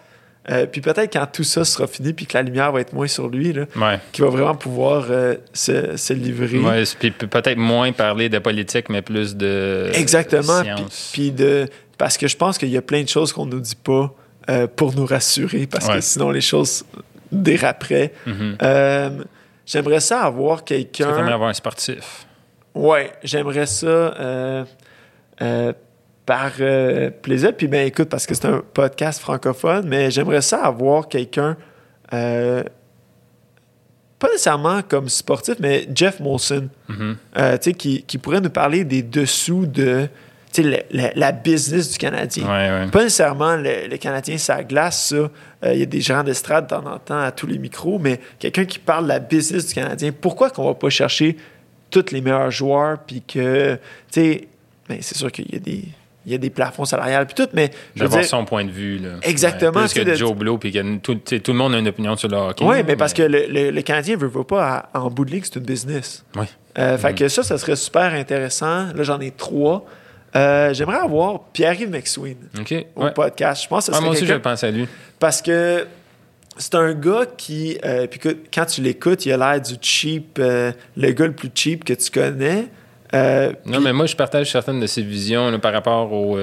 Euh, 0.50 0.66
puis 0.66 0.82
peut-être 0.82 1.10
quand 1.10 1.26
tout 1.32 1.44
ça 1.44 1.64
sera 1.64 1.86
fini, 1.86 2.12
puis 2.12 2.26
que 2.26 2.36
la 2.36 2.42
lumière 2.42 2.70
va 2.70 2.80
être 2.80 2.92
moins 2.92 3.06
sur 3.06 3.28
lui, 3.28 3.52
là, 3.52 3.64
qui 4.12 4.20
va 4.20 4.28
vraiment 4.28 4.54
pouvoir 4.54 5.06
euh, 5.08 5.36
se, 5.52 6.12
livrer. 6.12 6.58
Ouais, 6.58 6.82
puis 6.98 7.10
peut-être 7.10 7.56
moins 7.56 7.92
parler 7.92 8.28
de 8.28 8.38
politique, 8.38 8.90
mais 8.90 9.02
plus 9.02 9.36
de 9.36 9.90
Exactement. 9.94 10.62
Puis 11.12 11.30
de 11.30 11.66
parce 11.96 12.18
que 12.18 12.26
je 12.26 12.36
pense 12.36 12.58
qu'il 12.58 12.70
y 12.70 12.76
a 12.76 12.82
plein 12.82 13.02
de 13.02 13.08
choses 13.08 13.32
qu'on 13.32 13.46
nous 13.46 13.60
dit 13.60 13.76
pas 13.76 14.12
pour 14.76 14.94
nous 14.94 15.06
rassurer, 15.06 15.66
parce 15.66 15.88
que 15.88 16.00
sinon 16.00 16.30
les 16.30 16.42
choses 16.42 16.84
déraperait. 17.32 18.12
Mhm. 18.26 18.56
J'aimerais 19.66 20.00
ça 20.00 20.22
avoir 20.22 20.64
que 20.64 20.68
quelqu'un. 20.68 21.12
t'aimerais 21.12 21.32
avoir 21.32 21.50
un 21.50 21.54
sportif? 21.54 22.26
Ouais, 22.74 23.12
j'aimerais 23.22 23.66
ça 23.66 23.86
euh, 23.86 24.64
euh, 25.40 25.72
par 26.26 26.50
euh, 26.60 27.10
plaisir. 27.10 27.56
Puis 27.56 27.68
ben 27.68 27.86
écoute, 27.86 28.08
parce 28.08 28.26
que 28.26 28.34
c'est 28.34 28.46
un 28.46 28.62
podcast 28.72 29.20
francophone, 29.20 29.86
mais 29.86 30.10
j'aimerais 30.10 30.42
ça 30.42 30.64
avoir 30.64 31.08
quelqu'un, 31.08 31.56
pas 32.10 32.64
nécessairement 34.30 34.82
comme 34.82 35.08
sportif, 35.08 35.56
mais 35.60 35.88
Jeff 35.94 36.18
Molson, 36.20 36.68
tu 36.88 37.16
sais, 37.60 37.72
qui, 37.74 38.02
qui 38.02 38.18
pourrait 38.18 38.40
nous 38.40 38.50
parler 38.50 38.84
des 38.84 39.02
dessous 39.02 39.66
de 39.66 40.08
tu 40.54 40.62
sais, 40.62 40.86
la, 41.16 41.32
business 41.32 41.90
du 41.90 41.98
Canadien. 41.98 42.44
Ouais, 42.44 42.70
ouais. 42.84 42.90
Pas 42.90 43.02
nécessairement 43.02 43.56
le, 43.56 43.88
le 43.90 43.96
Canadien, 43.96 44.38
ça 44.38 44.62
glace, 44.62 45.08
ça. 45.08 45.16
Euh, 45.16 45.30
Il 45.72 45.80
y 45.80 45.82
a 45.82 45.86
des 45.86 46.00
gérants 46.00 46.22
d'estrade 46.24 46.64
de 46.66 46.70
temps 46.70 46.86
en 46.86 46.98
temps 46.98 47.18
à 47.20 47.32
tous 47.32 47.46
les 47.46 47.58
micros, 47.58 47.98
mais 47.98 48.20
quelqu'un 48.38 48.64
qui 48.64 48.78
parle 48.78 49.04
de 49.04 49.08
la 49.08 49.18
business 49.18 49.66
du 49.66 49.74
Canadien, 49.74 50.12
pourquoi 50.18 50.50
qu'on 50.50 50.64
va 50.66 50.74
pas 50.74 50.90
chercher 50.90 51.36
tous 51.90 52.12
les 52.12 52.20
meilleurs 52.20 52.50
joueurs, 52.50 52.98
puis 53.06 53.22
que, 53.26 53.74
tu 53.74 53.80
sais, 54.10 54.48
ben, 54.88 54.98
c'est 55.00 55.16
sûr 55.16 55.30
qu'il 55.32 55.52
y 55.52 55.56
a 55.56 55.60
des... 55.60 55.84
Il 56.26 56.32
y 56.32 56.34
a 56.34 56.38
des 56.38 56.48
plafonds 56.48 56.86
salariales 56.86 57.26
puis 57.26 57.34
tout, 57.34 57.46
mais 57.52 57.70
je 57.94 58.00
veux 58.00 58.06
D'avoir 58.06 58.22
dire, 58.22 58.30
son 58.30 58.46
point 58.46 58.64
de 58.64 58.70
vue. 58.70 58.96
Là. 58.96 59.10
Exactement, 59.24 59.72
Ouais, 59.82 59.88
plus 59.88 59.92
que 59.92 60.08
de- 60.08 60.14
Joe 60.14 60.34
Blow, 60.34 60.56
puis 60.56 60.72
que 60.72 60.96
tout, 60.96 61.16
tout 61.16 61.52
le 61.52 61.58
monde 61.58 61.74
a 61.74 61.78
une 61.78 61.86
opinion 61.88 62.16
sur 62.16 62.30
le 62.30 62.38
hockey. 62.38 62.64
Oui, 62.64 62.76
mais 62.86 62.96
parce 62.96 63.12
que 63.12 63.20
le, 63.24 63.44
le- 63.46 63.70
le 63.70 63.82
Canadien 63.82 64.16
veut, 64.16 64.28
veut 64.28 64.42
pas, 64.42 64.88
à- 64.94 64.98
en 65.00 65.10
bout 65.10 65.26
de 65.26 65.32
ligne, 65.32 65.42
c'est 65.44 65.56
une 65.56 65.66
business. 65.66 66.24
Oui. 66.34 66.46
Euh, 66.78 66.96
Fait 66.96 67.10
Mhm. 67.10 67.14
que 67.14 67.28
ça, 67.28 67.42
ça 67.42 67.58
serait 67.58 67.76
super 67.76 68.14
intéressant. 68.14 68.86
Là, 68.94 69.02
j'en 69.02 69.20
ai 69.20 69.32
trois. 69.32 69.84
Euh, 70.36 70.74
J'aimerais 70.74 70.98
avoir 70.98 71.44
Pierre-Yves 71.52 71.90
McSween 71.90 72.36
au 72.96 73.04
Ouais. 73.04 73.12
podcast. 73.12 73.62
Je 73.64 73.68
pense 73.68 73.86
que 73.88 73.92
Ah, 73.94 74.00
moi 74.00 74.10
aussi, 74.10 74.26
je 74.26 74.34
pense 74.34 74.64
à 74.64 74.70
lui. 74.70 74.86
Parce 75.18 75.40
que 75.40 75.86
c'est 76.56 76.74
un 76.74 76.92
gars 76.92 77.26
qui... 77.36 77.78
euh, 77.84 78.06
puis 78.06 78.18
que- 78.18 78.36
quand 78.52 78.64
tu 78.66 78.80
l'écoutes, 78.80 79.26
il 79.26 79.32
a 79.32 79.36
l'air 79.36 79.60
du 79.60 79.74
cheap, 79.80 80.38
euh, 80.38 80.72
le 80.96 81.10
gars 81.12 81.26
le 81.26 81.32
plus 81.34 81.50
cheap 81.54 81.84
que 81.84 81.92
tu 81.94 82.10
connais. 82.10 82.66
Euh, 83.14 83.52
Non, 83.64 83.80
mais 83.80 83.92
moi, 83.92 84.06
je 84.06 84.16
partage 84.16 84.50
certaines 84.50 84.80
de 84.80 84.86
ses 84.88 85.02
visions 85.02 85.50
là, 85.50 85.58
par 85.58 85.72
rapport 85.72 86.12
au. 86.12 86.36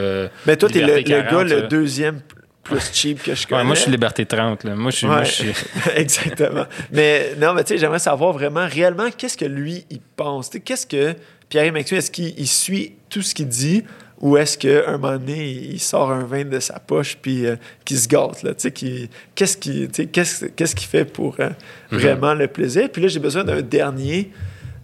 mais 0.45 0.55
toi, 0.57 0.69
t'es 0.69 0.81
le, 0.81 0.95
le 0.97 1.01
40, 1.03 1.31
gars 1.31 1.43
le 1.55 1.61
deuxième 1.63 2.21
plus 2.63 2.91
cheap 2.93 3.21
que 3.23 3.35
je 3.35 3.45
connais. 3.45 3.59
ouais, 3.61 3.65
moi, 3.65 3.75
je 3.75 3.81
suis 3.81 3.91
Liberté 3.91 4.25
30. 4.25 4.63
Là. 4.63 4.75
Moi, 4.75 4.91
je 4.91 4.95
suis. 4.97 5.07
moi, 5.07 5.17
Ouais. 5.17 5.25
je 5.25 5.31
suis- 5.31 5.53
Exactement. 5.97 6.65
Mais 6.93 7.33
non, 7.37 7.53
mais 7.53 7.63
tu 7.65 7.73
sais, 7.73 7.77
j'aimerais 7.77 7.99
savoir 7.99 8.31
vraiment, 8.31 8.65
réellement, 8.67 9.09
qu'est-ce 9.17 9.35
que 9.37 9.43
lui, 9.45 9.83
il 9.89 9.99
pense? 10.15 10.49
Qu'est-ce 10.63 10.87
que 10.87 11.13
Pierre 11.51 11.71
McSween, 11.71 11.99
est-ce 11.99 12.09
qu'il 12.09 12.33
il 12.39 12.47
suit 12.47 12.93
tout 13.09 13.21
ce 13.21 13.35
qu'il 13.35 13.47
dit 13.47 13.83
ou 14.19 14.37
est-ce 14.37 14.57
qu'à 14.57 14.87
un 14.89 14.97
moment 14.97 15.17
donné, 15.17 15.49
il 15.51 15.79
sort 15.79 16.11
un 16.11 16.23
vin 16.23 16.45
de 16.45 16.59
sa 16.59 16.79
poche 16.79 17.17
puis 17.21 17.45
euh, 17.45 17.55
qu'il 17.85 17.97
se 17.99 18.07
gâte, 18.07 18.41
là, 18.43 18.53
qu'il- 18.53 19.09
qu'est-ce 19.35 19.57
qu'il 19.57 19.87
tu 19.89 20.03
sais, 20.03 20.05
qu'est-ce 20.07 20.45
qu'est-ce 20.45 20.75
qu'il 20.75 20.87
fait 20.87 21.05
pour 21.05 21.35
euh, 21.39 21.49
Mhm. 21.91 21.99
vraiment 21.99 22.33
le 22.33 22.47
plaisir? 22.47 22.89
Puis 22.91 23.01
là, 23.01 23.07
j'ai 23.09 23.19
besoin 23.19 23.43
d'un 23.43 23.61
dernier. 23.61 24.31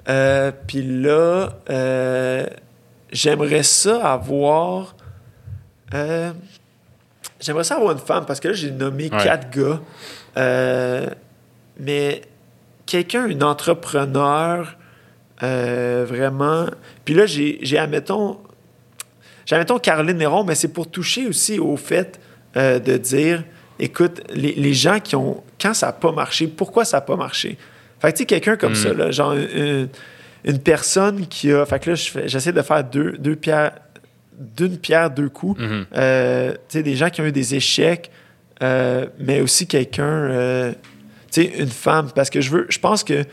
Euh, 0.09 0.51
puis 0.67 0.81
là, 0.83 1.49
j'aimerais 3.11 3.63
ça 3.63 4.11
avoir... 4.13 4.95
J'aimerais 7.39 7.63
ça 7.63 7.75
avoir 7.75 7.91
une 7.93 7.99
femme 7.99 8.25
parce 8.25 8.39
que 8.39 8.47
là, 8.49 8.53
j'ai 8.53 8.71
nommé 8.71 9.09
Ouais. 9.11 9.23
quatre 9.23 9.49
gars. 9.51 9.79
Mais 11.79 12.21
quelqu'un, 12.85 13.27
une 13.27 13.43
entrepreneur, 13.43 14.75
euh, 15.43 16.05
vraiment. 16.07 16.65
Puis 17.05 17.13
là, 17.13 17.25
j'ai, 17.25 17.59
admettons, 17.77 18.37
j'ai, 19.45 19.55
admettons 19.55 19.77
Caroline 19.79 20.17
Néron, 20.17 20.43
mais 20.43 20.55
c'est 20.55 20.69
pour 20.73 20.89
toucher 20.89 21.27
aussi 21.27 21.59
au 21.59 21.77
fait 21.77 22.19
euh, 22.55 22.79
de 22.79 22.97
dire 22.97 23.43
écoute, 23.79 24.21
les, 24.33 24.53
les 24.53 24.73
gens 24.73 24.99
qui 24.99 25.15
ont. 25.15 25.43
Quand 25.61 25.73
ça 25.73 25.87
n'a 25.87 25.93
pas 25.93 26.11
marché, 26.11 26.47
pourquoi 26.47 26.85
ça 26.85 26.97
n'a 26.97 27.01
pas 27.01 27.15
marché? 27.15 27.57
Fait 27.99 28.11
que 28.11 28.17
tu 28.17 28.21
sais, 28.23 28.25
quelqu'un 28.25 28.55
comme 28.57 28.71
Mm. 28.71 28.75
ça, 28.75 28.93
là, 28.93 29.11
genre 29.11 29.33
une, 29.33 29.89
une 30.45 30.59
personne 30.59 31.27
qui 31.27 31.51
a. 31.51 31.65
Fait 31.65 31.79
que 31.79 31.91
là, 31.91 31.95
j'essaie 32.25 32.53
de 32.53 32.61
faire 32.61 32.83
deux, 32.83 33.17
deux 33.17 33.35
pierres. 33.35 33.73
D'une 34.39 34.77
pierre, 34.77 35.09
deux 35.09 35.29
coups. 35.29 35.59
Mhm. 35.59 35.85
Euh, 35.95 36.51
tu 36.51 36.57
sais, 36.69 36.83
des 36.83 36.95
gens 36.95 37.09
qui 37.09 37.21
ont 37.21 37.25
eu 37.25 37.31
des 37.31 37.55
échecs, 37.55 38.11
mais 38.61 39.41
aussi 39.41 39.65
quelqu'un, 39.65 40.73
tu 41.31 41.41
sais, 41.41 41.53
une 41.57 41.69
femme, 41.69 42.11
parce 42.13 42.29
que 42.29 42.39
je 42.39 42.51
veux, 42.51 42.65
je 42.69 42.77
pense 42.77 43.03
que. 43.03 43.23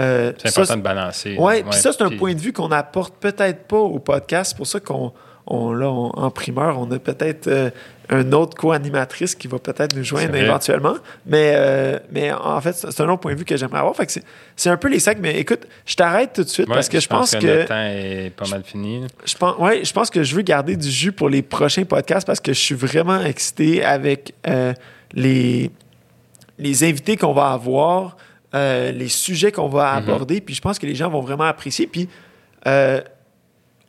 Euh, 0.00 0.32
C'est 0.38 0.48
ça, 0.48 0.60
important 0.60 0.76
de 0.78 0.82
balancer. 0.82 1.36
Ouais, 1.38 1.62
puis 1.62 1.78
ça, 1.78 1.92
c'est 1.92 2.02
un 2.02 2.10
point 2.10 2.34
de 2.34 2.40
vue 2.40 2.52
qu'on 2.52 2.70
apporte 2.70 3.14
peut-être 3.16 3.64
pas 3.66 3.78
au 3.78 3.98
podcast. 3.98 4.50
C'est 4.50 4.56
pour 4.56 4.66
ça 4.66 4.80
qu'on, 4.80 5.12
on, 5.46 5.72
là, 5.72 5.88
on- 5.88 6.10
en 6.10 6.30
primeur, 6.30 6.78
on 6.78 6.90
a 6.90 6.98
peut-être 6.98 7.46
euh, 7.48 7.70
un 8.10 8.32
autre 8.32 8.56
co-animatrice 8.56 9.34
qui 9.34 9.48
va 9.48 9.58
peut-être 9.58 9.94
nous 9.96 10.04
joindre 10.04 10.34
éventuellement. 10.36 10.94
Mais, 11.26 11.52
euh, 11.56 11.98
mais 12.10 12.32
en 12.32 12.60
fait, 12.60 12.72
c'est 12.74 13.00
un 13.00 13.08
autre 13.08 13.20
point 13.20 13.34
de 13.34 13.38
vue 13.38 13.44
que 13.44 13.56
j'aimerais 13.56 13.80
avoir. 13.80 13.94
Fait 13.96 14.06
que 14.06 14.12
c'est, 14.56 14.70
un 14.70 14.76
peu 14.76 14.88
les 14.88 14.98
sacs. 14.98 15.18
Mais 15.20 15.38
écoute, 15.38 15.66
je 15.84 15.94
t'arrête 15.94 16.32
tout 16.32 16.44
de 16.44 16.48
suite 16.48 16.68
Ouais, 16.68 16.74
parce 16.74 16.88
que 16.88 17.00
je 17.00 17.08
pense, 17.08 17.32
que, 17.32 17.46
le 17.46 17.64
temps 17.64 17.74
est 17.86 18.32
pas 18.34 18.46
mal 18.48 18.62
fini. 18.64 19.00
là. 19.02 19.06
je 19.24 19.34
pense, 19.34 19.58
ouais, 19.58 19.84
je 19.84 19.92
pense 19.92 20.10
que 20.10 20.22
je 20.22 20.34
veux 20.34 20.42
garder 20.42 20.76
du 20.76 20.90
jus 20.90 21.12
pour 21.12 21.28
les 21.28 21.42
prochains 21.42 21.84
podcasts 21.84 22.26
parce 22.26 22.40
que 22.40 22.52
je 22.52 22.60
suis 22.60 22.74
vraiment 22.74 23.20
excité 23.22 23.84
avec 23.84 24.32
euh, 24.46 24.72
les, 25.12 25.70
les 26.58 26.84
invités 26.84 27.16
qu'on 27.16 27.32
va 27.34 27.50
avoir, 27.52 28.16
euh, 28.54 28.92
les 28.92 29.08
sujets 29.08 29.52
qu'on 29.52 29.68
va 29.68 29.92
Mhm. 30.00 30.08
aborder. 30.08 30.40
Puis 30.40 30.54
je 30.54 30.60
pense 30.60 30.78
que 30.78 30.86
les 30.86 30.94
gens 30.94 31.10
vont 31.10 31.20
vraiment 31.20 31.44
apprécier. 31.44 31.86
Puis 31.86 32.08
euh, 32.66 33.00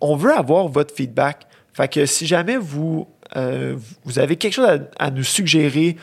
on 0.01 0.16
veut 0.16 0.34
avoir 0.34 0.68
votre 0.68 0.93
feedback. 0.93 1.41
Fait 1.74 1.88
que 1.88 2.05
si 2.05 2.26
jamais 2.28 2.57
vous, 2.57 3.07
euh, 3.38 3.76
vous 4.03 4.20
avez 4.20 4.36
quelque 4.36 4.53
chose 4.53 4.68
à, 4.68 5.05
à 5.05 5.12
nous 5.12 5.24
suggérer, 5.24 5.95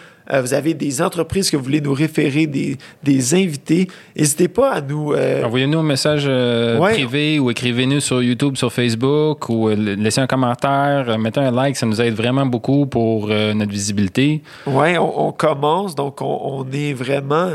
vous 0.43 0.55
avez 0.55 0.75
des 0.75 1.03
entreprises 1.03 1.51
que 1.53 1.57
vous 1.57 1.63
voulez 1.63 1.81
nous 1.81 1.95
référer, 1.95 2.49
des, 2.49 2.77
des 3.05 3.35
invités, 3.35 3.87
n'hésitez 4.17 4.49
pas 4.49 4.73
à 4.73 4.81
nous. 4.81 5.15
Envoyez-nous 5.15 5.79
un 5.79 5.83
message 5.85 6.27
Ouais. 6.27 6.95
privé 6.95 7.39
ou 7.39 7.49
écrivez-nous 7.53 8.01
sur 8.01 8.21
YouTube, 8.21 8.57
sur 8.57 8.73
Facebook 8.73 9.49
ou 9.49 9.69
laissez 9.69 10.21
un 10.21 10.27
commentaire, 10.27 11.17
mettez 11.17 11.39
un 11.39 11.53
like, 11.53 11.77
ça 11.77 11.87
nous 11.87 12.01
aide 12.01 12.15
vraiment 12.15 12.45
beaucoup 12.45 12.87
pour 12.87 13.29
notre 13.29 13.71
visibilité. 13.71 14.43
Oui, 14.67 14.99
on, 14.99 15.29
on 15.29 15.33
commence, 15.33 15.95
donc 15.95 16.21
on, 16.21 16.41
on 16.43 16.67
est 16.73 16.93
vraiment. 16.93 17.49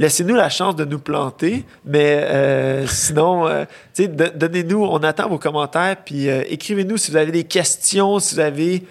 Laissez-nous 0.00 0.34
la 0.34 0.48
chance 0.48 0.76
de 0.76 0.86
nous 0.86 0.98
planter, 0.98 1.66
mais 1.84 2.22
euh, 2.22 2.86
sinon, 2.86 3.46
euh, 3.46 3.66
donnez-nous, 4.34 4.82
on 4.82 4.96
attend 5.02 5.28
vos 5.28 5.36
commentaires, 5.36 5.94
puis 6.02 6.30
euh, 6.30 6.42
écrivez-nous 6.48 6.96
si 6.96 7.10
vous 7.10 7.18
avez 7.18 7.30
des 7.30 7.44
questions, 7.44 8.18
si 8.18 8.34
vous 8.34 8.40
avez 8.40 8.82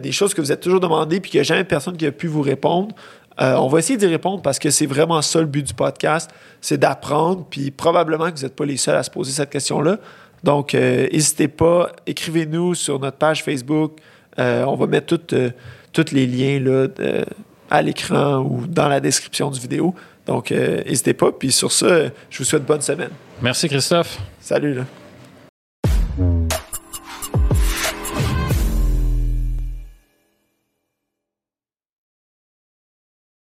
des 0.00 0.12
choses 0.12 0.34
que 0.34 0.40
vous 0.40 0.52
êtes 0.52 0.60
toujours 0.60 0.78
demandées, 0.78 1.18
puis 1.18 1.32
qu'il 1.32 1.38
n'y 1.38 1.40
a 1.40 1.44
jamais 1.44 1.64
personne 1.64 1.96
qui 1.96 2.06
a 2.06 2.12
pu 2.12 2.28
vous 2.28 2.42
répondre. 2.42 2.94
On 3.38 3.66
va 3.66 3.80
essayer 3.80 3.96
d'y 3.96 4.06
répondre 4.06 4.40
parce 4.40 4.60
que 4.60 4.70
c'est 4.70 4.86
vraiment 4.86 5.20
ça 5.22 5.40
le 5.40 5.46
but 5.46 5.66
du 5.66 5.74
podcast, 5.74 6.30
c'est 6.60 6.78
d'apprendre, 6.78 7.44
puis 7.50 7.72
probablement 7.72 8.30
que 8.30 8.36
vous 8.36 8.44
n'êtes 8.44 8.54
pas 8.54 8.66
les 8.66 8.76
seuls 8.76 8.94
à 8.94 9.02
se 9.02 9.10
poser 9.10 9.32
cette 9.32 9.50
question-là. 9.50 9.98
Donc, 10.44 10.74
n'hésitez 10.74 11.48
pas, 11.48 11.90
écrivez-nous 12.06 12.76
sur 12.76 13.00
notre 13.00 13.16
page 13.16 13.42
Facebook. 13.42 13.98
On 14.38 14.76
va 14.76 14.86
mettre 14.86 15.16
tous 15.16 16.12
les 16.12 16.26
liens 16.28 16.60
là, 16.60 16.86
à 17.68 17.82
l'écran 17.82 18.38
ou 18.48 18.68
dans 18.68 18.88
la 18.88 19.00
description 19.00 19.50
du 19.50 19.58
vidéo. 19.58 19.96
Donc, 20.26 20.52
euh, 20.52 20.82
n'hésitez 20.84 21.14
pas. 21.14 21.32
Puis 21.32 21.52
sur 21.52 21.72
ça, 21.72 22.06
je 22.30 22.38
vous 22.38 22.44
souhaite 22.44 22.64
bonne 22.64 22.82
semaine. 22.82 23.10
Merci 23.40 23.68
Christophe. 23.68 24.18
Salut. 24.40 24.74
Là. 24.74 24.84